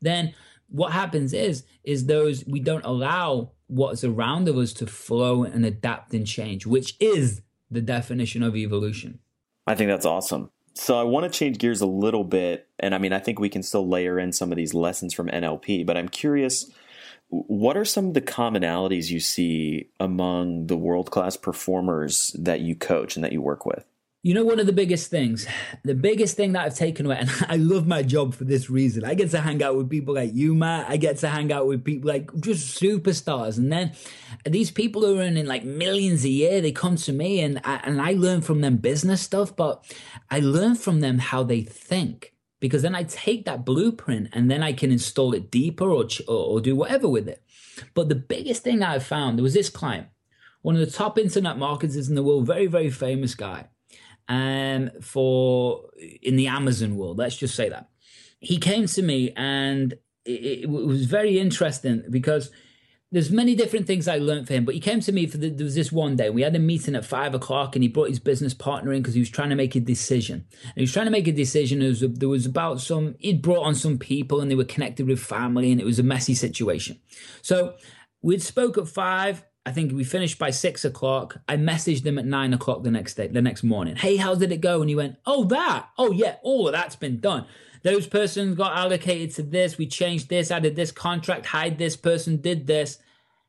Then 0.00 0.34
what 0.68 0.92
happens 0.92 1.32
is, 1.32 1.64
is 1.84 2.06
those 2.06 2.44
we 2.46 2.60
don't 2.60 2.84
allow 2.84 3.52
what's 3.66 4.04
around 4.04 4.48
of 4.48 4.56
us 4.56 4.72
to 4.74 4.86
flow 4.86 5.44
and 5.44 5.64
adapt 5.64 6.12
and 6.14 6.26
change, 6.26 6.66
which 6.66 6.96
is 7.00 7.42
the 7.70 7.80
definition 7.80 8.42
of 8.42 8.56
evolution. 8.56 9.18
I 9.66 9.74
think 9.74 9.90
that's 9.90 10.06
awesome. 10.06 10.50
So 10.74 10.98
I 10.98 11.02
want 11.02 11.30
to 11.30 11.36
change 11.36 11.58
gears 11.58 11.80
a 11.80 11.86
little 11.86 12.24
bit. 12.24 12.68
And 12.78 12.94
I 12.94 12.98
mean, 12.98 13.12
I 13.12 13.18
think 13.18 13.38
we 13.38 13.48
can 13.48 13.62
still 13.62 13.86
layer 13.86 14.18
in 14.18 14.32
some 14.32 14.52
of 14.52 14.56
these 14.56 14.74
lessons 14.74 15.12
from 15.12 15.28
NLP, 15.28 15.84
but 15.84 15.96
I'm 15.96 16.08
curious 16.08 16.70
what 17.30 17.76
are 17.76 17.84
some 17.84 18.08
of 18.08 18.14
the 18.14 18.20
commonalities 18.20 19.10
you 19.10 19.20
see 19.20 19.90
among 20.00 20.66
the 20.66 20.76
world 20.76 21.10
class 21.10 21.36
performers 21.36 22.34
that 22.38 22.60
you 22.60 22.74
coach 22.74 23.16
and 23.16 23.24
that 23.24 23.32
you 23.32 23.42
work 23.42 23.66
with? 23.66 23.84
You 24.24 24.34
know, 24.34 24.44
one 24.44 24.58
of 24.58 24.66
the 24.66 24.72
biggest 24.72 25.10
things, 25.10 25.46
the 25.84 25.94
biggest 25.94 26.36
thing 26.36 26.52
that 26.52 26.64
I've 26.64 26.74
taken 26.74 27.06
away, 27.06 27.18
and 27.20 27.30
I 27.48 27.56
love 27.56 27.86
my 27.86 28.02
job 28.02 28.34
for 28.34 28.44
this 28.44 28.68
reason. 28.68 29.04
I 29.04 29.14
get 29.14 29.30
to 29.30 29.40
hang 29.40 29.62
out 29.62 29.76
with 29.76 29.88
people 29.88 30.14
like 30.14 30.34
you, 30.34 30.54
Matt. 30.54 30.88
I 30.88 30.96
get 30.96 31.18
to 31.18 31.28
hang 31.28 31.52
out 31.52 31.68
with 31.68 31.84
people 31.84 32.10
like 32.10 32.34
just 32.40 32.80
superstars. 32.80 33.58
And 33.58 33.70
then 33.70 33.92
these 34.44 34.70
people 34.70 35.02
who 35.02 35.18
are 35.18 35.22
earning 35.22 35.46
like 35.46 35.64
millions 35.64 36.24
a 36.24 36.30
year, 36.30 36.60
they 36.60 36.72
come 36.72 36.96
to 36.96 37.12
me 37.12 37.40
and 37.40 37.60
I, 37.62 37.80
and 37.84 38.02
I 38.02 38.12
learn 38.12 38.40
from 38.40 38.60
them 38.60 38.78
business 38.78 39.20
stuff, 39.20 39.54
but 39.54 39.84
I 40.30 40.40
learn 40.40 40.74
from 40.74 41.00
them 41.00 41.18
how 41.18 41.44
they 41.44 41.62
think 41.62 42.34
because 42.60 42.82
then 42.82 42.94
I 42.94 43.04
take 43.04 43.44
that 43.44 43.64
blueprint 43.64 44.28
and 44.32 44.50
then 44.50 44.62
I 44.62 44.72
can 44.72 44.90
install 44.90 45.34
it 45.34 45.50
deeper 45.50 45.88
or, 45.90 46.06
or, 46.26 46.60
do 46.60 46.74
whatever 46.74 47.08
with 47.08 47.28
it. 47.28 47.42
But 47.94 48.08
the 48.08 48.14
biggest 48.14 48.62
thing 48.62 48.82
I 48.82 48.98
found 48.98 49.38
there 49.38 49.42
was 49.42 49.54
this 49.54 49.70
client, 49.70 50.08
one 50.62 50.74
of 50.74 50.80
the 50.80 50.90
top 50.90 51.18
internet 51.18 51.58
marketers 51.58 52.08
in 52.08 52.14
the 52.14 52.22
world, 52.22 52.46
very 52.46 52.66
very 52.66 52.90
famous 52.90 53.34
guy, 53.34 53.66
um, 54.28 54.90
for 55.00 55.90
in 56.22 56.36
the 56.36 56.48
Amazon 56.48 56.96
world. 56.96 57.18
Let's 57.18 57.36
just 57.36 57.54
say 57.54 57.68
that 57.68 57.88
he 58.40 58.58
came 58.58 58.86
to 58.86 59.02
me 59.02 59.32
and 59.36 59.94
it, 60.24 60.62
it 60.62 60.68
was 60.68 61.06
very 61.06 61.38
interesting 61.38 62.04
because 62.10 62.50
there's 63.10 63.30
many 63.30 63.54
different 63.54 63.86
things 63.86 64.06
I 64.06 64.18
learned 64.18 64.46
for 64.46 64.52
him, 64.52 64.66
but 64.66 64.74
he 64.74 64.80
came 64.80 65.00
to 65.00 65.12
me 65.12 65.26
for 65.26 65.38
the, 65.38 65.48
there 65.48 65.64
was 65.64 65.74
this 65.74 65.90
one 65.90 66.14
day. 66.14 66.28
We 66.28 66.42
had 66.42 66.54
a 66.54 66.58
meeting 66.58 66.94
at 66.94 67.06
five 67.06 67.34
o'clock, 67.34 67.74
and 67.74 67.82
he 67.82 67.88
brought 67.88 68.10
his 68.10 68.18
business 68.18 68.52
partner 68.52 68.92
in 68.92 69.00
because 69.00 69.14
he 69.14 69.20
was 69.20 69.30
trying 69.30 69.48
to 69.48 69.56
make 69.56 69.74
a 69.74 69.80
decision. 69.80 70.44
And 70.62 70.74
he 70.74 70.82
was 70.82 70.92
trying 70.92 71.06
to 71.06 71.10
make 71.10 71.26
a 71.26 71.32
decision. 71.32 71.78
There 71.78 71.88
was, 71.88 72.00
there 72.00 72.28
was 72.28 72.44
about 72.44 72.80
some 72.80 73.14
he'd 73.18 73.40
brought 73.40 73.64
on 73.64 73.74
some 73.74 73.98
people, 73.98 74.40
and 74.40 74.50
they 74.50 74.54
were 74.54 74.64
connected 74.64 75.06
with 75.06 75.20
family, 75.20 75.72
and 75.72 75.80
it 75.80 75.84
was 75.84 75.98
a 75.98 76.02
messy 76.02 76.34
situation. 76.34 77.00
So 77.40 77.76
we'd 78.20 78.42
spoke 78.42 78.76
at 78.76 78.88
five. 78.88 79.42
I 79.64 79.72
think 79.72 79.92
we 79.92 80.04
finished 80.04 80.38
by 80.38 80.50
six 80.50 80.84
o'clock. 80.84 81.40
I 81.48 81.56
messaged 81.56 82.04
him 82.04 82.18
at 82.18 82.24
nine 82.26 82.52
o'clock 82.54 82.82
the 82.82 82.90
next 82.90 83.14
day, 83.14 83.26
the 83.26 83.42
next 83.42 83.62
morning. 83.62 83.96
Hey, 83.96 84.16
how 84.16 84.34
did 84.34 84.52
it 84.52 84.60
go? 84.60 84.80
And 84.80 84.88
he 84.88 84.94
went, 84.94 85.16
Oh, 85.26 85.44
that. 85.44 85.88
Oh, 85.98 86.10
yeah. 86.10 86.36
All 86.42 86.66
of 86.66 86.72
that's 86.72 86.96
been 86.96 87.20
done. 87.20 87.46
Those 87.82 88.06
persons 88.06 88.56
got 88.56 88.76
allocated 88.76 89.34
to 89.36 89.42
this. 89.42 89.78
We 89.78 89.86
changed 89.86 90.28
this, 90.28 90.50
added 90.50 90.76
this 90.76 90.92
contract, 90.92 91.46
hide 91.46 91.78
this 91.78 91.96
person, 91.96 92.40
did 92.40 92.66
this. 92.66 92.98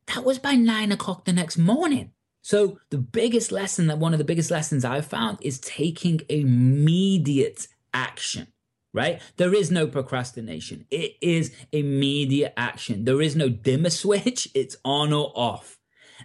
That 0.08 0.24
was 0.24 0.40
by 0.40 0.56
nine 0.56 0.92
o'clock 0.92 1.26
the 1.26 1.34
next 1.34 1.58
morning. 1.58 2.12
So 2.42 2.80
the 2.90 2.98
biggest 2.98 3.52
lesson 3.52 3.88
that 3.88 4.00
one 4.00 4.14
of 4.14 4.18
the 4.18 4.26
biggest 4.26 4.50
lessons 4.50 4.86
I've 4.86 5.06
found 5.06 5.40
is 5.42 5.60
taking 5.60 6.22
immediate 6.30 7.68
action 7.94 8.48
right? 8.94 9.22
There 9.38 9.54
is 9.54 9.72
no 9.72 9.88
procrastination. 9.88 10.86
It 10.90 11.16
is 11.22 11.54
immediate 11.72 12.54
action. 12.58 13.06
There 13.06 13.22
is 13.22 13.36
no 13.36 13.50
dimmer 13.50 13.90
switch. 13.90 14.48
It's 14.54 14.78
on 14.84 15.14
or 15.14 15.32
off. 15.36 15.79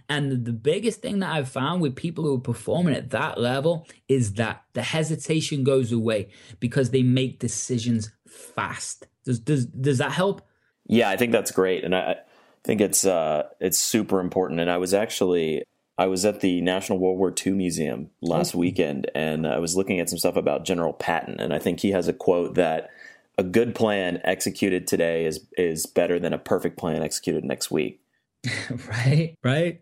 And 0.09 0.45
the 0.45 0.53
biggest 0.53 1.01
thing 1.01 1.19
that 1.19 1.31
I've 1.31 1.49
found 1.49 1.81
with 1.81 1.95
people 1.95 2.23
who 2.23 2.35
are 2.35 2.39
performing 2.39 2.95
at 2.95 3.11
that 3.11 3.39
level 3.39 3.87
is 4.07 4.33
that 4.33 4.63
the 4.73 4.81
hesitation 4.81 5.63
goes 5.63 5.91
away 5.91 6.29
because 6.59 6.91
they 6.91 7.03
make 7.03 7.39
decisions 7.39 8.11
fast. 8.27 9.07
Does 9.23 9.39
does 9.39 9.65
does 9.65 9.97
that 9.97 10.11
help? 10.11 10.41
Yeah, 10.87 11.09
I 11.09 11.17
think 11.17 11.31
that's 11.31 11.51
great. 11.51 11.83
And 11.83 11.95
I 11.95 12.17
think 12.63 12.81
it's 12.81 13.05
uh 13.05 13.43
it's 13.59 13.79
super 13.79 14.19
important. 14.19 14.59
And 14.59 14.69
I 14.69 14.77
was 14.77 14.93
actually 14.93 15.63
I 15.97 16.07
was 16.07 16.25
at 16.25 16.41
the 16.41 16.61
National 16.61 16.99
World 16.99 17.17
War 17.17 17.33
II 17.45 17.53
Museum 17.53 18.09
last 18.21 18.53
weekend 18.53 19.09
and 19.15 19.47
I 19.47 19.59
was 19.59 19.75
looking 19.75 19.99
at 19.99 20.09
some 20.09 20.19
stuff 20.19 20.35
about 20.35 20.65
General 20.65 20.93
Patton 20.93 21.39
and 21.39 21.53
I 21.53 21.59
think 21.59 21.79
he 21.79 21.91
has 21.91 22.07
a 22.07 22.13
quote 22.13 22.55
that 22.55 22.89
a 23.37 23.43
good 23.43 23.75
plan 23.75 24.21
executed 24.23 24.87
today 24.87 25.25
is 25.25 25.45
is 25.57 25.85
better 25.85 26.19
than 26.19 26.33
a 26.33 26.37
perfect 26.37 26.77
plan 26.77 27.01
executed 27.01 27.43
next 27.43 27.71
week. 27.71 28.01
right, 28.87 29.35
right. 29.43 29.81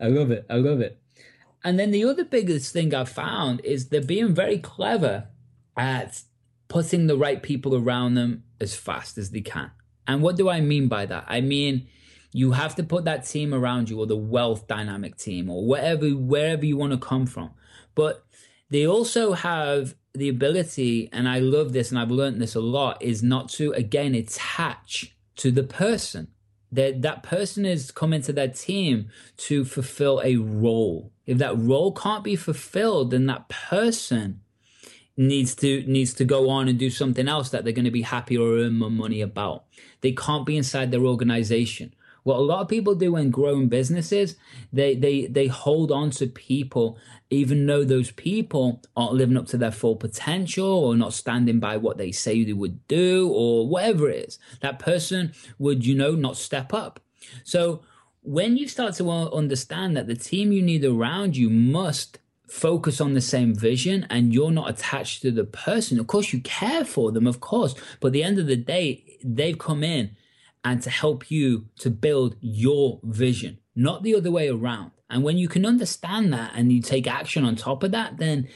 I 0.00 0.06
love 0.08 0.30
it. 0.30 0.46
I 0.48 0.56
love 0.56 0.80
it. 0.80 1.00
And 1.62 1.78
then 1.78 1.90
the 1.90 2.04
other 2.04 2.24
biggest 2.24 2.72
thing 2.72 2.94
I've 2.94 3.08
found 3.08 3.60
is 3.64 3.88
they're 3.88 4.00
being 4.00 4.34
very 4.34 4.58
clever 4.58 5.28
at 5.76 6.22
putting 6.68 7.06
the 7.06 7.16
right 7.16 7.42
people 7.42 7.76
around 7.76 8.14
them 8.14 8.44
as 8.60 8.74
fast 8.74 9.18
as 9.18 9.30
they 9.30 9.42
can. 9.42 9.70
And 10.06 10.22
what 10.22 10.36
do 10.36 10.48
I 10.48 10.60
mean 10.60 10.88
by 10.88 11.06
that? 11.06 11.24
I 11.28 11.40
mean, 11.40 11.86
you 12.32 12.52
have 12.52 12.74
to 12.76 12.82
put 12.82 13.04
that 13.04 13.26
team 13.26 13.52
around 13.52 13.90
you 13.90 13.98
or 13.98 14.06
the 14.06 14.16
wealth 14.16 14.66
dynamic 14.66 15.16
team 15.16 15.50
or 15.50 15.66
wherever 15.66 16.08
wherever 16.08 16.64
you 16.64 16.76
want 16.76 16.92
to 16.92 16.98
come 16.98 17.26
from. 17.26 17.50
But 17.94 18.24
they 18.70 18.86
also 18.86 19.32
have 19.32 19.94
the 20.14 20.28
ability, 20.28 21.08
and 21.12 21.28
I 21.28 21.40
love 21.40 21.72
this 21.72 21.90
and 21.90 21.98
I've 21.98 22.10
learned 22.10 22.40
this 22.40 22.54
a 22.54 22.60
lot, 22.60 23.02
is 23.02 23.22
not 23.22 23.48
to 23.50 23.72
again 23.72 24.14
attach 24.14 25.14
to 25.36 25.50
the 25.50 25.64
person 25.64 26.28
that 26.72 27.02
that 27.02 27.22
person 27.22 27.66
is 27.66 27.90
coming 27.90 28.22
to 28.22 28.32
that 28.34 28.54
team 28.54 29.10
to 29.36 29.64
fulfill 29.64 30.20
a 30.24 30.36
role. 30.36 31.12
If 31.26 31.38
that 31.38 31.58
role 31.58 31.92
can't 31.92 32.24
be 32.24 32.36
fulfilled, 32.36 33.10
then 33.10 33.26
that 33.26 33.48
person 33.48 34.40
needs 35.16 35.54
to 35.56 35.82
needs 35.86 36.14
to 36.14 36.24
go 36.24 36.48
on 36.48 36.68
and 36.68 36.78
do 36.78 36.88
something 36.90 37.28
else 37.28 37.50
that 37.50 37.64
they're 37.64 37.72
going 37.72 37.84
to 37.84 37.90
be 37.90 38.02
happy 38.02 38.36
or 38.36 38.58
earn 38.58 38.78
more 38.78 38.90
money 38.90 39.20
about. 39.20 39.64
They 40.00 40.12
can't 40.12 40.46
be 40.46 40.56
inside 40.56 40.90
their 40.90 41.04
organization. 41.04 41.94
What 42.22 42.36
a 42.36 42.42
lot 42.42 42.60
of 42.60 42.68
people 42.68 42.94
do 42.94 43.12
when 43.12 43.30
growing 43.30 43.68
businesses, 43.68 44.36
they 44.72 44.94
they 44.94 45.26
they 45.26 45.46
hold 45.46 45.90
on 45.90 46.10
to 46.12 46.26
people 46.26 46.98
even 47.30 47.64
though 47.66 47.84
those 47.84 48.10
people 48.10 48.82
aren't 48.96 49.14
living 49.14 49.36
up 49.36 49.46
to 49.46 49.56
their 49.56 49.70
full 49.70 49.96
potential 49.96 50.66
or 50.66 50.96
not 50.96 51.12
standing 51.12 51.60
by 51.60 51.76
what 51.76 51.96
they 51.96 52.10
say 52.10 52.42
they 52.42 52.52
would 52.52 52.86
do 52.88 53.30
or 53.32 53.68
whatever 53.68 54.10
it 54.10 54.26
is. 54.26 54.38
That 54.60 54.80
person 54.80 55.32
would, 55.58 55.86
you 55.86 55.94
know, 55.94 56.12
not 56.12 56.36
step 56.36 56.74
up. 56.74 56.98
So 57.44 57.82
when 58.22 58.56
you 58.56 58.66
start 58.66 58.94
to 58.94 59.08
understand 59.10 59.96
that 59.96 60.08
the 60.08 60.16
team 60.16 60.50
you 60.50 60.60
need 60.60 60.84
around 60.84 61.36
you 61.36 61.48
must 61.48 62.18
focus 62.50 63.00
on 63.00 63.14
the 63.14 63.20
same 63.20 63.54
vision 63.54 64.04
and 64.10 64.34
you're 64.34 64.50
not 64.50 64.68
attached 64.68 65.22
to 65.22 65.30
the 65.30 65.44
person. 65.44 66.00
Of 66.00 66.08
course, 66.08 66.32
you 66.32 66.40
care 66.40 66.84
for 66.84 67.12
them, 67.12 67.28
of 67.28 67.38
course, 67.38 67.76
but 68.00 68.08
at 68.08 68.12
the 68.12 68.24
end 68.24 68.40
of 68.40 68.48
the 68.48 68.56
day, 68.56 69.04
they've 69.22 69.56
come 69.56 69.84
in 69.84 70.16
and 70.64 70.82
to 70.82 70.90
help 70.90 71.30
you 71.30 71.66
to 71.78 71.90
build 71.90 72.36
your 72.40 73.00
vision, 73.02 73.58
not 73.74 74.02
the 74.02 74.14
other 74.14 74.30
way 74.30 74.48
around. 74.48 74.92
And 75.08 75.22
when 75.22 75.38
you 75.38 75.48
can 75.48 75.66
understand 75.66 76.32
that 76.32 76.52
and 76.54 76.72
you 76.72 76.80
take 76.80 77.06
action 77.06 77.44
on 77.44 77.56
top 77.56 77.82
of 77.82 77.90
that, 77.92 78.18
then 78.18 78.48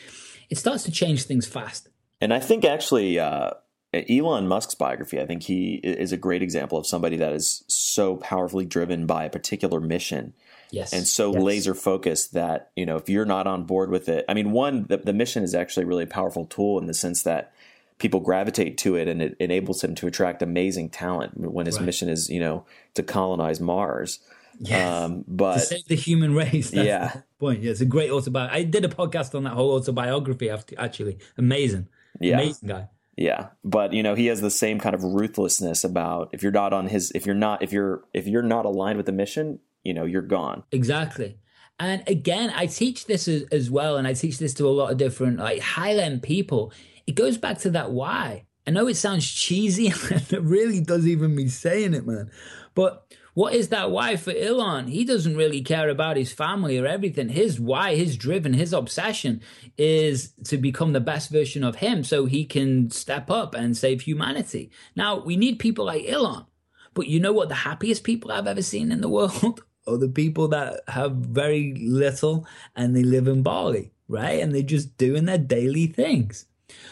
it 0.51 0.59
starts 0.59 0.85
to 0.85 0.93
change 0.93 1.25
things 1.25 1.47
fast. 1.47 1.89
And 2.21 2.33
I 2.33 2.39
think 2.39 2.65
actually, 2.65 3.19
uh, 3.19 3.51
Elon 3.93 4.49
Musk's 4.49 4.75
biography, 4.75 5.21
I 5.21 5.27
think 5.27 5.45
he 5.45 5.75
is 5.75 6.13
a 6.13 6.17
great 6.17 6.43
example 6.43 6.79
of 6.79 6.87
somebody 6.87 7.17
that 7.17 7.33
is 7.33 7.65
so 7.69 8.17
powerfully 8.17 8.65
driven 8.65 9.07
by 9.07 9.25
a 9.25 9.31
particular 9.31 9.81
mission. 9.81 10.35
Yes. 10.71 10.93
And 10.93 11.07
so 11.07 11.33
yes. 11.33 11.43
laser 11.43 11.75
focused 11.75 12.33
that, 12.33 12.71
you 12.75 12.87
know, 12.87 12.97
if 12.97 13.09
you're 13.09 13.25
not 13.25 13.47
on 13.47 13.65
board 13.65 13.91
with 13.91 14.09
it, 14.09 14.25
I 14.29 14.35
mean, 14.35 14.51
one, 14.51 14.87
the, 14.89 14.97
the 14.97 15.13
mission 15.13 15.45
is 15.45 15.55
actually 15.55 15.85
a 15.85 15.87
really 15.87 16.07
powerful 16.07 16.47
tool 16.47 16.79
in 16.79 16.87
the 16.87 16.95
sense 16.95 17.23
that 17.23 17.53
people 17.99 18.21
gravitate 18.21 18.79
to 18.79 18.97
it 18.97 19.09
and 19.09 19.23
it 19.23 19.37
enables 19.41 19.83
him 19.83 19.95
to 19.97 20.07
attract 20.07 20.43
amazing 20.43 20.91
talent 20.91 21.33
when 21.37 21.67
his 21.67 21.77
right. 21.77 21.87
mission 21.87 22.09
is 22.09 22.29
you 22.29 22.41
know 22.41 22.65
to 22.95 23.03
colonize 23.03 23.61
mars. 23.61 24.21
Yes. 24.61 25.03
Um, 25.03 25.25
but 25.27 25.55
to 25.55 25.61
save 25.61 25.87
the 25.87 25.97
human 25.97 26.35
race 26.35 26.73
yeah. 26.73 27.23
point. 27.41 27.63
Yeah 27.63 27.73
it's 27.73 27.81
a 27.81 27.87
great 27.87 28.11
autobiography 28.11 28.61
i 28.61 28.63
did 28.63 28.85
a 28.85 28.89
podcast 28.89 29.35
on 29.35 29.43
that 29.45 29.55
whole 29.55 29.73
autobiography 29.73 30.49
after, 30.49 30.75
actually. 30.79 31.19
Amazing. 31.37 31.89
Yeah. 32.21 32.35
amazing 32.35 32.69
guy. 32.69 32.89
Yeah. 33.17 33.49
But 33.65 33.93
you 33.93 34.03
know 34.03 34.15
he 34.15 34.27
has 34.27 34.41
the 34.41 34.51
same 34.51 34.79
kind 34.79 34.95
of 34.95 35.03
ruthlessness 35.03 35.85
about 35.85 36.31
if 36.33 36.43
you're 36.43 36.53
not 36.53 36.73
on 36.73 36.89
his 36.89 37.11
if 37.13 37.27
you're 37.27 37.35
not 37.35 37.63
if 37.63 37.73
you're 37.73 38.05
if 38.13 38.27
you're 38.27 38.43
not 38.43 38.65
aligned 38.65 38.97
with 38.97 39.07
the 39.07 39.13
mission 39.13 39.61
you 39.85 39.95
know 39.95 40.05
you're 40.05 40.23
gone. 40.23 40.65
Exactly. 40.73 41.39
And 41.79 42.05
again, 42.07 42.53
I 42.55 42.67
teach 42.67 43.07
this 43.07 43.27
as, 43.27 43.43
as 43.51 43.71
well, 43.71 43.97
and 43.97 44.07
I 44.07 44.13
teach 44.13 44.39
this 44.39 44.55
to 44.55 44.67
a 44.67 44.71
lot 44.71 44.93
of 44.93 44.97
different 44.99 45.39
like 45.39 45.61
high 45.61 45.95
end 45.95 46.23
people. 46.23 46.73
It 47.07 47.15
goes 47.15 47.39
back 47.39 47.59
to 47.61 47.71
that 47.71 47.91
why. 47.91 48.47
I 48.67 48.71
know 48.71 48.89
it 48.89 48.97
sounds 48.97 49.31
cheesy, 49.31 49.87
and 50.11 50.33
it 50.33 50.43
really 50.43 50.81
does 50.81 51.07
even 51.07 51.35
me 51.35 51.49
saying 51.49 51.95
it, 51.95 52.07
man. 52.07 52.31
But 52.75 53.07
what 53.35 53.53
is 53.53 53.69
that 53.69 53.91
why 53.91 54.17
for 54.17 54.31
Elon? 54.31 54.87
He 54.87 55.05
doesn't 55.05 55.37
really 55.37 55.61
care 55.61 55.89
about 55.89 56.17
his 56.17 56.33
family 56.33 56.79
or 56.79 56.87
everything. 56.87 57.29
His 57.29 57.61
why, 57.61 57.97
his 57.97 58.17
driven, 58.17 58.55
his 58.55 58.73
obsession 58.73 59.43
is 59.77 60.33
to 60.45 60.57
become 60.57 60.93
the 60.93 61.01
best 61.01 61.31
version 61.31 61.65
of 61.65 61.77
him 61.77 62.05
so 62.05 62.27
he 62.27 62.45
can 62.45 62.91
step 62.91 63.31
up 63.31 63.55
and 63.55 63.77
save 63.77 64.03
humanity. 64.03 64.71
Now, 64.95 65.19
we 65.19 65.37
need 65.37 65.59
people 65.59 65.85
like 65.85 66.09
Elon. 66.09 66.47
But 66.95 67.09
you 67.09 67.19
know 67.19 67.33
what 67.33 67.49
the 67.49 67.57
happiest 67.57 68.05
people 68.05 68.31
I've 68.31 68.47
ever 68.47 68.63
seen 68.63 68.93
in 68.93 69.01
the 69.01 69.09
world 69.09 69.63
are 69.87 69.99
the 69.99 70.09
people 70.09 70.49
that 70.49 70.83
have 70.87 71.13
very 71.17 71.75
little 71.75 72.47
and 72.77 72.95
they 72.95 73.03
live 73.03 73.27
in 73.27 73.43
Bali, 73.43 73.91
right? 74.07 74.41
And 74.41 74.55
they're 74.55 74.63
just 74.63 74.97
doing 74.97 75.25
their 75.25 75.39
daily 75.39 75.89
things. 75.89 76.47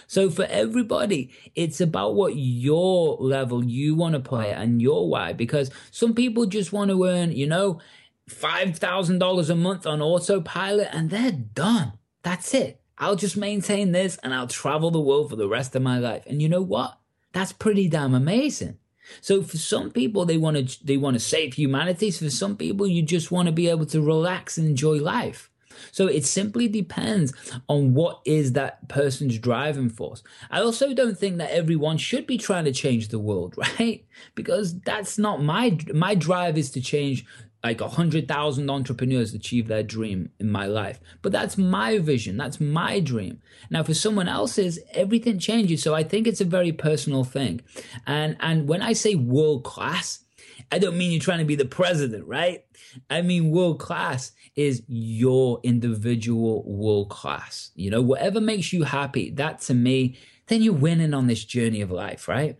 So 0.06 0.30
for 0.30 0.44
everybody, 0.44 1.30
it's 1.54 1.80
about 1.80 2.14
what 2.14 2.36
your 2.36 3.16
level 3.18 3.64
you 3.64 3.94
want 3.94 4.14
to 4.14 4.20
play 4.20 4.52
and 4.52 4.80
your 4.80 5.08
why. 5.08 5.32
Because 5.32 5.70
some 5.90 6.14
people 6.14 6.46
just 6.46 6.72
want 6.72 6.90
to 6.90 7.04
earn, 7.04 7.32
you 7.32 7.46
know, 7.46 7.80
$5,000 8.30 9.50
a 9.50 9.54
month 9.54 9.86
on 9.86 10.02
autopilot 10.02 10.88
and 10.92 11.10
they're 11.10 11.32
done. 11.32 11.94
That's 12.22 12.54
it. 12.54 12.80
I'll 12.98 13.16
just 13.16 13.36
maintain 13.36 13.92
this 13.92 14.18
and 14.22 14.32
I'll 14.32 14.46
travel 14.46 14.90
the 14.90 15.00
world 15.00 15.30
for 15.30 15.36
the 15.36 15.48
rest 15.48 15.74
of 15.74 15.82
my 15.82 15.98
life. 15.98 16.24
And 16.26 16.40
you 16.40 16.48
know 16.48 16.62
what? 16.62 16.98
That's 17.32 17.52
pretty 17.52 17.88
damn 17.88 18.14
amazing. 18.14 18.78
So 19.20 19.42
for 19.42 19.58
some 19.58 19.90
people, 19.90 20.24
they 20.24 20.36
want 20.36 20.68
to 20.68 20.86
they 20.86 20.96
want 20.96 21.14
to 21.14 21.20
save 21.20 21.54
humanity. 21.54 22.10
So 22.10 22.26
for 22.26 22.30
some 22.30 22.56
people, 22.56 22.86
you 22.86 23.02
just 23.02 23.32
want 23.32 23.46
to 23.46 23.52
be 23.52 23.68
able 23.68 23.86
to 23.86 24.00
relax 24.00 24.58
and 24.58 24.68
enjoy 24.68 24.98
life. 24.98 25.50
So 25.90 26.06
it 26.06 26.24
simply 26.24 26.68
depends 26.68 27.32
on 27.68 27.94
what 27.94 28.20
is 28.24 28.52
that 28.52 28.88
person's 28.88 29.38
driving 29.38 29.88
force. 29.88 30.22
I 30.50 30.60
also 30.60 30.94
don't 30.94 31.18
think 31.18 31.38
that 31.38 31.50
everyone 31.50 31.98
should 31.98 32.26
be 32.26 32.38
trying 32.38 32.64
to 32.64 32.72
change 32.72 33.08
the 33.08 33.18
world, 33.18 33.54
right? 33.78 34.04
Because 34.34 34.80
that's 34.80 35.18
not 35.18 35.42
my 35.42 35.78
my 35.92 36.14
drive 36.14 36.58
is 36.58 36.70
to 36.72 36.80
change 36.80 37.24
like 37.64 37.80
a 37.80 37.88
hundred 37.88 38.26
thousand 38.26 38.68
entrepreneurs 38.70 39.34
achieve 39.34 39.68
their 39.68 39.82
dream 39.82 40.30
in 40.40 40.50
my 40.50 40.66
life. 40.66 41.00
But 41.22 41.32
that's 41.32 41.56
my 41.56 41.98
vision. 41.98 42.36
That's 42.36 42.60
my 42.60 42.98
dream. 42.98 43.40
Now, 43.70 43.84
for 43.84 43.94
someone 43.94 44.28
else's, 44.28 44.80
everything 44.92 45.38
changes. 45.38 45.82
So 45.82 45.94
I 45.94 46.02
think 46.02 46.26
it's 46.26 46.40
a 46.40 46.46
very 46.46 46.72
personal 46.72 47.24
thing. 47.24 47.60
And 48.06 48.36
and 48.40 48.68
when 48.68 48.82
I 48.82 48.94
say 48.94 49.14
world 49.14 49.64
class, 49.64 50.21
I 50.72 50.78
don't 50.78 50.96
mean 50.96 51.12
you're 51.12 51.20
trying 51.20 51.40
to 51.40 51.44
be 51.44 51.54
the 51.54 51.66
president, 51.66 52.26
right? 52.26 52.64
I 53.10 53.20
mean 53.20 53.50
world 53.50 53.78
class 53.78 54.32
is 54.56 54.82
your 54.88 55.60
individual 55.62 56.64
world 56.66 57.10
class. 57.10 57.70
You 57.74 57.90
know, 57.90 58.00
whatever 58.00 58.40
makes 58.40 58.72
you 58.72 58.84
happy, 58.84 59.30
that 59.32 59.60
to 59.62 59.74
me, 59.74 60.16
then 60.46 60.62
you're 60.62 60.72
winning 60.72 61.12
on 61.12 61.26
this 61.26 61.44
journey 61.44 61.82
of 61.82 61.90
life, 61.90 62.26
right? 62.26 62.56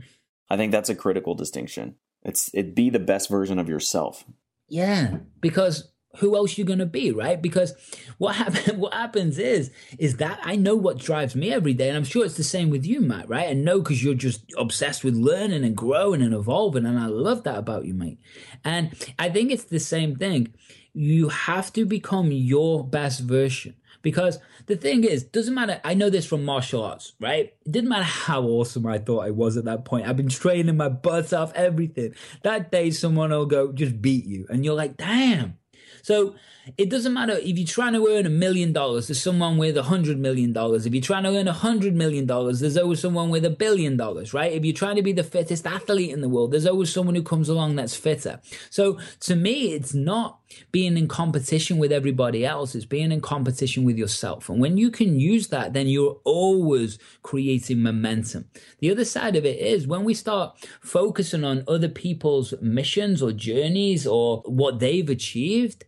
I 0.50 0.58
think 0.58 0.72
that's 0.72 0.90
a 0.90 0.94
critical 0.94 1.34
distinction. 1.34 1.96
It's 2.22 2.50
it 2.52 2.74
be 2.74 2.90
the 2.90 2.98
best 2.98 3.30
version 3.30 3.58
of 3.58 3.68
yourself. 3.68 4.24
Yeah, 4.68 5.18
because 5.40 5.91
who 6.18 6.36
else 6.36 6.58
you 6.58 6.64
gonna 6.64 6.86
be, 6.86 7.10
right? 7.10 7.40
Because 7.40 7.74
what 8.18 8.36
happen, 8.36 8.78
what 8.78 8.94
happens 8.94 9.38
is 9.38 9.70
is 9.98 10.16
that 10.16 10.40
I 10.42 10.56
know 10.56 10.76
what 10.76 10.98
drives 10.98 11.34
me 11.34 11.52
every 11.52 11.74
day, 11.74 11.88
and 11.88 11.96
I'm 11.96 12.04
sure 12.04 12.24
it's 12.24 12.36
the 12.36 12.44
same 12.44 12.70
with 12.70 12.86
you, 12.86 13.00
Matt, 13.00 13.28
right? 13.28 13.48
And 13.48 13.64
know 13.64 13.80
because 13.80 14.02
you're 14.02 14.14
just 14.14 14.42
obsessed 14.58 15.04
with 15.04 15.14
learning 15.14 15.64
and 15.64 15.76
growing 15.76 16.22
and 16.22 16.34
evolving, 16.34 16.86
and 16.86 16.98
I 16.98 17.06
love 17.06 17.44
that 17.44 17.58
about 17.58 17.86
you, 17.86 17.94
mate. 17.94 18.18
And 18.64 18.94
I 19.18 19.30
think 19.30 19.50
it's 19.50 19.64
the 19.64 19.80
same 19.80 20.16
thing. 20.16 20.54
You 20.92 21.28
have 21.28 21.72
to 21.74 21.86
become 21.86 22.30
your 22.32 22.84
best 22.84 23.20
version. 23.20 23.76
Because 24.02 24.40
the 24.66 24.76
thing 24.76 25.04
is, 25.04 25.22
doesn't 25.22 25.54
matter. 25.54 25.80
I 25.84 25.94
know 25.94 26.10
this 26.10 26.26
from 26.26 26.44
martial 26.44 26.82
arts, 26.82 27.12
right? 27.20 27.54
It 27.64 27.70
didn't 27.72 27.88
matter 27.88 28.02
how 28.02 28.42
awesome 28.42 28.84
I 28.84 28.98
thought 28.98 29.24
I 29.24 29.30
was 29.30 29.56
at 29.56 29.64
that 29.66 29.84
point. 29.84 30.06
I've 30.06 30.16
been 30.16 30.28
training 30.28 30.76
my 30.76 30.88
butts 30.88 31.32
off, 31.32 31.54
everything. 31.54 32.14
That 32.42 32.72
day, 32.72 32.90
someone 32.90 33.30
will 33.30 33.46
go, 33.46 33.72
just 33.72 34.02
beat 34.02 34.24
you. 34.24 34.46
And 34.50 34.64
you're 34.64 34.74
like, 34.74 34.96
damn, 34.96 35.56
so 36.03 36.34
it 36.76 36.90
doesn't 36.90 37.12
matter 37.12 37.32
if 37.32 37.59
you're 37.59 37.66
trying 37.66 37.92
to 37.94 38.07
earn 38.07 38.26
a 38.26 38.30
million 38.30 38.72
dollars, 38.72 39.09
there's 39.09 39.20
someone 39.20 39.57
with 39.57 39.76
a 39.76 39.82
hundred 39.84 40.18
million 40.18 40.53
dollars. 40.53 40.86
If 40.86 40.94
you're 40.94 41.03
trying 41.03 41.24
to 41.24 41.36
earn 41.36 41.48
a 41.48 41.53
hundred 41.53 41.94
million 41.94 42.26
dollars, 42.26 42.61
there's 42.61 42.76
always 42.76 43.00
someone 43.00 43.30
with 43.30 43.44
a 43.44 43.50
billion 43.50 43.96
dollars, 43.96 44.32
right? 44.32 44.53
If 44.53 44.64
you're 44.64 44.74
trying 44.74 44.96
to 44.96 45.03
be 45.03 45.12
the 45.12 45.24
fittest 45.24 45.66
athlete 45.66 46.11
in 46.11 46.20
the 46.20 46.28
world, 46.28 46.53
there's 46.53 46.66
always 46.66 46.92
someone 46.92 47.14
who 47.14 47.22
comes 47.22 47.48
along 47.48 47.76
that's 47.76 47.96
fitter. 47.96 48.40
So 48.70 48.98
to 49.20 49.34
me, 49.34 49.72
it's 49.72 49.94
not 49.94 50.38
being 50.70 50.96
in 50.96 51.09
competition 51.09 51.78
with 51.78 51.90
everybody 51.90 52.44
else, 52.44 52.74
it's 52.74 52.84
being 52.84 53.11
in 53.11 53.20
competition 53.20 53.84
with 53.84 53.96
yourself. 53.96 54.48
And 54.48 54.61
when 54.61 54.76
you 54.76 54.90
can 54.90 55.18
use 55.18 55.48
that, 55.48 55.72
then 55.72 55.88
you're 55.88 56.20
always 56.24 56.98
creating 57.22 57.82
momentum. 57.82 58.48
The 58.78 58.90
other 58.90 59.05
side 59.05 59.34
of 59.34 59.44
it 59.44 59.59
is 59.59 59.86
when 59.86 60.05
we 60.05 60.14
start 60.14 60.57
focusing 60.80 61.44
on 61.44 61.64
other 61.66 61.88
people's 61.88 62.55
missions 62.61 63.22
or 63.22 63.32
journeys 63.32 64.07
or 64.07 64.42
what 64.46 64.78
they've 64.78 65.09
achieved, 65.09 65.84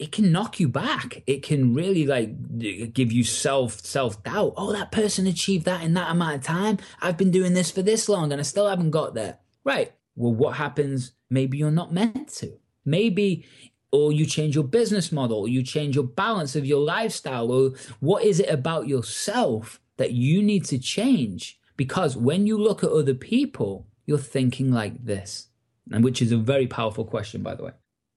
it 0.00 0.12
can 0.12 0.32
knock 0.32 0.58
you 0.58 0.66
back. 0.66 1.22
It 1.26 1.42
can 1.42 1.74
really 1.74 2.06
like 2.06 2.58
give 2.94 3.12
you 3.12 3.22
self 3.22 3.84
self 3.84 4.22
doubt. 4.24 4.54
Oh, 4.56 4.72
that 4.72 4.90
person 4.90 5.26
achieved 5.26 5.66
that 5.66 5.84
in 5.84 5.92
that 5.92 6.10
amount 6.10 6.36
of 6.36 6.42
time. 6.42 6.78
I've 7.02 7.18
been 7.18 7.30
doing 7.30 7.52
this 7.52 7.70
for 7.70 7.82
this 7.82 8.08
long 8.08 8.32
and 8.32 8.40
I 8.40 8.42
still 8.44 8.66
haven't 8.66 8.92
got 8.92 9.14
there. 9.14 9.38
Right. 9.62 9.92
Well, 10.16 10.32
what 10.32 10.56
happens? 10.56 11.12
Maybe 11.28 11.58
you're 11.58 11.70
not 11.70 11.92
meant 11.92 12.28
to. 12.36 12.58
Maybe 12.82 13.44
or 13.92 14.10
you 14.10 14.24
change 14.24 14.54
your 14.54 14.64
business 14.64 15.12
model, 15.12 15.46
you 15.46 15.62
change 15.62 15.96
your 15.96 16.04
balance 16.04 16.56
of 16.56 16.64
your 16.64 16.80
lifestyle, 16.80 17.50
or 17.52 17.72
what 17.98 18.24
is 18.24 18.40
it 18.40 18.48
about 18.48 18.88
yourself 18.88 19.80
that 19.98 20.12
you 20.12 20.42
need 20.42 20.64
to 20.64 20.78
change? 20.78 21.58
Because 21.76 22.16
when 22.16 22.46
you 22.46 22.56
look 22.56 22.82
at 22.82 22.90
other 22.90 23.14
people, 23.14 23.86
you're 24.06 24.16
thinking 24.16 24.72
like 24.72 25.04
this, 25.04 25.48
and 25.90 26.04
which 26.04 26.22
is 26.22 26.32
a 26.32 26.38
very 26.38 26.68
powerful 26.68 27.04
question, 27.04 27.42
by 27.42 27.54
the 27.54 27.64
way. 27.64 27.72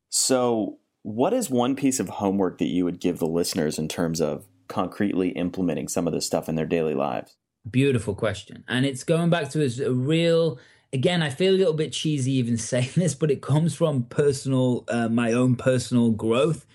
So, 0.09 0.77
what 1.03 1.33
is 1.33 1.49
one 1.49 1.75
piece 1.75 1.99
of 1.99 2.09
homework 2.09 2.57
that 2.57 2.67
you 2.67 2.85
would 2.85 2.99
give 2.99 3.19
the 3.19 3.27
listeners 3.27 3.77
in 3.77 3.87
terms 3.87 4.19
of 4.19 4.45
concretely 4.67 5.29
implementing 5.29 5.87
some 5.87 6.07
of 6.07 6.13
this 6.13 6.25
stuff 6.25 6.49
in 6.49 6.55
their 6.55 6.65
daily 6.65 6.95
lives? 6.95 7.35
Beautiful 7.69 8.15
question. 8.15 8.63
And 8.67 8.85
it's 8.85 9.03
going 9.03 9.29
back 9.29 9.49
to 9.51 9.85
a 9.85 9.91
real, 9.91 10.59
again, 10.91 11.21
I 11.21 11.29
feel 11.29 11.53
a 11.53 11.57
little 11.57 11.73
bit 11.73 11.91
cheesy 11.91 12.31
even 12.33 12.57
saying 12.69 12.91
this, 12.95 13.13
but 13.15 13.31
it 13.31 13.41
comes 13.41 13.75
from 13.75 14.03
personal, 14.05 14.85
uh, 14.87 15.09
my 15.09 15.33
own 15.33 15.55
personal 15.55 16.11
growth. 16.11 16.65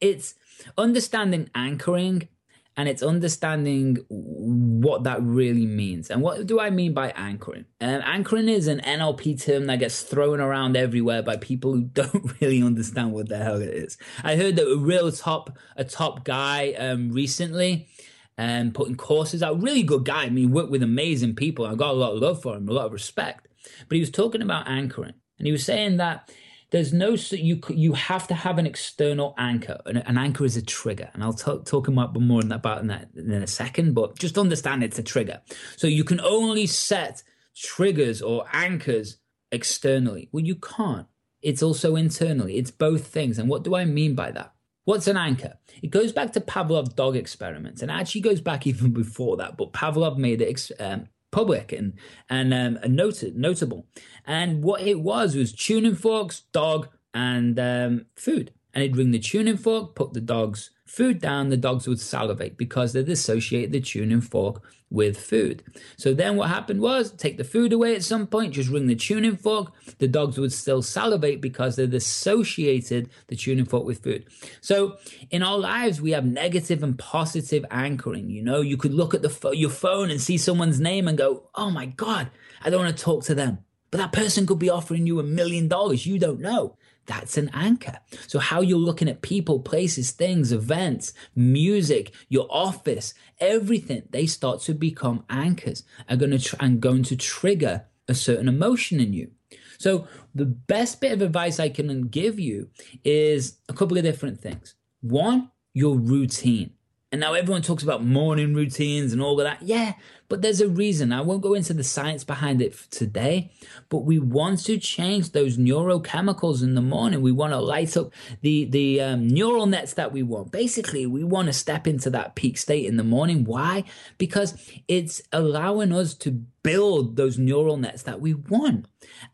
It's 0.00 0.34
understanding 0.76 1.50
anchoring 1.54 2.28
and 2.76 2.88
it's 2.88 3.02
understanding 3.02 3.98
what 4.08 5.04
that 5.04 5.22
really 5.22 5.64
means. 5.64 6.10
And 6.10 6.20
what 6.20 6.46
do 6.46 6.60
I 6.60 6.68
mean 6.68 6.92
by 6.92 7.08
anchoring? 7.10 7.64
Um, 7.80 8.02
anchoring 8.04 8.48
is 8.48 8.66
an 8.66 8.80
NLP 8.80 9.42
term 9.42 9.66
that 9.66 9.78
gets 9.78 10.02
thrown 10.02 10.40
around 10.40 10.76
everywhere 10.76 11.22
by 11.22 11.36
people 11.36 11.72
who 11.72 11.82
don't 11.92 12.40
really 12.40 12.62
understand 12.62 13.12
what 13.12 13.28
the 13.28 13.38
hell 13.38 13.62
it 13.62 13.70
is. 13.70 13.96
I 14.22 14.36
heard 14.36 14.56
that 14.56 14.70
a 14.70 14.76
real 14.76 15.10
top 15.10 15.56
a 15.76 15.84
top 15.84 16.24
guy 16.24 16.72
um, 16.72 17.12
recently 17.12 17.88
and 18.36 18.68
um, 18.68 18.72
putting 18.72 18.96
courses 18.96 19.42
out. 19.42 19.62
Really 19.62 19.82
good 19.82 20.04
guy. 20.04 20.24
I 20.24 20.30
mean, 20.30 20.50
worked 20.50 20.70
with 20.70 20.82
amazing 20.82 21.34
people. 21.34 21.64
I 21.64 21.74
got 21.74 21.90
a 21.90 21.98
lot 21.98 22.12
of 22.12 22.20
love 22.20 22.42
for 22.42 22.56
him, 22.56 22.68
a 22.68 22.72
lot 22.72 22.86
of 22.86 22.92
respect. 22.92 23.48
But 23.88 23.94
he 23.94 24.00
was 24.00 24.10
talking 24.10 24.42
about 24.42 24.68
anchoring, 24.68 25.14
and 25.38 25.46
he 25.46 25.52
was 25.52 25.64
saying 25.64 25.96
that 25.96 26.30
there's 26.70 26.92
no 26.92 27.16
you 27.30 27.60
you 27.70 27.92
have 27.92 28.26
to 28.26 28.34
have 28.34 28.58
an 28.58 28.66
external 28.66 29.34
anchor 29.38 29.80
and 29.86 29.98
an 29.98 30.18
anchor 30.18 30.44
is 30.44 30.56
a 30.56 30.62
trigger 30.62 31.10
and 31.14 31.22
i'll 31.22 31.32
talk, 31.32 31.64
talk 31.64 31.88
about 31.88 32.18
more 32.20 32.42
about 32.50 32.80
in 32.80 32.88
that 32.88 33.08
in 33.14 33.30
a 33.30 33.46
second 33.46 33.94
but 33.94 34.18
just 34.18 34.38
understand 34.38 34.82
it's 34.82 34.98
a 34.98 35.02
trigger. 35.02 35.40
So 35.76 35.86
you 35.86 36.04
can 36.04 36.20
only 36.20 36.66
set 36.66 37.22
triggers 37.54 38.20
or 38.20 38.44
anchors 38.52 39.18
externally. 39.52 40.28
Well 40.32 40.44
you 40.44 40.56
can't. 40.56 41.06
It's 41.42 41.62
also 41.62 41.94
internally. 41.94 42.56
It's 42.56 42.70
both 42.70 43.06
things 43.06 43.38
and 43.38 43.48
what 43.48 43.62
do 43.62 43.74
i 43.74 43.84
mean 43.84 44.14
by 44.14 44.32
that? 44.32 44.52
What's 44.84 45.08
an 45.08 45.16
anchor? 45.16 45.58
It 45.82 45.90
goes 45.90 46.12
back 46.12 46.32
to 46.32 46.40
Pavlov 46.40 46.94
dog 46.94 47.16
experiments 47.16 47.82
and 47.82 47.90
actually 47.90 48.20
goes 48.20 48.40
back 48.40 48.66
even 48.66 48.92
before 48.92 49.36
that, 49.38 49.56
but 49.56 49.72
Pavlov 49.72 50.16
made 50.16 50.40
it 50.40 50.70
um, 50.78 51.08
public 51.36 51.70
and 51.70 51.92
and 52.30 52.54
um, 52.54 52.78
noted, 52.88 53.36
notable. 53.36 53.86
And 54.26 54.62
what 54.62 54.80
it 54.80 55.00
was 55.00 55.36
was 55.36 55.52
tuning 55.52 55.94
forks, 55.94 56.44
dog, 56.50 56.88
and 57.12 57.58
um, 57.60 58.06
food. 58.16 58.54
And 58.72 58.82
he'd 58.82 58.96
ring 58.96 59.10
the 59.10 59.18
tuning 59.18 59.58
fork, 59.58 59.94
put 59.94 60.14
the 60.14 60.22
dog's 60.22 60.70
food 60.86 61.20
down, 61.20 61.50
the 61.50 61.56
dogs 61.56 61.86
would 61.86 62.00
salivate 62.00 62.56
because 62.56 62.92
they'd 62.92 63.08
associate 63.08 63.72
the 63.72 63.80
tuning 63.80 64.20
fork 64.20 64.62
with 64.88 65.18
food. 65.18 65.64
So 65.96 66.14
then 66.14 66.36
what 66.36 66.48
happened 66.48 66.80
was 66.80 67.10
take 67.10 67.38
the 67.38 67.44
food 67.44 67.72
away 67.72 67.96
at 67.96 68.04
some 68.04 68.26
point, 68.26 68.54
just 68.54 68.70
ring 68.70 68.86
the 68.86 68.94
tuning 68.94 69.36
fork. 69.36 69.72
The 69.98 70.06
dogs 70.06 70.38
would 70.38 70.52
still 70.52 70.80
salivate 70.80 71.40
because 71.40 71.74
they'd 71.74 71.92
associated 71.92 73.10
the 73.26 73.34
tuning 73.36 73.64
fork 73.64 73.84
with 73.84 74.02
food. 74.02 74.26
So 74.60 74.98
in 75.30 75.42
our 75.42 75.58
lives, 75.58 76.00
we 76.00 76.12
have 76.12 76.24
negative 76.24 76.82
and 76.84 76.96
positive 76.96 77.64
anchoring. 77.70 78.30
You 78.30 78.42
know, 78.42 78.60
you 78.60 78.76
could 78.76 78.94
look 78.94 79.12
at 79.12 79.22
the 79.22 79.30
fo- 79.30 79.52
your 79.52 79.70
phone 79.70 80.10
and 80.10 80.20
see 80.20 80.38
someone's 80.38 80.80
name 80.80 81.08
and 81.08 81.18
go, 81.18 81.48
"Oh 81.54 81.70
my 81.70 81.86
god, 81.86 82.30
I 82.62 82.70
don't 82.70 82.84
want 82.84 82.96
to 82.96 83.04
talk 83.04 83.24
to 83.24 83.34
them." 83.34 83.58
But 83.90 83.98
that 83.98 84.12
person 84.12 84.46
could 84.46 84.58
be 84.58 84.70
offering 84.70 85.06
you 85.06 85.18
a 85.18 85.24
million 85.24 85.68
dollars. 85.68 86.06
You 86.06 86.18
don't 86.18 86.40
know. 86.40 86.76
That's 87.06 87.36
an 87.36 87.50
anchor. 87.54 87.98
So, 88.26 88.38
how 88.38 88.60
you're 88.60 88.78
looking 88.78 89.08
at 89.08 89.22
people, 89.22 89.60
places, 89.60 90.10
things, 90.10 90.52
events, 90.52 91.12
music, 91.34 92.12
your 92.28 92.46
office, 92.50 93.14
everything, 93.38 94.02
they 94.10 94.26
start 94.26 94.60
to 94.62 94.74
become 94.74 95.24
anchors 95.30 95.84
are 96.08 96.16
going 96.16 96.32
to 96.32 96.38
tr- 96.38 96.56
and 96.60 96.80
going 96.80 97.04
to 97.04 97.16
trigger 97.16 97.84
a 98.08 98.14
certain 98.14 98.48
emotion 98.48 99.00
in 99.00 99.12
you. 99.12 99.30
So, 99.78 100.06
the 100.34 100.46
best 100.46 101.00
bit 101.00 101.12
of 101.12 101.22
advice 101.22 101.60
I 101.60 101.68
can 101.68 102.08
give 102.08 102.38
you 102.38 102.70
is 103.04 103.58
a 103.68 103.72
couple 103.72 103.96
of 103.96 104.04
different 104.04 104.40
things. 104.40 104.74
One, 105.00 105.50
your 105.72 105.96
routine. 105.96 106.72
And 107.12 107.20
now 107.20 107.34
everyone 107.34 107.62
talks 107.62 107.84
about 107.84 108.04
morning 108.04 108.52
routines 108.52 109.12
and 109.12 109.22
all 109.22 109.38
of 109.38 109.44
that. 109.44 109.62
Yeah, 109.62 109.94
but 110.28 110.42
there's 110.42 110.60
a 110.60 110.68
reason. 110.68 111.12
I 111.12 111.20
won't 111.20 111.40
go 111.40 111.54
into 111.54 111.72
the 111.72 111.84
science 111.84 112.24
behind 112.24 112.60
it 112.60 112.74
today, 112.90 113.52
but 113.88 113.98
we 113.98 114.18
want 114.18 114.64
to 114.64 114.76
change 114.76 115.30
those 115.30 115.56
neurochemicals 115.56 116.64
in 116.64 116.74
the 116.74 116.82
morning. 116.82 117.22
We 117.22 117.30
want 117.30 117.52
to 117.52 117.60
light 117.60 117.96
up 117.96 118.12
the 118.40 118.64
the 118.64 119.00
um, 119.00 119.28
neural 119.28 119.66
nets 119.66 119.94
that 119.94 120.12
we 120.12 120.24
want. 120.24 120.50
Basically, 120.50 121.06
we 121.06 121.22
want 121.22 121.46
to 121.46 121.52
step 121.52 121.86
into 121.86 122.10
that 122.10 122.34
peak 122.34 122.58
state 122.58 122.86
in 122.86 122.96
the 122.96 123.04
morning. 123.04 123.44
Why? 123.44 123.84
Because 124.18 124.56
it's 124.88 125.22
allowing 125.32 125.92
us 125.92 126.12
to 126.14 126.32
build 126.64 127.14
those 127.14 127.38
neural 127.38 127.76
nets 127.76 128.02
that 128.02 128.20
we 128.20 128.34
want. 128.34 128.86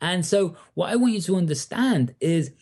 And 0.02 0.26
so, 0.26 0.56
what 0.74 0.90
I 0.90 0.96
want 0.96 1.14
you 1.14 1.22
to 1.22 1.36
understand 1.36 2.14
is 2.20 2.52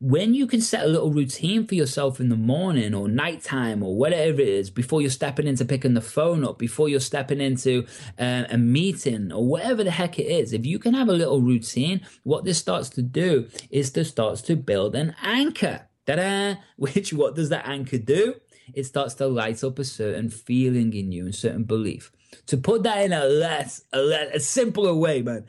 when 0.00 0.34
you 0.34 0.46
can 0.46 0.60
set 0.60 0.84
a 0.84 0.88
little 0.88 1.12
routine 1.12 1.66
for 1.66 1.74
yourself 1.74 2.20
in 2.20 2.28
the 2.28 2.36
morning 2.36 2.94
or 2.94 3.08
nighttime 3.08 3.82
or 3.82 3.96
whatever 3.96 4.40
it 4.40 4.48
is 4.48 4.68
before 4.68 5.00
you're 5.00 5.10
stepping 5.10 5.46
into 5.46 5.64
picking 5.64 5.94
the 5.94 6.00
phone 6.00 6.44
up 6.44 6.58
before 6.58 6.88
you're 6.88 7.00
stepping 7.00 7.40
into 7.40 7.86
uh, 8.18 8.44
a 8.50 8.58
meeting 8.58 9.32
or 9.32 9.46
whatever 9.46 9.84
the 9.84 9.90
heck 9.90 10.18
it 10.18 10.26
is 10.26 10.52
if 10.52 10.66
you 10.66 10.78
can 10.78 10.94
have 10.94 11.08
a 11.08 11.12
little 11.12 11.40
routine 11.40 12.00
what 12.24 12.44
this 12.44 12.58
starts 12.58 12.88
to 12.88 13.02
do 13.02 13.48
is 13.70 13.92
this 13.92 14.10
starts 14.10 14.42
to 14.42 14.56
build 14.56 14.94
an 14.94 15.14
anchor. 15.22 15.88
Ta-da! 16.06 16.56
which 16.76 17.12
what 17.12 17.34
does 17.34 17.48
that 17.48 17.66
anchor 17.66 17.98
do? 17.98 18.34
It 18.72 18.84
starts 18.84 19.14
to 19.14 19.26
light 19.26 19.62
up 19.62 19.78
a 19.78 19.84
certain 19.84 20.30
feeling 20.30 20.92
in 20.94 21.12
you 21.12 21.24
and 21.24 21.34
certain 21.34 21.64
belief. 21.64 22.10
To 22.46 22.56
put 22.56 22.82
that 22.82 23.04
in 23.04 23.12
a 23.12 23.24
less 23.24 23.84
a, 23.92 24.00
less, 24.00 24.34
a 24.34 24.40
simpler 24.40 24.94
way 24.94 25.22
man. 25.22 25.46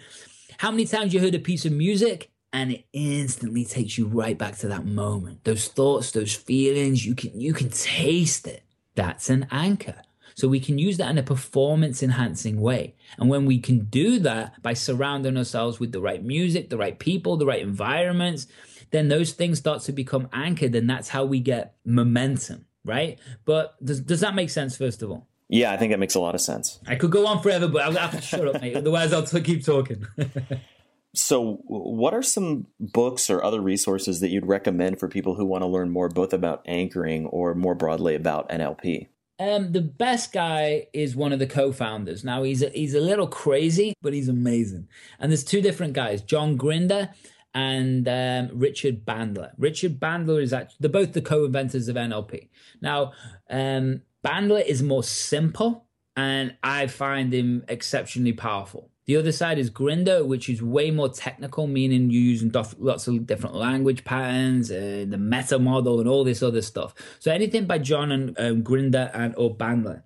How 0.57 0.71
many 0.71 0.85
times 0.85 1.13
you 1.13 1.19
heard 1.19 1.35
a 1.35 1.39
piece 1.39 1.65
of 1.65 1.71
music 1.71 2.31
and 2.53 2.71
it 2.71 2.85
instantly 2.93 3.65
takes 3.65 3.97
you 3.97 4.07
right 4.07 4.37
back 4.37 4.57
to 4.59 4.67
that 4.69 4.85
moment. 4.85 5.43
Those 5.43 5.67
thoughts 5.67 6.11
those 6.11 6.33
feelings 6.33 7.05
you 7.05 7.15
can 7.15 7.39
you 7.39 7.53
can 7.53 7.69
taste 7.69 8.47
it. 8.47 8.63
That's 8.95 9.29
an 9.29 9.47
anchor. 9.51 10.01
So 10.35 10.49
we 10.49 10.59
can 10.59 10.77
use 10.77 10.97
that 10.97 11.09
in 11.09 11.17
a 11.17 11.23
performance 11.23 12.03
enhancing 12.03 12.59
way. 12.59 12.95
And 13.17 13.29
when 13.29 13.45
we 13.45 13.59
can 13.59 13.85
do 13.85 14.19
that 14.19 14.61
by 14.61 14.73
surrounding 14.73 15.37
ourselves 15.37 15.79
with 15.79 15.91
the 15.93 16.01
right 16.01 16.23
music 16.23 16.69
the 16.69 16.77
right 16.77 16.97
people 16.99 17.37
the 17.37 17.45
right 17.45 17.61
environments 17.61 18.47
then 18.91 19.07
those 19.09 19.33
things 19.33 19.57
start 19.57 19.81
to 19.81 19.91
become 19.91 20.29
anchored 20.31 20.75
and 20.75 20.89
that's 20.89 21.09
how 21.09 21.25
we 21.25 21.39
get 21.39 21.75
momentum 21.85 22.65
right? 22.85 23.17
But 23.45 23.83
does, 23.83 23.99
does 23.99 24.19
that 24.19 24.35
make 24.35 24.49
sense 24.51 24.77
first 24.77 25.01
of 25.01 25.09
all? 25.11 25.27
Yeah 25.49 25.71
i 25.73 25.77
think 25.77 25.91
it 25.93 25.99
makes 25.99 26.15
a 26.15 26.19
lot 26.19 26.35
of 26.35 26.41
sense. 26.41 26.79
I 26.87 26.95
could 26.95 27.11
go 27.11 27.27
on 27.27 27.41
forever 27.41 27.67
but 27.67 27.81
i'll 27.83 27.91
have 27.93 28.11
to 28.11 28.21
shut 28.21 28.47
up 28.47 28.61
mate. 28.61 28.75
Otherwise 28.75 29.13
i'll 29.13 29.23
t- 29.23 29.41
keep 29.41 29.63
talking 29.65 30.05
So, 31.15 31.61
what 31.65 32.13
are 32.13 32.21
some 32.21 32.67
books 32.79 33.29
or 33.29 33.43
other 33.43 33.61
resources 33.61 34.19
that 34.19 34.29
you'd 34.29 34.45
recommend 34.45 34.99
for 34.99 35.07
people 35.07 35.35
who 35.35 35.45
want 35.45 35.61
to 35.63 35.67
learn 35.67 35.89
more, 35.89 36.09
both 36.09 36.33
about 36.33 36.61
anchoring 36.65 37.25
or 37.27 37.55
more 37.55 37.75
broadly 37.75 38.15
about 38.15 38.49
NLP? 38.49 39.07
Um, 39.39 39.71
the 39.73 39.81
best 39.81 40.31
guy 40.31 40.87
is 40.93 41.15
one 41.15 41.33
of 41.33 41.39
the 41.39 41.47
co-founders. 41.47 42.23
Now 42.23 42.43
he's 42.43 42.61
a, 42.61 42.69
he's 42.69 42.93
a 42.93 43.01
little 43.01 43.27
crazy, 43.27 43.93
but 44.01 44.13
he's 44.13 44.29
amazing. 44.29 44.87
And 45.19 45.31
there's 45.31 45.43
two 45.43 45.61
different 45.61 45.93
guys, 45.93 46.21
John 46.21 46.55
Grinder 46.55 47.09
and 47.53 48.07
um, 48.07 48.49
Richard 48.53 49.05
Bandler. 49.05 49.51
Richard 49.57 49.99
Bandler 49.99 50.41
is 50.41 50.53
actually 50.53 50.77
they're 50.81 50.89
both 50.89 51.13
the 51.13 51.21
co-inventors 51.21 51.87
of 51.87 51.95
NLP. 51.95 52.49
Now, 52.81 53.13
um, 53.49 54.01
Bandler 54.23 54.63
is 54.65 54.83
more 54.83 55.03
simple, 55.03 55.85
and 56.15 56.55
I 56.61 56.87
find 56.87 57.33
him 57.33 57.63
exceptionally 57.67 58.33
powerful. 58.33 58.91
The 59.05 59.17
other 59.17 59.31
side 59.31 59.59
is 59.59 59.69
Grinder, 59.69 60.25
which 60.25 60.49
is 60.49 60.61
way 60.63 60.89
more 60.89 61.09
technical, 61.09 61.67
meaning 61.67 62.09
you're 62.09 62.21
using 62.21 62.51
lots 62.79 63.07
of 63.07 63.27
different 63.27 63.55
language 63.55 64.03
patterns, 64.03 64.71
uh, 64.71 65.05
the 65.07 65.17
meta 65.17 65.59
model, 65.59 65.99
and 65.99 66.09
all 66.09 66.23
this 66.23 66.41
other 66.41 66.61
stuff. 66.61 66.95
So 67.19 67.31
anything 67.31 67.65
by 67.65 67.77
John 67.77 68.11
and 68.11 68.39
um, 68.39 68.63
Grinder 68.63 69.11
and 69.13 69.35
or 69.37 69.55
Bandler. 69.55 70.01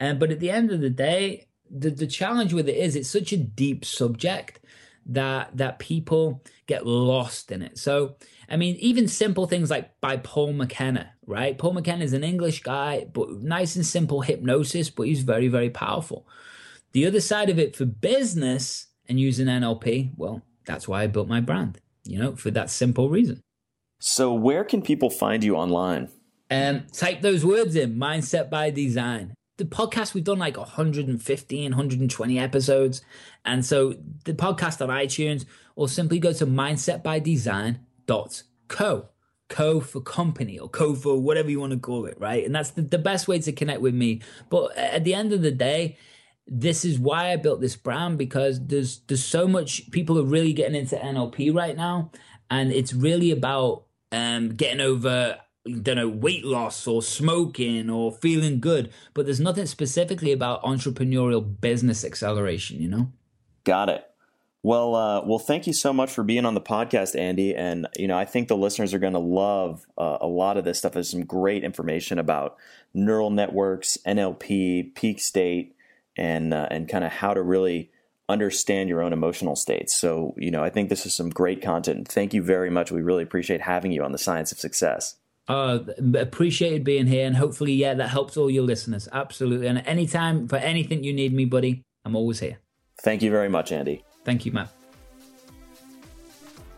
Um, 0.00 0.18
but 0.18 0.30
at 0.30 0.40
the 0.40 0.50
end 0.50 0.72
of 0.72 0.80
the 0.80 0.90
day, 0.90 1.46
the, 1.70 1.90
the 1.90 2.06
challenge 2.06 2.52
with 2.52 2.68
it 2.68 2.76
is 2.76 2.96
it's 2.96 3.08
such 3.08 3.32
a 3.32 3.36
deep 3.36 3.84
subject 3.84 4.60
that 5.06 5.56
that 5.56 5.78
people 5.78 6.42
get 6.66 6.86
lost 6.86 7.52
in 7.52 7.62
it. 7.62 7.78
So 7.78 8.16
I 8.48 8.56
mean, 8.56 8.74
even 8.76 9.06
simple 9.06 9.46
things 9.46 9.70
like 9.70 10.00
by 10.00 10.16
Paul 10.16 10.54
McKenna, 10.54 11.12
right? 11.24 11.56
Paul 11.56 11.74
McKenna 11.74 12.04
is 12.04 12.12
an 12.12 12.24
English 12.24 12.62
guy, 12.62 13.06
but 13.12 13.30
nice 13.42 13.76
and 13.76 13.86
simple 13.86 14.22
hypnosis, 14.22 14.90
but 14.90 15.04
he's 15.04 15.22
very, 15.22 15.46
very 15.46 15.70
powerful. 15.70 16.26
The 16.92 17.06
other 17.06 17.20
side 17.20 17.50
of 17.50 17.58
it 17.58 17.76
for 17.76 17.84
business 17.84 18.86
and 19.08 19.20
using 19.20 19.46
NLP, 19.46 20.12
well, 20.16 20.42
that's 20.64 20.88
why 20.88 21.02
I 21.02 21.06
built 21.06 21.28
my 21.28 21.40
brand, 21.40 21.78
you 22.04 22.18
know, 22.18 22.34
for 22.36 22.50
that 22.50 22.70
simple 22.70 23.08
reason. 23.08 23.40
So, 24.00 24.32
where 24.32 24.64
can 24.64 24.82
people 24.82 25.10
find 25.10 25.44
you 25.44 25.56
online? 25.56 26.08
Um, 26.50 26.86
type 26.92 27.20
those 27.20 27.44
words 27.44 27.76
in 27.76 27.96
Mindset 27.96 28.50
by 28.50 28.70
Design. 28.70 29.34
The 29.58 29.66
podcast, 29.66 30.14
we've 30.14 30.24
done 30.24 30.38
like 30.38 30.56
115, 30.56 31.70
120 31.70 32.38
episodes. 32.38 33.02
And 33.44 33.62
so 33.64 33.94
the 34.24 34.32
podcast 34.32 34.80
on 34.80 34.88
iTunes, 34.88 35.44
or 35.76 35.88
simply 35.88 36.18
go 36.18 36.32
to 36.32 36.46
mindsetbydesign.co. 36.46 39.08
Co 39.48 39.80
for 39.80 40.00
company 40.00 40.58
or 40.60 40.68
co 40.68 40.94
for 40.94 41.20
whatever 41.20 41.50
you 41.50 41.58
want 41.58 41.72
to 41.72 41.78
call 41.78 42.06
it, 42.06 42.16
right? 42.20 42.44
And 42.44 42.54
that's 42.54 42.70
the, 42.70 42.82
the 42.82 42.98
best 42.98 43.26
way 43.26 43.40
to 43.40 43.50
connect 43.50 43.80
with 43.80 43.94
me. 43.94 44.20
But 44.48 44.76
at 44.76 45.02
the 45.02 45.12
end 45.12 45.32
of 45.32 45.42
the 45.42 45.50
day, 45.50 45.98
this 46.46 46.84
is 46.84 46.98
why 46.98 47.32
I 47.32 47.36
built 47.36 47.60
this 47.60 47.76
brand 47.76 48.18
because 48.18 48.66
there's 48.66 49.00
there's 49.06 49.24
so 49.24 49.46
much 49.46 49.90
people 49.90 50.18
are 50.18 50.24
really 50.24 50.52
getting 50.52 50.74
into 50.74 50.96
NLP 50.96 51.54
right 51.54 51.76
now, 51.76 52.10
and 52.50 52.72
it's 52.72 52.92
really 52.92 53.30
about 53.30 53.84
um, 54.12 54.50
getting 54.50 54.80
over 54.80 55.38
don't 55.64 55.96
know 55.96 56.08
weight 56.08 56.44
loss 56.44 56.86
or 56.86 57.02
smoking 57.02 57.90
or 57.90 58.12
feeling 58.12 58.60
good, 58.60 58.90
but 59.14 59.26
there's 59.26 59.40
nothing 59.40 59.66
specifically 59.66 60.32
about 60.32 60.62
entrepreneurial 60.62 61.60
business 61.60 62.04
acceleration. 62.04 62.80
You 62.80 62.88
know. 62.88 63.12
Got 63.64 63.88
it. 63.90 64.06
Well, 64.62 64.94
uh, 64.94 65.24
well, 65.24 65.38
thank 65.38 65.66
you 65.66 65.72
so 65.72 65.92
much 65.92 66.10
for 66.10 66.22
being 66.22 66.44
on 66.44 66.52
the 66.52 66.60
podcast, 66.60 67.18
Andy. 67.18 67.54
And 67.54 67.86
you 67.96 68.08
know, 68.08 68.18
I 68.18 68.24
think 68.24 68.48
the 68.48 68.56
listeners 68.56 68.92
are 68.92 68.98
going 68.98 69.14
to 69.14 69.18
love 69.18 69.86
uh, 69.96 70.18
a 70.20 70.26
lot 70.26 70.56
of 70.56 70.64
this 70.64 70.78
stuff. 70.78 70.92
There's 70.92 71.10
some 71.10 71.24
great 71.24 71.64
information 71.64 72.18
about 72.18 72.56
neural 72.92 73.30
networks, 73.30 73.96
NLP, 74.06 74.94
peak 74.94 75.20
state 75.20 75.76
and 76.16 76.52
uh, 76.52 76.66
and 76.70 76.88
kind 76.88 77.04
of 77.04 77.12
how 77.12 77.34
to 77.34 77.42
really 77.42 77.90
understand 78.28 78.88
your 78.88 79.02
own 79.02 79.12
emotional 79.12 79.56
states. 79.56 79.94
So, 79.94 80.34
you 80.36 80.50
know, 80.50 80.62
I 80.62 80.70
think 80.70 80.88
this 80.88 81.04
is 81.04 81.14
some 81.14 81.30
great 81.30 81.60
content. 81.62 82.08
Thank 82.08 82.32
you 82.32 82.42
very 82.42 82.70
much. 82.70 82.92
We 82.92 83.02
really 83.02 83.24
appreciate 83.24 83.60
having 83.60 83.92
you 83.92 84.04
on 84.04 84.12
the 84.12 84.18
Science 84.18 84.52
of 84.52 84.58
Success. 84.58 85.16
Uh, 85.48 85.80
appreciated 86.14 86.84
being 86.84 87.08
here, 87.08 87.26
and 87.26 87.34
hopefully, 87.34 87.72
yeah, 87.72 87.92
that 87.94 88.08
helps 88.08 88.36
all 88.36 88.48
your 88.48 88.62
listeners. 88.62 89.08
Absolutely. 89.12 89.66
And 89.66 89.82
anytime 89.84 90.46
for 90.46 90.56
anything 90.56 91.02
you 91.02 91.12
need 91.12 91.34
me, 91.34 91.44
buddy, 91.44 91.82
I'm 92.04 92.14
always 92.14 92.38
here. 92.38 92.58
Thank 93.02 93.22
you 93.22 93.30
very 93.30 93.48
much, 93.48 93.72
Andy. 93.72 94.04
Thank 94.24 94.46
you, 94.46 94.52
Matt. 94.52 94.70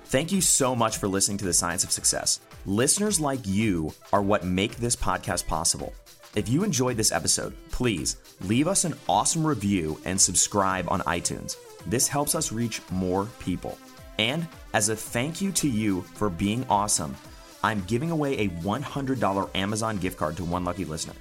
Thank 0.07 0.33
you 0.33 0.41
so 0.41 0.75
much 0.75 0.99
for 0.99 1.09
listening 1.09 1.39
to 1.39 1.45
the 1.45 1.53
Science 1.53 1.85
of 1.85 1.91
Success. 1.91 2.41
Listeners 2.65 3.19
like 3.21 3.41
you 3.47 3.93
are 4.13 4.23
what 4.23 4.45
make 4.45 4.77
this 4.77 4.97
podcast 4.97 5.47
possible. 5.47 5.93
If 6.35 6.49
you 6.49 6.65
enjoyed 6.65 6.97
this 6.97 7.13
episode, 7.13 7.53
please 7.71 8.17
leave 8.41 8.67
us 8.67 8.85
an 8.85 8.95
awesome 9.07 9.47
review 9.47 10.01
and 10.07 10.19
subscribe 10.19 10.91
on 10.91 11.01
iTunes. 11.03 11.57
This 11.87 12.09
helps 12.09 12.35
us 12.35 12.53
reach 12.53 12.81
more 12.91 13.29
people. 13.39 13.77
And 14.19 14.47
as 14.73 14.89
a 14.89 14.97
thank 14.97 15.43
you 15.43 15.53
to 15.53 15.69
you 15.69 16.01
for 16.15 16.31
being 16.31 16.65
awesome, 16.71 17.15
I'm 17.63 17.83
giving 17.83 18.11
away 18.11 18.39
a 18.39 18.49
$100 18.49 19.51
Amazon 19.55 19.99
gift 19.99 20.17
card 20.17 20.39
to 20.39 20.45
one 20.45 20.65
lucky 20.65 20.87
listener. 20.87 21.13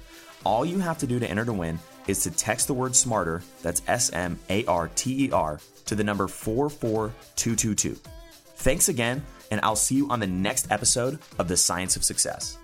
All 0.44 0.64
you 0.64 0.78
have 0.78 0.96
to 0.98 1.06
do 1.06 1.18
to 1.18 1.30
enter 1.30 1.44
to 1.44 1.52
win 1.52 1.78
is 2.06 2.22
to 2.22 2.30
text 2.30 2.66
the 2.66 2.74
word 2.74 2.96
smarter, 2.96 3.42
that's 3.60 3.82
S 3.86 4.10
M 4.12 4.38
A 4.48 4.64
R 4.64 4.90
T 4.94 5.26
E 5.26 5.30
R, 5.30 5.60
to 5.86 5.94
the 5.94 6.04
number 6.04 6.26
44222. 6.26 7.98
Thanks 8.56 8.88
again, 8.88 9.22
and 9.50 9.60
I'll 9.62 9.76
see 9.76 9.96
you 9.96 10.08
on 10.08 10.20
the 10.20 10.26
next 10.26 10.70
episode 10.72 11.18
of 11.38 11.48
The 11.48 11.56
Science 11.56 11.96
of 11.96 12.04
Success. 12.04 12.56